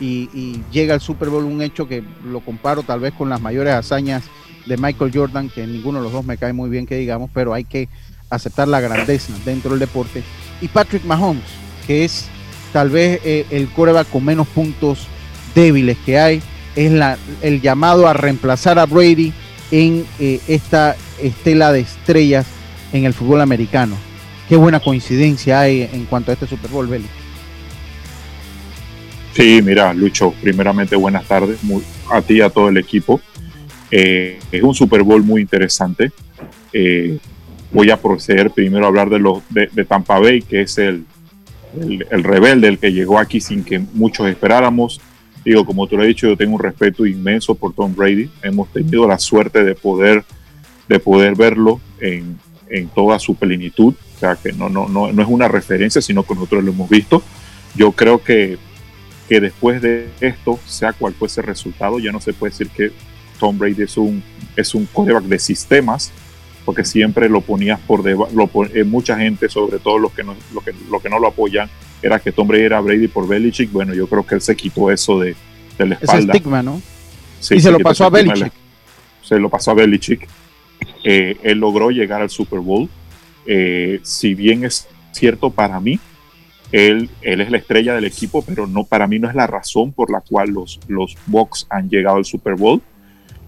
y, 0.00 0.62
llega 0.72 0.94
al 0.94 1.00
Super 1.00 1.28
Bowl, 1.28 1.44
un 1.44 1.62
hecho 1.62 1.86
que 1.86 2.02
lo 2.24 2.40
comparo 2.40 2.82
tal 2.82 3.00
vez 3.00 3.12
con 3.12 3.28
las 3.28 3.40
mayores 3.40 3.74
hazañas 3.74 4.24
de 4.66 4.76
Michael 4.76 5.12
Jordan, 5.14 5.50
que 5.50 5.66
ninguno 5.66 5.98
de 5.98 6.04
los 6.04 6.12
dos 6.12 6.24
me 6.24 6.38
cae 6.38 6.52
muy 6.52 6.70
bien 6.70 6.86
que 6.86 6.96
digamos, 6.96 7.30
pero 7.32 7.52
hay 7.52 7.64
que 7.64 7.88
aceptar 8.30 8.68
la 8.68 8.80
grandeza 8.80 9.32
dentro 9.44 9.70
del 9.70 9.80
deporte. 9.80 10.22
Y 10.60 10.68
Patrick 10.68 11.04
Mahomes, 11.04 11.44
que 11.86 12.04
es 12.04 12.28
tal 12.72 12.90
vez 12.90 13.20
eh, 13.24 13.46
el 13.50 13.68
coreback 13.70 14.08
con 14.08 14.24
menos 14.24 14.46
puntos 14.48 15.06
débiles 15.54 15.98
que 16.04 16.18
hay, 16.18 16.42
es 16.76 16.92
la, 16.92 17.18
el 17.42 17.60
llamado 17.60 18.06
a 18.08 18.12
reemplazar 18.12 18.78
a 18.78 18.86
Brady 18.86 19.32
en 19.70 20.04
eh, 20.18 20.40
esta 20.48 20.96
estela 21.20 21.72
de 21.72 21.80
estrellas 21.80 22.46
en 22.92 23.04
el 23.04 23.14
fútbol 23.14 23.40
americano. 23.40 23.96
Qué 24.48 24.56
buena 24.56 24.80
coincidencia 24.80 25.60
hay 25.60 25.88
en 25.92 26.06
cuanto 26.06 26.30
a 26.30 26.34
este 26.34 26.46
Super 26.46 26.70
Bowl, 26.70 26.86
Beli. 26.86 27.06
Sí, 29.32 29.60
mira, 29.62 29.94
Lucho, 29.94 30.34
primeramente 30.42 30.96
buenas 30.96 31.24
tardes 31.24 31.60
a 32.10 32.20
ti 32.20 32.34
y 32.34 32.40
a 32.40 32.50
todo 32.50 32.68
el 32.68 32.76
equipo. 32.76 33.20
Eh, 33.90 34.40
es 34.50 34.62
un 34.62 34.74
Super 34.74 35.02
Bowl 35.02 35.22
muy 35.22 35.42
interesante. 35.42 36.10
voy 37.72 37.90
a 37.90 37.96
proceder 37.96 38.50
primero 38.50 38.84
a 38.84 38.88
hablar 38.88 39.08
de, 39.08 39.20
los, 39.20 39.42
de 39.50 39.84
Tampa 39.84 40.18
Bay, 40.18 40.42
que 40.42 40.62
es 40.62 40.78
el, 40.78 41.04
el, 41.78 42.24
rebelde, 42.24 42.68
el 42.68 42.78
que 42.78 42.92
llegó 42.92 43.18
aquí 43.18 43.40
sin 43.40 43.64
que 43.64 43.78
muchos 43.78 44.28
esperáramos. 44.28 45.00
Digo, 45.50 45.66
como 45.66 45.88
tú 45.88 45.96
lo 45.96 46.02
has 46.02 46.06
dicho, 46.06 46.28
yo 46.28 46.36
tengo 46.36 46.54
un 46.54 46.62
respeto 46.62 47.04
inmenso 47.04 47.56
por 47.56 47.74
Tom 47.74 47.92
Brady. 47.92 48.30
Hemos 48.40 48.72
tenido 48.72 49.08
la 49.08 49.18
suerte 49.18 49.64
de 49.64 49.74
poder, 49.74 50.24
de 50.88 51.00
poder 51.00 51.34
verlo 51.34 51.80
en, 52.00 52.38
en 52.68 52.86
toda 52.86 53.18
su 53.18 53.34
plenitud. 53.34 53.94
O 54.14 54.18
sea, 54.20 54.36
que 54.36 54.52
no, 54.52 54.68
no, 54.68 54.88
no, 54.88 55.12
no 55.12 55.22
es 55.22 55.28
una 55.28 55.48
referencia, 55.48 56.00
sino 56.00 56.22
que 56.22 56.36
nosotros 56.36 56.62
lo 56.62 56.70
hemos 56.70 56.88
visto. 56.88 57.20
Yo 57.74 57.90
creo 57.90 58.22
que, 58.22 58.58
que 59.28 59.40
después 59.40 59.82
de 59.82 60.10
esto, 60.20 60.60
sea 60.66 60.92
cual 60.92 61.14
fuese 61.14 61.40
el 61.40 61.48
resultado, 61.48 61.98
ya 61.98 62.12
no 62.12 62.20
se 62.20 62.32
puede 62.32 62.52
decir 62.52 62.68
que 62.68 62.92
Tom 63.40 63.58
Brady 63.58 63.82
es 63.82 63.96
un, 63.96 64.22
es 64.54 64.72
un 64.72 64.86
quarterback 64.86 65.24
de 65.24 65.40
sistemas, 65.40 66.12
porque 66.64 66.84
siempre 66.84 67.28
lo 67.28 67.40
ponías 67.40 67.80
por 67.80 68.04
debajo, 68.04 68.66
eh, 68.72 68.84
mucha 68.84 69.18
gente, 69.18 69.48
sobre 69.48 69.80
todo 69.80 69.98
los 69.98 70.12
que, 70.12 70.22
no, 70.22 70.36
lo 70.54 70.60
que, 70.60 70.72
lo 70.88 71.00
que 71.00 71.08
no 71.08 71.18
lo 71.18 71.26
apoyan, 71.26 71.68
era 72.02 72.18
que 72.18 72.32
Tom 72.32 72.48
Brady 72.48 72.64
era 72.64 72.80
Brady 72.80 73.08
por 73.08 73.26
Belichick. 73.26 73.70
Bueno, 73.72 73.94
yo 73.94 74.06
creo 74.06 74.26
que 74.26 74.34
él 74.34 74.40
se 74.40 74.56
quitó 74.56 74.90
eso 74.90 75.18
de, 75.18 75.34
de 75.78 75.86
la 75.86 75.94
espalda. 75.94 76.32
Ese 76.32 76.38
estigma, 76.38 76.62
¿no? 76.62 76.80
y 77.50 77.60
se, 77.60 77.70
lo 77.70 77.78
pasó 77.80 78.04
a 78.04 78.10
Belichick. 78.10 78.52
Se 79.22 79.38
lo 79.38 79.48
pasó 79.48 79.70
a 79.70 79.74
Belichick. 79.74 80.28
Eh, 81.04 81.36
él 81.42 81.58
logró 81.58 81.90
llegar 81.90 82.22
al 82.22 82.30
Super 82.30 82.60
Bowl. 82.60 82.88
Eh, 83.46 84.00
si 84.02 84.34
bien 84.34 84.64
es 84.64 84.88
cierto 85.12 85.50
para 85.50 85.80
mí, 85.80 85.98
él, 86.72 87.10
él, 87.22 87.40
es 87.40 87.50
la 87.50 87.58
estrella 87.58 87.94
del 87.94 88.04
equipo, 88.04 88.42
pero 88.42 88.66
no, 88.66 88.84
para 88.84 89.06
mí 89.06 89.18
no 89.18 89.28
es 89.28 89.34
la 89.34 89.46
razón 89.46 89.92
por 89.92 90.10
la 90.10 90.20
cual 90.20 90.50
los, 90.50 90.78
los 90.88 91.16
Bucks 91.26 91.66
han 91.70 91.88
llegado 91.88 92.16
al 92.16 92.24
Super 92.24 92.54
Bowl. 92.54 92.82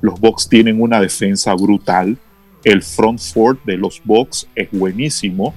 Los 0.01 0.19
Bucks 0.19 0.49
tienen 0.49 0.81
una 0.81 1.01
defensa 1.01 1.55
brutal 1.55 2.19
el 2.65 2.83
front 2.83 3.19
four 3.19 3.59
de 3.65 3.77
los 3.77 4.01
Bucks 4.05 4.49
es 4.55 4.71
buenísimo. 4.71 5.55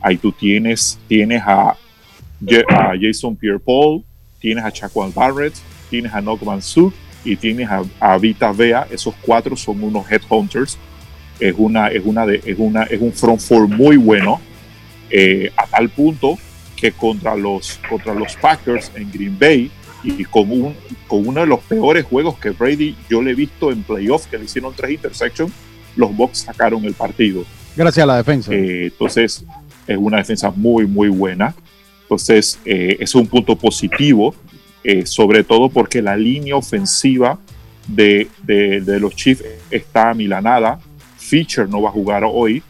Ahí 0.00 0.16
tú 0.16 0.32
tienes, 0.32 0.98
tienes 1.08 1.42
a, 1.44 1.76
Jason 3.00 3.36
Pierre-Paul, 3.36 4.02
tienes 4.40 4.64
a 4.64 4.70
Chacuan 4.70 5.12
Barrett, 5.14 5.54
tienes 5.90 6.12
a 6.12 6.20
Nokman 6.20 6.62
Suk 6.62 6.94
y 7.24 7.36
tienes 7.36 7.68
a, 8.00 8.18
Vita 8.18 8.52
Vea. 8.52 8.86
Esos 8.90 9.14
cuatro 9.22 9.56
son 9.56 9.82
unos 9.82 10.10
headhunters. 10.10 10.78
Es, 11.40 11.54
una, 11.56 11.88
es, 11.88 12.02
una 12.04 12.26
de, 12.26 12.40
es, 12.44 12.56
una, 12.58 12.84
es 12.84 13.00
un 13.00 13.12
front 13.12 13.40
four 13.40 13.66
muy 13.66 13.96
bueno, 13.96 14.40
eh, 15.10 15.50
a 15.56 15.66
tal 15.66 15.88
punto 15.88 16.38
que 16.76 16.92
contra 16.92 17.34
los, 17.34 17.80
contra 17.88 18.14
los 18.14 18.36
Packers 18.36 18.92
en 18.94 19.10
Green 19.10 19.38
Bay 19.38 19.70
y 20.04 20.24
con, 20.24 20.50
un, 20.50 20.74
con 21.08 21.26
uno 21.26 21.40
de 21.40 21.46
los 21.46 21.60
peores 21.60 22.04
juegos 22.04 22.38
que 22.38 22.50
Brady 22.50 22.94
yo 23.08 23.22
le 23.22 23.30
he 23.30 23.34
visto 23.34 23.72
en 23.72 23.82
playoffs, 23.82 24.26
que 24.26 24.38
le 24.38 24.44
hicieron 24.44 24.74
tres 24.76 24.92
intersections, 24.92 25.52
los 25.96 26.14
Bucks 26.14 26.38
sacaron 26.38 26.84
el 26.84 26.94
partido. 26.94 27.44
Gracias 27.76 28.04
a 28.04 28.06
la 28.06 28.16
defensa. 28.16 28.52
Eh, 28.52 28.86
entonces, 28.86 29.44
es 29.86 29.96
una 29.96 30.18
defensa 30.18 30.52
muy, 30.54 30.86
muy 30.86 31.08
buena. 31.08 31.54
Entonces, 32.14 32.60
eh, 32.64 32.96
es 33.00 33.12
un 33.16 33.26
punto 33.26 33.56
positivo, 33.56 34.36
eh, 34.84 35.04
sobre 35.04 35.42
todo 35.42 35.68
porque 35.68 36.00
la 36.00 36.16
línea 36.16 36.54
ofensiva 36.54 37.40
de, 37.88 38.28
de, 38.44 39.00
los 39.00 39.16
Chiefs 39.16 39.42
está 39.68 40.14
milanada. 40.14 40.78
Fischer 41.18 41.68
no 41.68 41.82
va 41.82 41.88
a 41.88 41.92
jugar 41.92 42.22
hoy. 42.24 42.62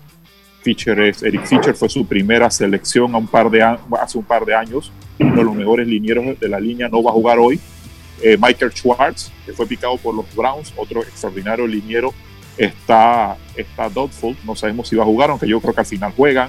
Fischer 0.62 0.98
es, 0.98 1.22
Eric 1.22 1.44
Fischer 1.44 1.74
fue 1.74 1.90
su 1.90 2.06
primera 2.06 2.50
selección 2.50 3.14
a 3.14 3.18
un 3.18 3.26
par 3.26 3.50
de, 3.50 3.62
hace 3.62 4.16
un 4.16 4.24
par 4.24 4.46
de 4.46 4.54
años. 4.54 4.90
Uno 5.20 5.36
de 5.36 5.44
los 5.44 5.54
mejores 5.54 5.86
linieros 5.86 6.40
de 6.40 6.48
la 6.48 6.58
línea 6.58 6.88
no 6.88 7.02
va 7.02 7.10
a 7.10 7.14
jugar 7.14 7.38
hoy. 7.38 7.60
Michael 8.40 8.72
Schwartz, 8.72 9.30
que 9.44 9.52
fue 9.52 9.66
picado 9.66 9.98
por 9.98 10.14
los 10.14 10.24
Browns, 10.34 10.72
otro 10.78 11.02
extraordinario 11.02 11.66
liniero, 11.66 12.14
está, 12.56 13.36
está 13.54 13.90
doubtful, 13.90 14.34
no 14.46 14.56
sabemos 14.56 14.88
si 14.88 14.96
va 14.96 15.02
a 15.02 15.06
jugar, 15.06 15.28
aunque 15.28 15.46
yo 15.46 15.60
creo 15.60 15.74
que 15.74 15.80
al 15.80 15.86
final 15.86 16.14
juegan. 16.16 16.48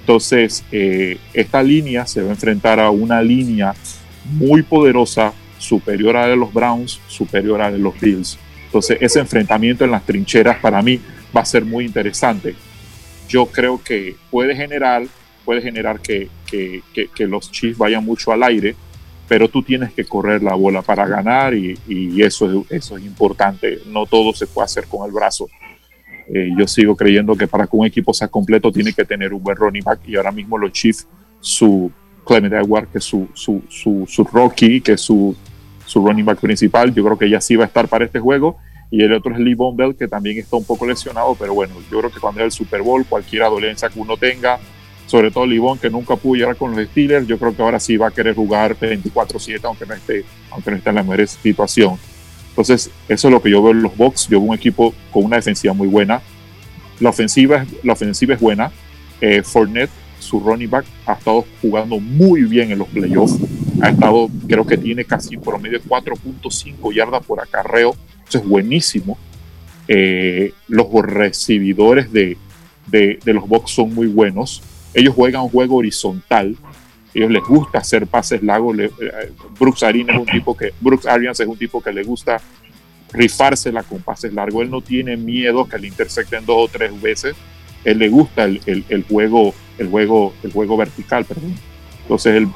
Entonces, 0.00 0.64
eh, 0.72 1.18
esta 1.34 1.62
línea 1.62 2.06
se 2.06 2.22
va 2.22 2.28
a 2.28 2.32
enfrentar 2.32 2.80
a 2.80 2.90
una 2.90 3.22
línea 3.22 3.74
muy 4.24 4.62
poderosa, 4.62 5.32
superior 5.58 6.16
a 6.16 6.22
la 6.22 6.28
de 6.28 6.36
los 6.36 6.52
Browns, 6.52 7.00
superior 7.06 7.60
a 7.60 7.70
la 7.70 7.76
de 7.76 7.78
los 7.78 7.98
Bills. 8.00 8.38
Entonces, 8.66 8.98
ese 9.00 9.20
enfrentamiento 9.20 9.84
en 9.84 9.90
las 9.90 10.04
trincheras 10.04 10.58
para 10.58 10.80
mí 10.82 11.00
va 11.36 11.42
a 11.42 11.44
ser 11.44 11.64
muy 11.64 11.84
interesante. 11.84 12.54
Yo 13.28 13.46
creo 13.46 13.82
que 13.82 14.16
puede 14.30 14.56
generar, 14.56 15.04
puede 15.44 15.60
generar 15.60 16.00
que, 16.00 16.28
que, 16.46 16.82
que 16.92 17.26
los 17.26 17.50
Chiefs 17.50 17.78
vayan 17.78 18.04
mucho 18.04 18.32
al 18.32 18.42
aire, 18.42 18.74
pero 19.28 19.48
tú 19.48 19.62
tienes 19.62 19.92
que 19.92 20.04
correr 20.04 20.42
la 20.42 20.54
bola 20.54 20.82
para 20.82 21.06
ganar 21.06 21.54
y, 21.54 21.78
eso, 22.20 22.50
es, 22.50 22.70
eso 22.70 22.96
es 22.96 23.04
importante. 23.04 23.80
No 23.86 24.06
todo 24.06 24.32
se 24.34 24.46
puede 24.46 24.64
hacer 24.64 24.86
con 24.86 25.06
el 25.06 25.12
brazo. 25.12 25.48
Eh, 26.32 26.50
yo 26.56 26.66
sigo 26.66 26.94
creyendo 26.94 27.34
que 27.34 27.48
para 27.48 27.66
que 27.66 27.76
un 27.76 27.86
equipo 27.86 28.14
sea 28.14 28.28
completo 28.28 28.70
tiene 28.70 28.92
que 28.92 29.04
tener 29.04 29.34
un 29.34 29.42
buen 29.42 29.56
running 29.56 29.82
back 29.82 30.00
y 30.06 30.16
ahora 30.16 30.30
mismo 30.30 30.56
los 30.56 30.72
Chiefs, 30.72 31.06
su 31.40 31.90
Clement 32.24 32.54
Edward, 32.54 32.88
que 32.88 32.98
es 32.98 33.04
su, 33.04 33.28
su, 33.34 33.62
su, 33.68 34.04
su 34.06 34.24
Rocky, 34.24 34.80
que 34.80 34.92
es 34.92 35.00
su, 35.00 35.34
su 35.86 36.06
running 36.06 36.24
back 36.24 36.38
principal, 36.38 36.94
yo 36.94 37.04
creo 37.04 37.18
que 37.18 37.28
ya 37.28 37.40
sí 37.40 37.56
va 37.56 37.64
a 37.64 37.66
estar 37.66 37.88
para 37.88 38.04
este 38.04 38.20
juego. 38.20 38.58
Y 38.92 39.02
el 39.02 39.12
otro 39.12 39.32
es 39.32 39.38
Lee 39.38 39.54
Bell, 39.54 39.94
que 39.94 40.08
también 40.08 40.38
está 40.38 40.56
un 40.56 40.64
poco 40.64 40.84
lesionado, 40.84 41.36
pero 41.38 41.54
bueno, 41.54 41.74
yo 41.90 41.98
creo 42.00 42.10
que 42.10 42.18
cuando 42.18 42.40
es 42.40 42.46
el 42.46 42.52
Super 42.52 42.82
Bowl, 42.82 43.06
cualquier 43.06 43.44
dolencia 43.44 43.88
que 43.88 44.00
uno 44.00 44.16
tenga, 44.16 44.58
sobre 45.06 45.32
todo 45.32 45.44
Libón, 45.44 45.78
que 45.78 45.90
nunca 45.90 46.14
pudo 46.14 46.36
llegar 46.36 46.56
con 46.56 46.74
los 46.74 46.86
Steelers, 46.86 47.26
yo 47.26 47.36
creo 47.36 47.54
que 47.54 47.62
ahora 47.62 47.80
sí 47.80 47.96
va 47.96 48.08
a 48.08 48.10
querer 48.12 48.34
jugar 48.34 48.76
24-7, 48.76 49.60
aunque 49.64 49.86
no 49.86 49.94
esté, 49.94 50.24
aunque 50.52 50.70
no 50.70 50.76
esté 50.76 50.90
en 50.90 50.96
la 50.96 51.02
mejor 51.02 51.26
situación. 51.26 51.96
Entonces, 52.50 52.90
eso 53.08 53.28
es 53.28 53.32
lo 53.32 53.40
que 53.40 53.50
yo 53.50 53.62
veo 53.62 53.72
en 53.72 53.82
los 53.82 53.96
Bucks. 53.96 54.28
Yo 54.28 54.40
veo 54.40 54.50
un 54.50 54.54
equipo 54.54 54.94
con 55.10 55.24
una 55.24 55.36
defensiva 55.36 55.72
muy 55.72 55.88
buena. 55.88 56.20
La 56.98 57.10
ofensiva, 57.10 57.64
la 57.82 57.94
ofensiva 57.94 58.34
es 58.34 58.40
buena. 58.40 58.70
Eh, 59.20 59.42
Fournette, 59.42 59.90
su 60.18 60.40
running 60.40 60.68
back, 60.68 60.84
ha 61.06 61.14
estado 61.14 61.44
jugando 61.62 61.98
muy 61.98 62.42
bien 62.42 62.70
en 62.70 62.78
los 62.78 62.88
playoffs. 62.88 63.36
Ha 63.80 63.90
estado, 63.90 64.28
creo 64.46 64.66
que 64.66 64.76
tiene 64.76 65.04
casi 65.04 65.36
promedio 65.36 65.78
de 65.78 65.84
4.5 65.84 66.94
yardas 66.94 67.24
por 67.24 67.40
acarreo. 67.40 67.94
Eso 68.28 68.38
es 68.38 68.44
buenísimo. 68.44 69.18
Eh, 69.88 70.52
los 70.68 70.86
recibidores 71.02 72.12
de, 72.12 72.36
de, 72.86 73.18
los 73.32 73.48
Bucks 73.48 73.72
son 73.72 73.94
muy 73.94 74.06
buenos. 74.06 74.62
Ellos 74.94 75.14
juegan 75.14 75.42
un 75.42 75.48
juego 75.48 75.76
horizontal. 75.76 76.56
Ellos 77.12 77.30
les 77.30 77.42
gusta 77.42 77.78
hacer 77.78 78.06
pases 78.06 78.42
largos. 78.42 78.78
Eh, 78.78 78.90
Brooks 79.58 79.82
Arians 79.82 80.10
es 80.10 80.16
un 80.16 80.26
tipo 80.32 80.56
que 80.56 80.72
Brooks 80.80 81.06
Arians 81.06 81.40
es 81.40 81.46
un 81.46 81.56
tipo 81.56 81.82
que 81.82 81.92
le 81.92 82.02
gusta 82.02 82.40
rifársela 83.12 83.82
con 83.82 84.02
pases 84.02 84.32
largos. 84.32 84.62
Él 84.62 84.70
no 84.70 84.80
tiene 84.80 85.16
miedo 85.16 85.66
que 85.66 85.78
le 85.78 85.88
intersecten 85.88 86.46
dos 86.46 86.56
o 86.58 86.68
tres 86.68 86.98
veces. 87.00 87.34
Él 87.84 87.98
le 87.98 88.08
gusta 88.08 88.44
el, 88.44 88.60
el, 88.66 89.04
juego, 89.04 89.54
el 89.78 89.88
juego, 89.88 90.34
el 90.42 90.52
juego 90.52 90.76
vertical, 90.76 91.24
perdón. 91.24 91.54
Entonces, 92.02 92.36
el, 92.36 92.48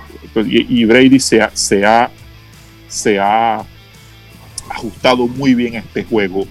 y, 0.46 0.84
Brady 0.84 1.18
se 1.18 1.40
ha, 1.40 1.50
se 1.54 1.84
ha, 1.84 2.10
se 2.88 3.18
ha 3.18 3.64
ajustado 4.68 5.26
muy 5.26 5.54
bien 5.54 5.76
a 5.76 5.78
este 5.78 6.04
juego. 6.04 6.46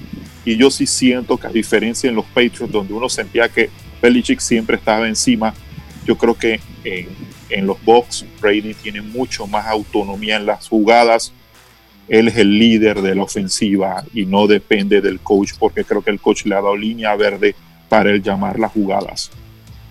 Y 0.45 0.58
yo 0.58 0.72
sí 0.72 0.88
siento 0.88 1.38
que 1.38 1.47
a 1.47 1.51
diferencia 1.51 2.10
en 2.10 2.16
los 2.16 2.26
Patriots, 2.26 2.72
donde 2.72 2.93
uno 2.93 3.10
sentía 3.10 3.47
que 3.47 3.70
Belichick 4.01 4.39
siempre 4.39 4.76
estaba 4.76 5.08
encima, 5.08 5.54
yo 6.06 6.18
creo 6.18 6.34
que 6.34 6.60
en, 6.84 7.08
los 7.62 7.84
box 7.84 8.26
Brady 8.41 8.74
tiene 8.74 9.01
mucho 9.01 9.47
más 9.47 9.68
autonomía 9.68 10.38
en 10.38 10.45
las 10.45 10.68
jugadas. 10.68 11.34
Él 12.08 12.28
es 12.28 12.38
el 12.38 12.58
líder 12.58 13.01
de 13.01 13.16
la 13.16 13.24
ofensiva 13.24 14.04
y 14.14 14.26
no 14.26 14.47
depende 14.47 15.01
del 15.01 15.20
coach 15.20 15.54
porque 15.58 15.86
creo 15.86 16.01
que 16.01 16.12
el 16.12 16.20
coach 16.20 16.45
le 16.45 16.56
ha 16.56 16.62
dado 16.62 16.76
línea 16.76 17.16
verde 17.16 17.56
para 17.88 18.12
él 18.12 18.22
llamar 18.22 18.60
las 18.60 18.72
jugadas. 18.72 19.32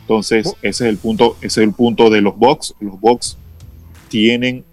Entonces, 0.03 0.55
ese 0.61 0.85
es 0.85 0.91
el 0.91 0.99
punto, 0.99 1.37
ese 1.41 1.61
es 1.61 1.69
el 1.69 1.73
punto 1.73 2.11
de 2.11 2.21
los 2.21 2.37
box. 2.37 2.75
Los 2.81 3.01
box 3.01 3.39
tienen 4.09 4.65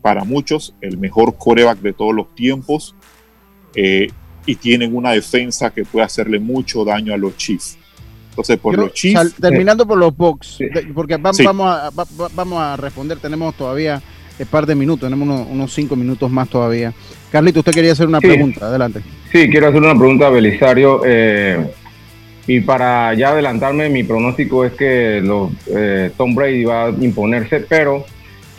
para 0.00 0.24
muchos 0.24 0.74
el 0.80 0.96
mejor 0.98 1.36
coreback 1.36 1.80
de 1.80 1.92
todos 1.92 2.14
los 2.14 2.34
tiempos 2.34 2.94
eh, 3.74 4.08
y 4.46 4.54
tienen 4.54 4.94
una 4.94 5.10
defensa 5.10 5.70
que 5.70 5.84
puede 5.84 6.06
hacerle 6.06 6.38
mucho 6.38 6.84
daño 6.84 7.12
a 7.12 7.16
los 7.16 7.36
Chiefs. 7.36 7.76
Entonces, 8.36 8.58
por 8.58 8.76
los 8.76 8.92
Chiefs. 8.92 9.34
terminando 9.40 9.86
por 9.86 9.96
los 9.96 10.14
Bucks, 10.14 10.58
porque 10.94 11.16
vamos, 11.16 11.40
a, 11.40 11.90
vamos 12.34 12.60
a 12.60 12.76
responder, 12.76 13.18
tenemos 13.18 13.54
todavía 13.54 14.02
un 14.38 14.46
par 14.46 14.66
de 14.66 14.74
minutos, 14.74 15.08
tenemos 15.08 15.48
unos, 15.48 15.72
cinco 15.72 15.96
minutos 15.96 16.30
más 16.30 16.46
todavía. 16.50 16.92
Carlito, 17.32 17.60
usted 17.60 17.72
quería 17.72 17.92
hacer 17.92 18.06
una 18.06 18.20
pregunta, 18.20 18.66
adelante. 18.66 19.00
Sí, 19.32 19.48
quiero 19.48 19.68
hacer 19.68 19.80
una 19.80 19.94
pregunta 19.96 20.26
a 20.26 20.30
Belisario. 20.30 21.00
Eh, 21.06 21.66
y 22.46 22.60
para 22.60 23.14
ya 23.14 23.30
adelantarme, 23.30 23.88
mi 23.88 24.04
pronóstico 24.04 24.66
es 24.66 24.74
que 24.74 25.22
los, 25.24 25.52
eh, 25.74 26.10
Tom 26.18 26.34
Brady 26.34 26.64
va 26.64 26.88
a 26.88 26.90
imponerse, 26.90 27.60
pero 27.60 28.04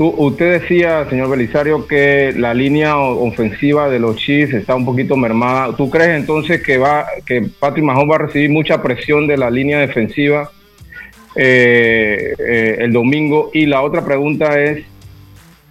usted 0.05 0.61
decía, 0.61 1.09
señor 1.09 1.29
Belisario, 1.29 1.87
que 1.87 2.33
la 2.35 2.53
línea 2.53 2.97
ofensiva 2.97 3.89
de 3.89 3.99
los 3.99 4.17
Chiefs 4.17 4.53
está 4.53 4.75
un 4.75 4.85
poquito 4.85 5.15
mermada. 5.17 5.75
¿Tú 5.75 5.89
crees 5.89 6.19
entonces 6.19 6.61
que 6.61 6.77
va 6.77 7.05
que 7.25 7.47
Patrick 7.59 7.83
Mahomes 7.83 8.11
va 8.11 8.15
a 8.15 8.27
recibir 8.27 8.51
mucha 8.51 8.81
presión 8.81 9.27
de 9.27 9.37
la 9.37 9.49
línea 9.49 9.79
defensiva 9.79 10.51
eh, 11.35 12.33
eh, 12.37 12.77
el 12.79 12.93
domingo? 12.93 13.49
Y 13.53 13.65
la 13.65 13.81
otra 13.81 14.05
pregunta 14.05 14.61
es, 14.61 14.85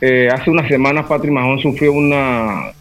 eh, 0.01 0.29
hace 0.33 0.51
unas 0.51 0.67
semanas 0.67 1.07
Patrick 1.07 1.33
Mahomes 1.33 1.63
sufrió 1.63 1.93
una, 1.93 2.73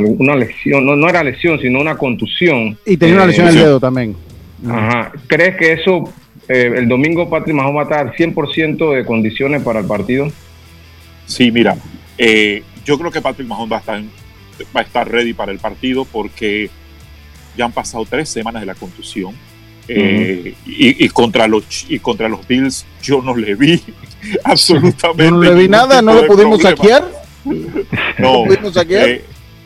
una 0.00 0.36
lesión, 0.36 0.86
no, 0.86 0.94
no 0.94 1.08
era 1.08 1.24
lesión, 1.24 1.58
sino 1.60 1.80
una 1.80 1.96
contusión. 1.96 2.78
Y 2.86 2.96
tenía 2.96 3.16
una 3.16 3.26
lesión 3.26 3.48
en 3.48 3.54
el 3.54 3.60
dedo 3.64 3.80
también. 3.80 4.14
Ajá. 4.68 5.10
¿Crees 5.26 5.56
que 5.56 5.72
eso, 5.72 6.04
el 6.46 6.86
domingo 6.86 7.28
Patrick 7.28 7.56
Mahomes 7.56 7.76
va 7.76 7.96
a 7.96 8.02
estar 8.02 8.16
100% 8.16 8.94
de 8.94 9.04
condiciones 9.04 9.62
para 9.62 9.80
el 9.80 9.86
partido? 9.86 10.30
Sí, 11.28 11.52
mira, 11.52 11.76
eh, 12.16 12.62
yo 12.84 12.98
creo 12.98 13.12
que 13.12 13.20
Patrick 13.20 13.46
Mahomes 13.46 13.70
va 13.70 13.76
a, 13.76 13.80
estar, 13.80 14.02
va 14.74 14.80
a 14.80 14.82
estar 14.82 15.08
ready 15.08 15.34
para 15.34 15.52
el 15.52 15.58
partido 15.58 16.06
porque 16.06 16.70
ya 17.56 17.66
han 17.66 17.72
pasado 17.72 18.06
tres 18.08 18.30
semanas 18.30 18.62
de 18.62 18.66
la 18.66 18.74
contusión. 18.74 19.34
Eh, 19.90 20.54
y, 20.66 21.08
contra 21.08 21.48
los 21.48 21.86
y 21.88 21.98
contra 21.98 22.28
los 22.28 22.46
Bills 22.46 22.84
yo 23.02 23.22
no 23.22 23.34
le 23.34 23.54
vi 23.54 23.82
absolutamente 24.44 25.30
no 25.30 25.40
le 25.40 25.54
vi 25.54 25.66
nada 25.66 26.02
no 26.02 26.12
lo 26.12 26.26
pudimos 26.26 26.60
saquear 26.60 27.10
no, 28.18 28.44
pudimos 28.44 28.74
saquear? 28.74 29.22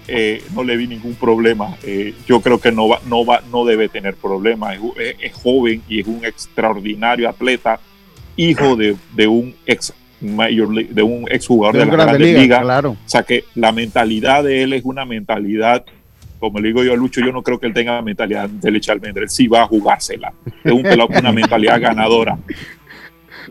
Eh, 0.07 0.45
no 0.55 0.63
le 0.63 0.77
vi 0.77 0.87
ningún 0.87 1.17
problema 1.17 1.77
yo 2.25 2.41
creo 2.41 2.61
que 2.61 2.71
no 2.71 2.87
va 2.87 3.01
no 3.07 3.25
va 3.25 3.43
no 3.51 3.65
debe 3.65 3.89
tener 3.89 4.15
problema 4.15 4.77
es, 4.77 5.33
joven 5.33 5.83
y 5.89 5.99
es 5.99 6.07
un 6.07 6.25
extraordinario 6.25 7.29
atleta 7.29 7.81
hijo 8.37 8.77
de, 8.77 8.95
de 9.17 9.27
un 9.27 9.57
ex 9.67 9.93
de 10.23 11.03
un 11.03 11.27
exjugador 11.31 11.75
de, 11.75 11.81
de 11.81 11.87
la 11.87 12.05
Grande 12.05 12.19
Liga. 12.19 12.61
Claro. 12.61 12.91
O 12.91 13.09
sea 13.09 13.25
que 13.25 13.45
la 13.55 13.73
mentalidad 13.73 14.45
de 14.45 14.63
él 14.63 14.73
es 14.73 14.85
una 14.85 15.05
mentalidad, 15.05 15.85
como 16.39 16.61
le 16.61 16.69
digo 16.69 16.85
yo 16.85 16.93
a 16.93 16.97
Lucho, 16.97 17.21
yo 17.21 17.33
no 17.33 17.43
creo 17.43 17.59
que 17.59 17.67
él 17.67 17.75
tenga 17.75 17.95
la 17.95 18.03
mentalidad 18.03 18.49
de 18.49 18.71
leche 18.71 18.93
almendra, 18.93 19.25
él 19.25 19.31
sí 19.31 19.49
va 19.49 19.63
a 19.63 19.67
jugársela. 19.67 20.33
Es 20.63 20.73
un 20.73 20.83
pelado 20.83 21.09
con 21.09 21.19
una 21.19 21.33
mentalidad 21.33 21.81
ganadora. 21.81 22.39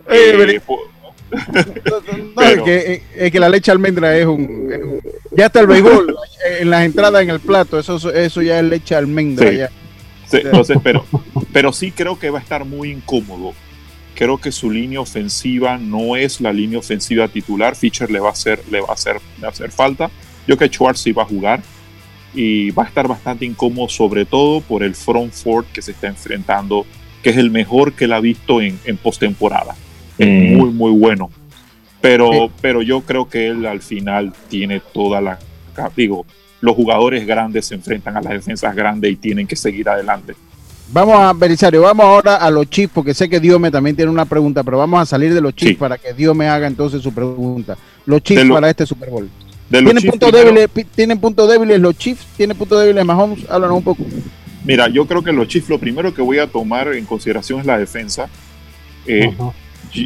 Eh, 0.10 0.60
es, 2.42 2.62
que, 2.62 3.04
es, 3.16 3.32
que, 3.32 3.40
la 3.40 3.50
leche 3.50 3.72
almendra 3.72 4.18
es 4.18 4.26
un, 4.26 5.02
ya 5.32 5.46
está 5.46 5.62
el 5.62 5.68
béisbol 5.68 6.16
en 6.60 6.70
las 6.70 6.84
entradas 6.84 7.22
en 7.22 7.30
el 7.30 7.40
plato 7.40 7.78
eso 7.78 8.12
eso 8.12 8.42
ya 8.42 8.60
es 8.60 8.66
leche 8.66 8.96
almendra 8.96 9.70
entonces 10.32 10.78
pero 10.84 11.06
pero 11.54 11.72
sí 11.72 11.92
creo 11.92 12.18
que 12.18 12.30
va 12.30 12.40
a 12.40 12.42
estar 12.42 12.66
muy 12.66 12.92
incómodo 12.92 13.54
Creo 14.22 14.38
que 14.38 14.52
su 14.52 14.70
línea 14.70 15.02
ofensiva 15.02 15.80
no 15.80 16.16
es 16.16 16.42
la 16.42 16.54
línea 16.54 16.78
ofensiva 16.78 17.28
titular. 17.28 17.76
Fischer 17.76 18.12
le 18.12 18.20
va 18.20 18.30
a 18.30 18.34
hacer, 18.34 18.62
le 18.70 18.80
va 18.80 18.90
a 18.90 18.94
hacer, 18.94 19.16
le 19.38 19.42
va 19.42 19.48
a 19.48 19.52
hacer 19.52 19.72
falta. 19.72 20.12
Yo 20.48 20.56
creo 20.56 20.70
que 20.70 20.76
Schwartz 20.76 21.00
sí 21.00 21.12
va 21.12 21.24
a 21.24 21.26
jugar 21.26 21.64
y 22.36 22.70
va 22.70 22.84
a 22.84 22.86
estar 22.86 23.08
bastante 23.08 23.46
incómodo, 23.46 23.90
sobre 23.90 24.26
todo 24.26 24.62
por 24.62 24.84
el 24.84 24.94
front 24.94 25.34
four 25.34 25.66
que 25.66 25.82
se 25.82 25.94
está 25.94 26.06
enfrentando, 26.06 26.86
que 27.24 27.32
es 27.32 27.38
el 27.38 27.50
mejor 27.50 27.94
que 27.94 28.06
él 28.06 28.14
ha 28.14 28.20
visto 28.20 28.62
en, 28.62 28.80
en 28.86 28.96
postemporada. 28.98 29.74
Es 30.20 30.28
Mm. 30.28 30.56
muy, 30.56 30.70
muy 30.70 30.92
bueno. 30.92 31.32
Pero, 32.00 32.52
pero 32.62 32.84
yo 32.84 33.02
creo 33.02 33.28
que 33.28 33.48
él 33.48 33.66
al 33.66 33.82
final 33.82 34.34
tiene 34.50 34.82
toda 34.94 35.20
la. 35.20 35.40
Digo, 35.96 36.28
los 36.60 36.76
jugadores 36.76 37.26
grandes 37.26 37.66
se 37.66 37.74
enfrentan 37.74 38.18
a 38.18 38.22
las 38.22 38.34
defensas 38.34 38.76
grandes 38.76 39.14
y 39.14 39.16
tienen 39.16 39.48
que 39.48 39.56
seguir 39.56 39.90
adelante. 39.90 40.36
Vamos 40.94 41.16
a, 41.18 41.32
Belisario, 41.34 41.82
vamos 41.82 42.06
ahora 42.06 42.36
a 42.36 42.50
los 42.52 42.70
Chiefs, 42.70 42.92
porque 42.94 43.14
sé 43.14 43.30
que 43.30 43.40
Diome 43.40 43.72
también 43.72 43.96
tiene 43.96 44.12
una 44.12 44.26
pregunta, 44.26 44.62
pero 44.64 44.78
vamos 44.78 45.02
a 45.02 45.06
salir 45.06 45.34
de 45.34 45.40
los 45.40 45.56
Chiefs 45.56 45.72
Sí. 45.74 45.78
para 45.80 45.98
que 45.98 46.14
Diome 46.14 46.48
haga 46.50 46.68
entonces 46.68 47.02
su 47.02 47.14
pregunta. 47.14 47.78
Los 48.06 48.22
Chiefs 48.24 48.42
De 48.42 48.48
lo- 48.48 48.56
para 48.56 48.70
este 48.70 48.86
Super 48.86 49.10
Bowl. 49.10 49.30
¿Tienen 49.70 49.96
puntos, 49.96 50.32
débiles, 50.34 50.70
¿Tienen 50.94 51.18
puntos 51.20 51.50
débiles 51.50 51.80
los 51.80 51.98
Chiefs? 51.98 52.26
¿Tienen 52.36 52.58
puntos 52.58 52.82
débiles 52.82 53.06
Mahomes? 53.06 53.40
Háblanos 53.50 53.78
un 53.78 53.84
poco. 53.84 54.04
Mira, 54.66 54.90
yo 54.90 55.06
creo 55.08 55.24
que 55.24 55.32
los 55.32 55.48
Chiefs 55.48 55.70
lo 55.70 55.80
primero 55.80 56.14
que 56.14 56.22
voy 56.22 56.40
a 56.40 56.48
tomar 56.48 56.94
en 56.94 57.06
consideración 57.06 57.62
es 57.62 57.66
la 57.66 57.78
defensa. 57.78 58.28
Eh, 59.08 59.34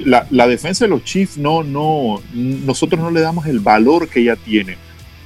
la, 0.05 0.27
la 0.29 0.47
defensa 0.47 0.85
de 0.85 0.89
los 0.89 1.03
Chiefs 1.03 1.37
no, 1.39 1.63
no, 1.63 2.21
nosotros 2.33 3.01
no 3.01 3.09
le 3.09 3.21
damos 3.21 3.47
el 3.47 3.59
valor 3.59 4.07
que 4.07 4.19
ella 4.21 4.35
tiene. 4.35 4.77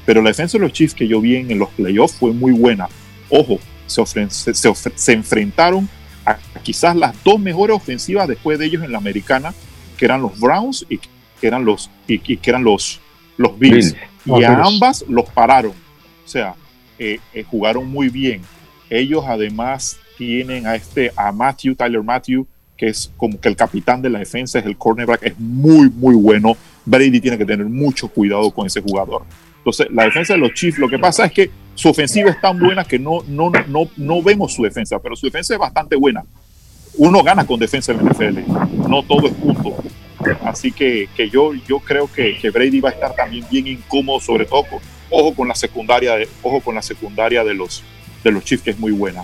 Pero 0.05 0.21
la 0.21 0.29
defensa 0.29 0.57
de 0.57 0.63
los 0.63 0.71
Chiefs 0.71 0.93
que 0.95 1.07
yo 1.07 1.19
vi 1.19 1.35
en 1.35 1.59
los 1.59 1.69
playoffs 1.71 2.15
fue 2.15 2.31
muy 2.31 2.53
buena. 2.53 2.87
Ojo, 3.29 3.59
se, 3.89 4.01
ofren- 4.01 4.29
se, 4.29 4.53
se 4.53 4.69
ofre- 4.69 4.93
se 4.95 5.13
enfrentaron 5.13 5.89
a 6.25 6.37
quizás 6.63 6.95
las 6.95 7.15
dos 7.23 7.39
mejores 7.39 7.75
ofensivas 7.75 8.27
después 8.27 8.59
de 8.59 8.65
ellos 8.65 8.83
en 8.83 8.91
la 8.91 8.97
americana, 8.97 9.53
que 9.97 10.05
eran 10.05 10.21
los 10.21 10.39
Browns 10.39 10.85
y 10.89 10.97
que 10.97 11.09
eran 11.47 11.65
los, 11.65 11.89
y, 12.07 12.21
y 12.33 12.37
que 12.37 12.49
eran 12.49 12.63
los, 12.63 12.99
los 13.37 13.57
Bills. 13.57 13.93
Bills. 14.25 14.41
Y 14.41 14.43
a 14.43 14.61
ambas 14.63 15.03
los 15.07 15.29
pararon. 15.29 15.73
O 16.25 16.27
sea, 16.27 16.55
eh, 16.99 17.19
eh, 17.33 17.43
jugaron 17.43 17.89
muy 17.89 18.09
bien. 18.09 18.41
Ellos 18.89 19.23
además 19.27 19.97
tienen 20.17 20.67
a 20.67 20.75
este, 20.75 21.11
a 21.15 21.31
Matthew, 21.31 21.75
Tyler 21.75 22.03
Matthew, 22.03 22.45
que 22.77 22.87
es 22.87 23.11
como 23.17 23.39
que 23.39 23.49
el 23.49 23.55
capitán 23.55 24.01
de 24.01 24.09
la 24.09 24.19
defensa, 24.19 24.59
es 24.59 24.65
el 24.65 24.77
cornerback, 24.77 25.23
es 25.23 25.39
muy, 25.39 25.89
muy 25.89 26.15
bueno. 26.15 26.55
Brady 26.85 27.19
tiene 27.19 27.37
que 27.37 27.45
tener 27.45 27.65
mucho 27.65 28.07
cuidado 28.07 28.51
con 28.51 28.67
ese 28.67 28.81
jugador. 28.81 29.23
Entonces, 29.57 29.87
la 29.91 30.03
defensa 30.05 30.33
de 30.33 30.39
los 30.39 30.53
Chiefs, 30.53 30.77
lo 30.79 30.87
que 30.87 30.97
pasa 30.97 31.25
es 31.25 31.31
que 31.31 31.49
su 31.79 31.87
ofensiva 31.87 32.29
es 32.29 32.41
tan 32.41 32.59
buena 32.59 32.83
que 32.83 32.99
no, 32.99 33.23
no, 33.25 33.49
no, 33.69 33.89
no 33.95 34.21
vemos 34.21 34.53
su 34.53 34.63
defensa, 34.63 34.99
pero 34.99 35.15
su 35.15 35.27
defensa 35.27 35.53
es 35.53 35.59
bastante 35.61 35.95
buena. 35.95 36.25
Uno 36.97 37.23
gana 37.23 37.47
con 37.47 37.57
defensa 37.57 37.93
en 37.93 38.03
la 38.03 38.11
NFL, 38.11 38.39
no 38.89 39.01
todo 39.01 39.27
es 39.27 39.33
punto. 39.33 39.77
Así 40.43 40.73
que, 40.73 41.07
que 41.15 41.29
yo, 41.29 41.53
yo 41.53 41.79
creo 41.79 42.11
que, 42.11 42.37
que 42.37 42.49
Brady 42.49 42.81
va 42.81 42.89
a 42.89 42.91
estar 42.91 43.15
también 43.15 43.45
bien 43.49 43.65
incómodo, 43.65 44.19
sobre 44.19 44.43
todo 44.43 44.65
con, 44.65 44.79
ojo 45.09 45.33
con 45.33 45.47
la 45.47 45.55
secundaria 45.55 46.17
de, 46.17 46.27
ojo 46.43 46.59
con 46.59 46.75
la 46.75 46.81
secundaria 46.81 47.45
de 47.45 47.53
los, 47.53 47.81
de 48.25 48.31
los 48.33 48.43
Chiefs, 48.43 48.63
que 48.63 48.71
es 48.71 48.79
muy 48.79 48.91
buena. 48.91 49.23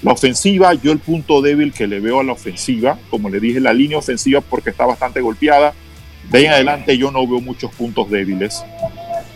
La 0.00 0.12
ofensiva, 0.12 0.74
yo 0.74 0.92
el 0.92 1.00
punto 1.00 1.42
débil 1.42 1.72
que 1.72 1.88
le 1.88 1.98
veo 1.98 2.20
a 2.20 2.22
la 2.22 2.30
ofensiva, 2.30 2.96
como 3.10 3.28
le 3.28 3.40
dije, 3.40 3.58
la 3.58 3.72
línea 3.72 3.98
ofensiva 3.98 4.40
porque 4.40 4.70
está 4.70 4.86
bastante 4.86 5.20
golpeada. 5.20 5.74
De 6.30 6.38
ahí 6.38 6.44
en 6.44 6.52
adelante 6.52 6.96
yo 6.96 7.10
no 7.10 7.26
veo 7.26 7.40
muchos 7.40 7.72
puntos 7.72 8.08
débiles. 8.08 8.62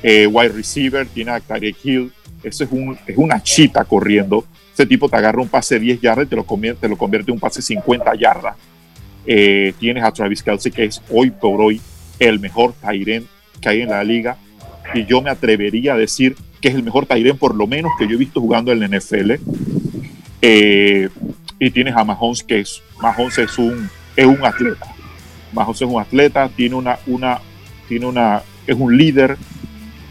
Eh, 0.05 0.29
wide 0.29 0.51
receiver, 0.51 1.09
tiene 1.09 1.33
a 1.33 1.41
Tyreek 1.41 1.77
Hill, 1.85 2.13
ese 2.43 2.65
es, 2.65 2.73
un, 2.73 2.99
es 3.07 3.17
una 3.17 3.43
chita 3.43 3.85
corriendo. 3.85 4.45
Ese 4.73 4.87
tipo 4.87 5.09
te 5.09 5.17
agarra 5.17 5.43
un 5.43 5.49
pase 5.49 5.75
de 5.75 5.81
10 5.81 6.01
yardas 6.01 6.27
y 6.27 6.29
te 6.29 6.37
lo 6.37 6.45
convierte, 6.45 6.83
te 6.83 6.89
lo 6.89 6.97
convierte 6.97 7.31
en 7.31 7.35
un 7.35 7.41
pase 7.41 7.59
de 7.59 7.63
50 7.63 8.15
yardas. 8.17 8.57
Eh, 9.27 9.75
tienes 9.79 10.03
a 10.03 10.11
Travis 10.11 10.43
Kelsey, 10.43 10.73
que 10.73 10.85
es 10.85 11.01
hoy 11.11 11.31
por 11.31 11.61
hoy 11.61 11.81
el 12.19 12.41
mejor 12.41 12.73
Tyren 12.75 13.27
que 13.61 13.69
hay 13.69 13.81
en 13.83 13.91
la 13.91 14.03
liga. 14.05 14.37
Y 14.95 15.05
yo 15.05 15.23
me 15.23 15.31
atrevería 15.31 15.95
a 15.95 15.97
decir 15.97 16.37
que 16.61 16.69
es 16.69 16.75
el 16.75 16.83
mejor 16.83 17.07
Tyren, 17.07 17.39
por 17.39 17.55
lo 17.55 17.67
menos 17.67 17.93
que 17.99 18.07
yo 18.07 18.15
he 18.15 18.19
visto 18.19 18.41
jugando 18.41 18.73
en 18.73 18.81
la 18.81 18.89
NFL. 18.89 19.33
Eh, 20.43 21.09
y 21.59 21.71
tienes 21.71 21.95
a 21.97 22.05
Mahomes, 22.05 22.43
que 22.43 22.61
es, 22.61 22.83
Mahomes 23.01 23.39
es 23.39 23.59
un, 23.59 23.89
es 24.17 24.27
un 24.27 24.45
atleta. 24.45 24.93
Mahomes 25.53 25.83
es 25.83 25.89
un 25.89 26.01
atleta, 26.01 26.49
tiene 26.49 26.75
una, 26.75 26.99
una, 27.07 27.41
tiene 27.89 28.07
una, 28.07 28.43
es 28.67 28.77
un 28.77 28.97
líder, 28.97 29.37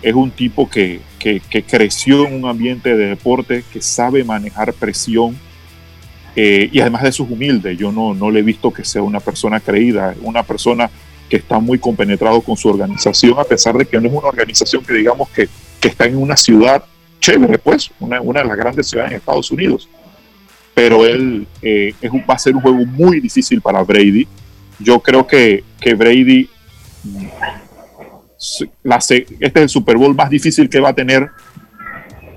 es 0.02 0.14
un 0.14 0.32
tipo 0.32 0.70
que, 0.70 1.02
que, 1.20 1.42
creció 1.64 2.28
en 2.28 2.44
un 2.44 2.50
ambiente 2.50 2.96
de 2.96 3.08
deporte, 3.08 3.64
que 3.72 3.82
sabe 3.82 4.24
manejar 4.24 4.74
presión 4.74 5.38
eh, 6.36 6.70
y 6.72 6.80
además 6.80 7.04
de 7.04 7.10
eso 7.10 7.24
es 7.24 7.32
humilde. 7.32 7.76
Yo 7.76 7.92
no, 7.92 8.14
no 8.14 8.32
le 8.32 8.40
he 8.40 8.44
visto 8.44 8.72
que 8.72 8.84
sea 8.84 9.02
una 9.02 9.20
persona 9.20 9.60
creída, 9.60 10.16
una 10.22 10.44
persona 10.44 10.90
que 11.30 11.38
está 11.38 11.60
muy 11.60 11.80
compenetrado 11.80 12.42
con 12.42 12.58
su 12.58 12.70
organización, 12.70 13.40
a 13.40 13.44
pesar 13.44 13.78
de 13.78 13.86
que 13.86 14.00
no 14.00 14.08
es 14.08 14.14
una 14.14 14.28
organización 14.28 14.84
que 14.84 14.94
digamos 14.94 15.30
que, 15.30 15.48
que 15.80 15.88
está 15.88 16.06
en 16.06 16.18
una 16.18 16.36
ciudad 16.36 16.84
chévere, 17.20 17.58
pues, 17.60 17.92
una, 18.00 18.20
una 18.20 18.42
de 18.42 18.48
las 18.48 18.58
grandes 18.58 18.88
ciudades 18.88 19.12
en 19.12 19.18
Estados 19.18 19.52
Unidos. 19.52 19.88
Pero 20.74 21.06
él 21.06 21.48
eh, 21.62 21.94
va 22.30 22.34
a 22.34 22.40
ser 22.40 22.56
un 22.56 22.62
juego 22.62 22.86
muy 22.86 23.20
difícil 23.20 23.62
para 23.62 23.84
Brady. 23.84 24.28
Yo 24.80 25.00
creo 25.00 25.28
que, 25.28 25.64
que 25.80 25.94
Brady, 25.94 26.50
la 28.84 28.98
este 28.98 29.26
es 29.40 29.56
el 29.56 29.70
Super 29.70 29.98
Bowl 29.98 30.16
más 30.16 30.30
difícil 30.30 30.70
que 30.70 30.80
va 30.80 30.90
a 30.90 30.96
tener 30.96 31.30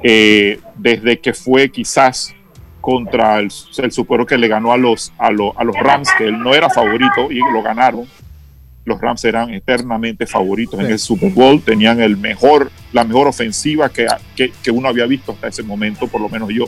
eh, 0.02 0.61
desde 0.76 1.18
que 1.18 1.32
fue 1.32 1.70
quizás 1.70 2.34
contra 2.80 3.38
el, 3.38 3.50
el 3.78 3.92
Super 3.92 4.18
Bowl 4.18 4.26
que 4.26 4.36
le 4.36 4.48
ganó 4.48 4.72
a 4.72 4.76
los, 4.76 5.12
a, 5.16 5.30
los, 5.30 5.57
a 5.57 5.64
los 5.64 5.74
Rams, 5.74 6.11
que 6.18 6.26
él 6.26 6.38
no 6.38 6.55
era 6.55 6.68
favorito 6.68 7.30
y 7.30 7.38
lo 7.38 7.62
ganaron. 7.62 8.07
Los 8.84 9.00
Rams 9.00 9.24
eran 9.24 9.55
eternamente 9.55 10.26
favoritos 10.26 10.78
en 10.78 10.86
el 10.86 10.98
Super 10.98 11.30
Bowl, 11.30 11.62
tenían 11.62 12.02
el 12.02 12.18
mejor, 12.18 12.70
la 12.92 13.02
mejor 13.02 13.26
ofensiva 13.26 13.88
que, 13.88 14.07
que, 14.36 14.52
que 14.62 14.70
uno 14.70 14.88
había 14.88 15.07
visto 15.07 15.32
hasta 15.32 15.48
ese 15.48 15.62
momento, 15.62 16.07
por 16.07 16.20
lo 16.20 16.28
menos 16.28 16.50
yo. 16.50 16.66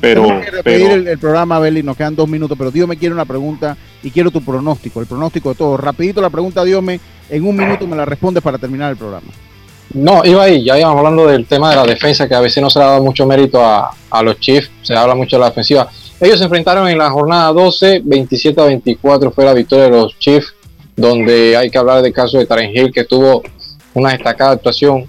Pero, 0.00 0.40
que 0.40 0.62
pero 0.64 0.94
el, 0.94 1.06
el 1.06 1.18
programa, 1.18 1.58
Beli, 1.58 1.82
nos 1.82 1.98
quedan 1.98 2.16
dos 2.16 2.28
minutos, 2.28 2.56
pero 2.56 2.70
Dios 2.70 2.88
me 2.88 2.96
quiere 2.96 3.14
una 3.14 3.26
pregunta 3.26 3.76
y 4.02 4.10
quiero 4.10 4.30
tu 4.30 4.40
pronóstico, 4.40 5.00
el 5.00 5.06
pronóstico 5.06 5.50
de 5.50 5.54
todo. 5.56 5.76
Rapidito 5.76 6.22
la 6.22 6.30
pregunta, 6.30 6.64
Dios 6.64 6.82
me, 6.82 6.98
en 7.30 7.46
un 7.46 7.56
minuto 7.56 7.86
me 7.86 7.96
la 7.96 8.04
respondes 8.04 8.42
para 8.42 8.58
terminar 8.58 8.90
el 8.90 8.96
programa. 8.96 9.26
No, 9.94 10.22
iba 10.24 10.42
ahí, 10.42 10.64
ya 10.64 10.78
íbamos 10.78 10.98
hablando 10.98 11.26
del 11.26 11.46
tema 11.46 11.70
de 11.70 11.76
la 11.76 11.84
defensa, 11.84 12.28
que 12.28 12.34
a 12.34 12.40
veces 12.40 12.62
no 12.62 12.68
se 12.68 12.78
le 12.78 12.84
ha 12.84 12.88
dado 12.88 13.02
mucho 13.02 13.26
mérito 13.26 13.64
a, 13.64 13.90
a 14.10 14.22
los 14.22 14.38
Chiefs, 14.38 14.70
se 14.82 14.94
habla 14.94 15.14
mucho 15.14 15.36
de 15.36 15.40
la 15.40 15.48
ofensiva. 15.48 15.88
Ellos 16.20 16.38
se 16.38 16.44
enfrentaron 16.44 16.88
en 16.88 16.98
la 16.98 17.10
jornada 17.10 17.52
12, 17.52 18.02
27 18.04 18.60
a 18.60 18.64
24 18.64 19.30
fue 19.30 19.44
la 19.44 19.54
victoria 19.54 19.84
de 19.84 19.90
los 19.90 20.18
Chiefs, 20.18 20.52
donde 20.96 21.56
hay 21.56 21.70
que 21.70 21.78
hablar 21.78 22.02
del 22.02 22.12
caso 22.12 22.38
de 22.38 22.46
Taren 22.46 22.70
Hill, 22.74 22.92
que 22.92 23.04
tuvo 23.04 23.42
una 23.94 24.10
destacada 24.10 24.52
actuación. 24.52 25.06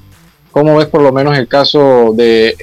¿Cómo 0.52 0.78
ves 0.78 0.88
por 0.88 1.02
lo 1.02 1.12
menos 1.12 1.38
el 1.38 1.48
caso 1.48 2.14
de 2.16 2.56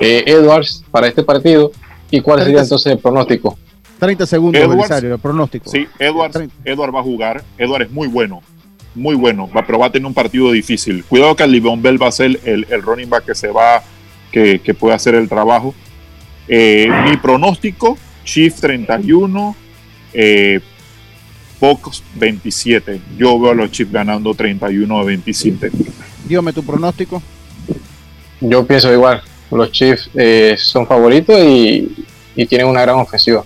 eh, 0.00 0.24
Edwards 0.26 0.84
para 0.90 1.06
este 1.06 1.22
partido? 1.22 1.70
¿Y 2.10 2.20
cuál 2.20 2.42
sería 2.42 2.62
entonces 2.62 2.92
el 2.92 2.98
pronóstico? 2.98 3.58
30 3.98 4.26
segundos, 4.26 4.62
Edwards, 4.62 5.02
el 5.02 5.18
pronóstico. 5.18 5.70
Sí, 5.70 5.86
Edward, 5.98 6.48
Edward 6.64 6.94
va 6.94 7.00
a 7.00 7.02
jugar. 7.02 7.44
Edward 7.58 7.82
es 7.82 7.90
muy 7.90 8.08
bueno, 8.08 8.42
muy 8.96 9.14
bueno, 9.14 9.48
va, 9.54 9.64
pero 9.64 9.78
va 9.78 9.86
a 9.86 9.92
tener 9.92 10.06
un 10.06 10.14
partido 10.14 10.50
difícil. 10.50 11.04
Cuidado 11.04 11.36
que 11.36 11.46
Livon 11.46 11.80
Bell 11.82 12.02
va 12.02 12.08
a 12.08 12.12
ser 12.12 12.40
el, 12.44 12.66
el 12.68 12.82
running 12.82 13.08
back 13.08 13.26
que 13.26 13.34
se 13.34 13.48
va, 13.48 13.82
que, 14.32 14.58
que 14.60 14.74
puede 14.74 14.94
hacer 14.94 15.14
el 15.14 15.28
trabajo. 15.28 15.74
Eh, 16.48 16.88
mi 17.08 17.16
pronóstico, 17.16 17.96
Chiefs 18.24 18.60
31, 18.60 19.54
eh, 20.12 20.60
Bucks 21.60 22.02
27. 22.16 23.00
Yo 23.18 23.38
veo 23.40 23.52
a 23.52 23.54
los 23.54 23.70
Chiefs 23.70 23.92
ganando 23.92 24.34
31 24.34 24.98
a 24.98 25.04
27. 25.04 25.70
Dígame 26.28 26.52
tu 26.52 26.62
pronóstico. 26.64 27.22
Yo 28.40 28.66
pienso 28.66 28.92
igual, 28.92 29.22
los 29.50 29.72
Chiefs 29.72 30.10
eh, 30.14 30.56
son 30.58 30.86
favoritos 30.86 31.38
y, 31.42 32.04
y 32.34 32.46
tienen 32.46 32.66
una 32.66 32.82
gran 32.82 32.96
ofensiva. 32.96 33.44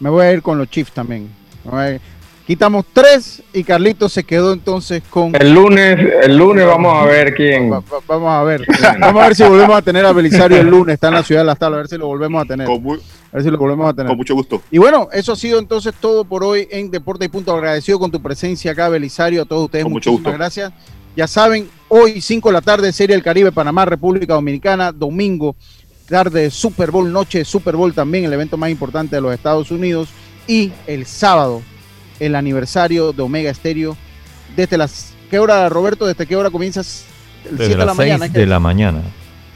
Me 0.00 0.10
voy 0.10 0.24
a 0.26 0.32
ir 0.32 0.42
con 0.42 0.58
los 0.58 0.68
Chiefs 0.68 0.92
también. 0.92 1.28
Me 1.64 1.70
voy 1.70 1.80
a 1.80 1.90
ir- 1.94 2.00
Quitamos 2.46 2.84
tres 2.92 3.42
y 3.52 3.64
Carlitos 3.64 4.12
se 4.12 4.22
quedó 4.22 4.52
entonces 4.52 5.02
con. 5.10 5.34
El 5.34 5.52
lunes, 5.52 5.98
el 6.22 6.36
lunes 6.36 6.64
vamos 6.64 6.94
a 6.96 7.04
ver 7.04 7.34
quién. 7.34 7.72
Va- 7.72 7.80
va- 7.80 7.98
Vamos 8.06 8.30
a 8.30 8.44
ver. 8.44 8.64
Vamos 9.00 9.20
a 9.22 9.26
ver 9.26 9.34
si 9.36 9.42
volvemos 9.42 9.76
a 9.76 9.82
tener 9.82 10.06
a 10.06 10.12
Belisario 10.12 10.60
el 10.60 10.68
lunes. 10.68 10.94
Está 10.94 11.08
en 11.08 11.14
la 11.14 11.24
ciudad 11.24 11.40
de 11.40 11.46
las 11.46 11.58
tablas. 11.58 11.78
A 11.78 11.80
ver 11.80 11.88
si 11.88 11.98
lo 11.98 12.06
volvemos 12.06 12.44
a 12.44 12.46
tener. 12.46 12.68
Con, 12.68 12.86
A 12.86 13.34
ver 13.34 13.42
si 13.42 13.50
lo 13.50 13.58
volvemos 13.58 13.90
a 13.90 13.94
tener. 13.94 14.06
con 14.10 14.16
mucho 14.16 14.34
gusto. 14.36 14.62
Y 14.70 14.78
bueno, 14.78 15.08
eso 15.12 15.32
ha 15.32 15.36
sido 15.36 15.58
entonces 15.58 15.92
todo 16.00 16.24
por 16.24 16.44
hoy 16.44 16.68
en 16.70 16.88
Deporte 16.88 17.24
y 17.24 17.28
Punto. 17.28 17.52
Agradecido 17.52 17.98
con 17.98 18.12
tu 18.12 18.22
presencia 18.22 18.70
acá, 18.70 18.88
Belisario. 18.90 19.42
A 19.42 19.44
todos 19.44 19.64
ustedes, 19.64 19.82
Con 19.84 19.92
mucho 19.94 20.10
muchísimas 20.12 20.32
gusto. 20.34 20.38
gracias. 20.38 20.72
Ya 21.16 21.26
saben, 21.26 21.68
hoy 21.88 22.20
5 22.20 22.48
de 22.48 22.52
la 22.52 22.60
tarde, 22.60 22.92
Serie 22.92 23.16
del 23.16 23.24
Caribe, 23.24 23.50
Panamá, 23.50 23.86
República 23.86 24.34
Dominicana. 24.34 24.92
Domingo, 24.92 25.56
tarde 26.08 26.42
de 26.42 26.50
Super 26.52 26.92
Bowl, 26.92 27.10
noche 27.12 27.38
de 27.38 27.44
Super 27.44 27.74
Bowl 27.74 27.92
también, 27.92 28.24
el 28.24 28.32
evento 28.32 28.56
más 28.56 28.70
importante 28.70 29.16
de 29.16 29.22
los 29.22 29.34
Estados 29.34 29.72
Unidos. 29.72 30.08
Y 30.46 30.70
el 30.86 31.06
sábado, 31.06 31.60
el 32.20 32.34
aniversario 32.34 33.12
de 33.12 33.22
Omega 33.22 33.50
Estéreo. 33.50 33.96
Desde 34.56 34.78
las. 34.78 35.12
¿Qué 35.30 35.38
hora, 35.38 35.68
Roberto? 35.68 36.06
¿Desde 36.06 36.26
qué 36.26 36.36
hora 36.36 36.50
comienzas? 36.50 37.04
El 37.44 37.56
7 37.56 37.62
Desde 37.62 37.68
de 37.68 37.78
la 37.78 37.84
las 37.86 37.96
mañana. 37.96 38.18
6 38.18 38.28
¿es 38.28 38.32
que 38.32 38.40
de 38.40 38.46
la 38.46 38.60
mañana. 38.60 39.02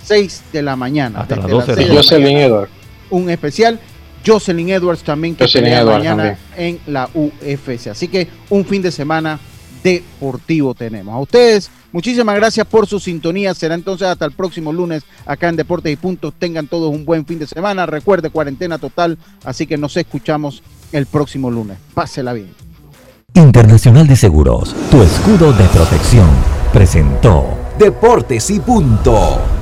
6 0.05 0.43
de 0.53 0.63
la 0.63 0.77
mañana. 0.77 1.21
Hasta 1.21 1.37
las 1.37 1.47
desde 1.47 1.57
12 1.57 1.75
de 1.77 1.87
la. 1.87 1.95
Jocelyn 1.95 2.37
Edwards. 2.37 2.73
un 3.11 3.31
especial. 3.31 3.81
Jocelyn 4.27 4.69
Edwards 4.69 5.03
también 5.03 5.35
que 5.35 5.49
pelea 5.49 5.85
mañana 5.85 6.39
en 6.57 6.79
la 6.87 7.09
UFC. 7.15 7.89
Así 7.89 8.09
que 8.09 8.29
un 8.51 8.65
fin 8.65 8.83
de 8.83 8.91
semana 8.91 9.41
deportivo 9.83 10.75
tenemos. 10.75 11.15
A 11.15 11.19
ustedes, 11.19 11.71
muchísimas 11.93 12.37
gracias 12.37 12.67
por 12.67 12.87
su 12.87 13.01
sintonía. 13.01 13.55
Será 13.55 13.75
entonces 13.75 14.07
hasta 14.07 14.27
el 14.27 14.33
próximo 14.33 14.73
lunes 14.73 15.05
acá 15.25 15.49
en 15.49 15.57
Deportes 15.57 15.93
y 15.93 15.97
Puntos. 15.97 16.35
Tengan 16.39 16.67
todos 16.67 16.93
un 16.93 17.05
buen 17.05 17.25
fin 17.25 17.39
de 17.39 17.47
semana. 17.47 17.87
Recuerde, 17.87 18.31
cuarentena 18.31 18.79
total, 18.79 19.17
así 19.45 19.67
que 19.67 19.79
nos 19.79 19.97
escuchamos 19.97 20.63
el 20.93 21.07
próximo 21.07 21.51
lunes. 21.51 21.78
Pásela 21.95 22.32
bien. 22.32 22.53
Internacional 23.34 24.07
de 24.07 24.16
Seguros, 24.16 24.74
tu 24.91 25.03
escudo 25.03 25.53
de 25.53 25.64
protección, 25.66 26.28
presentó 26.72 27.45
Deportes 27.78 28.51
y 28.51 28.59
Punto. 28.59 29.60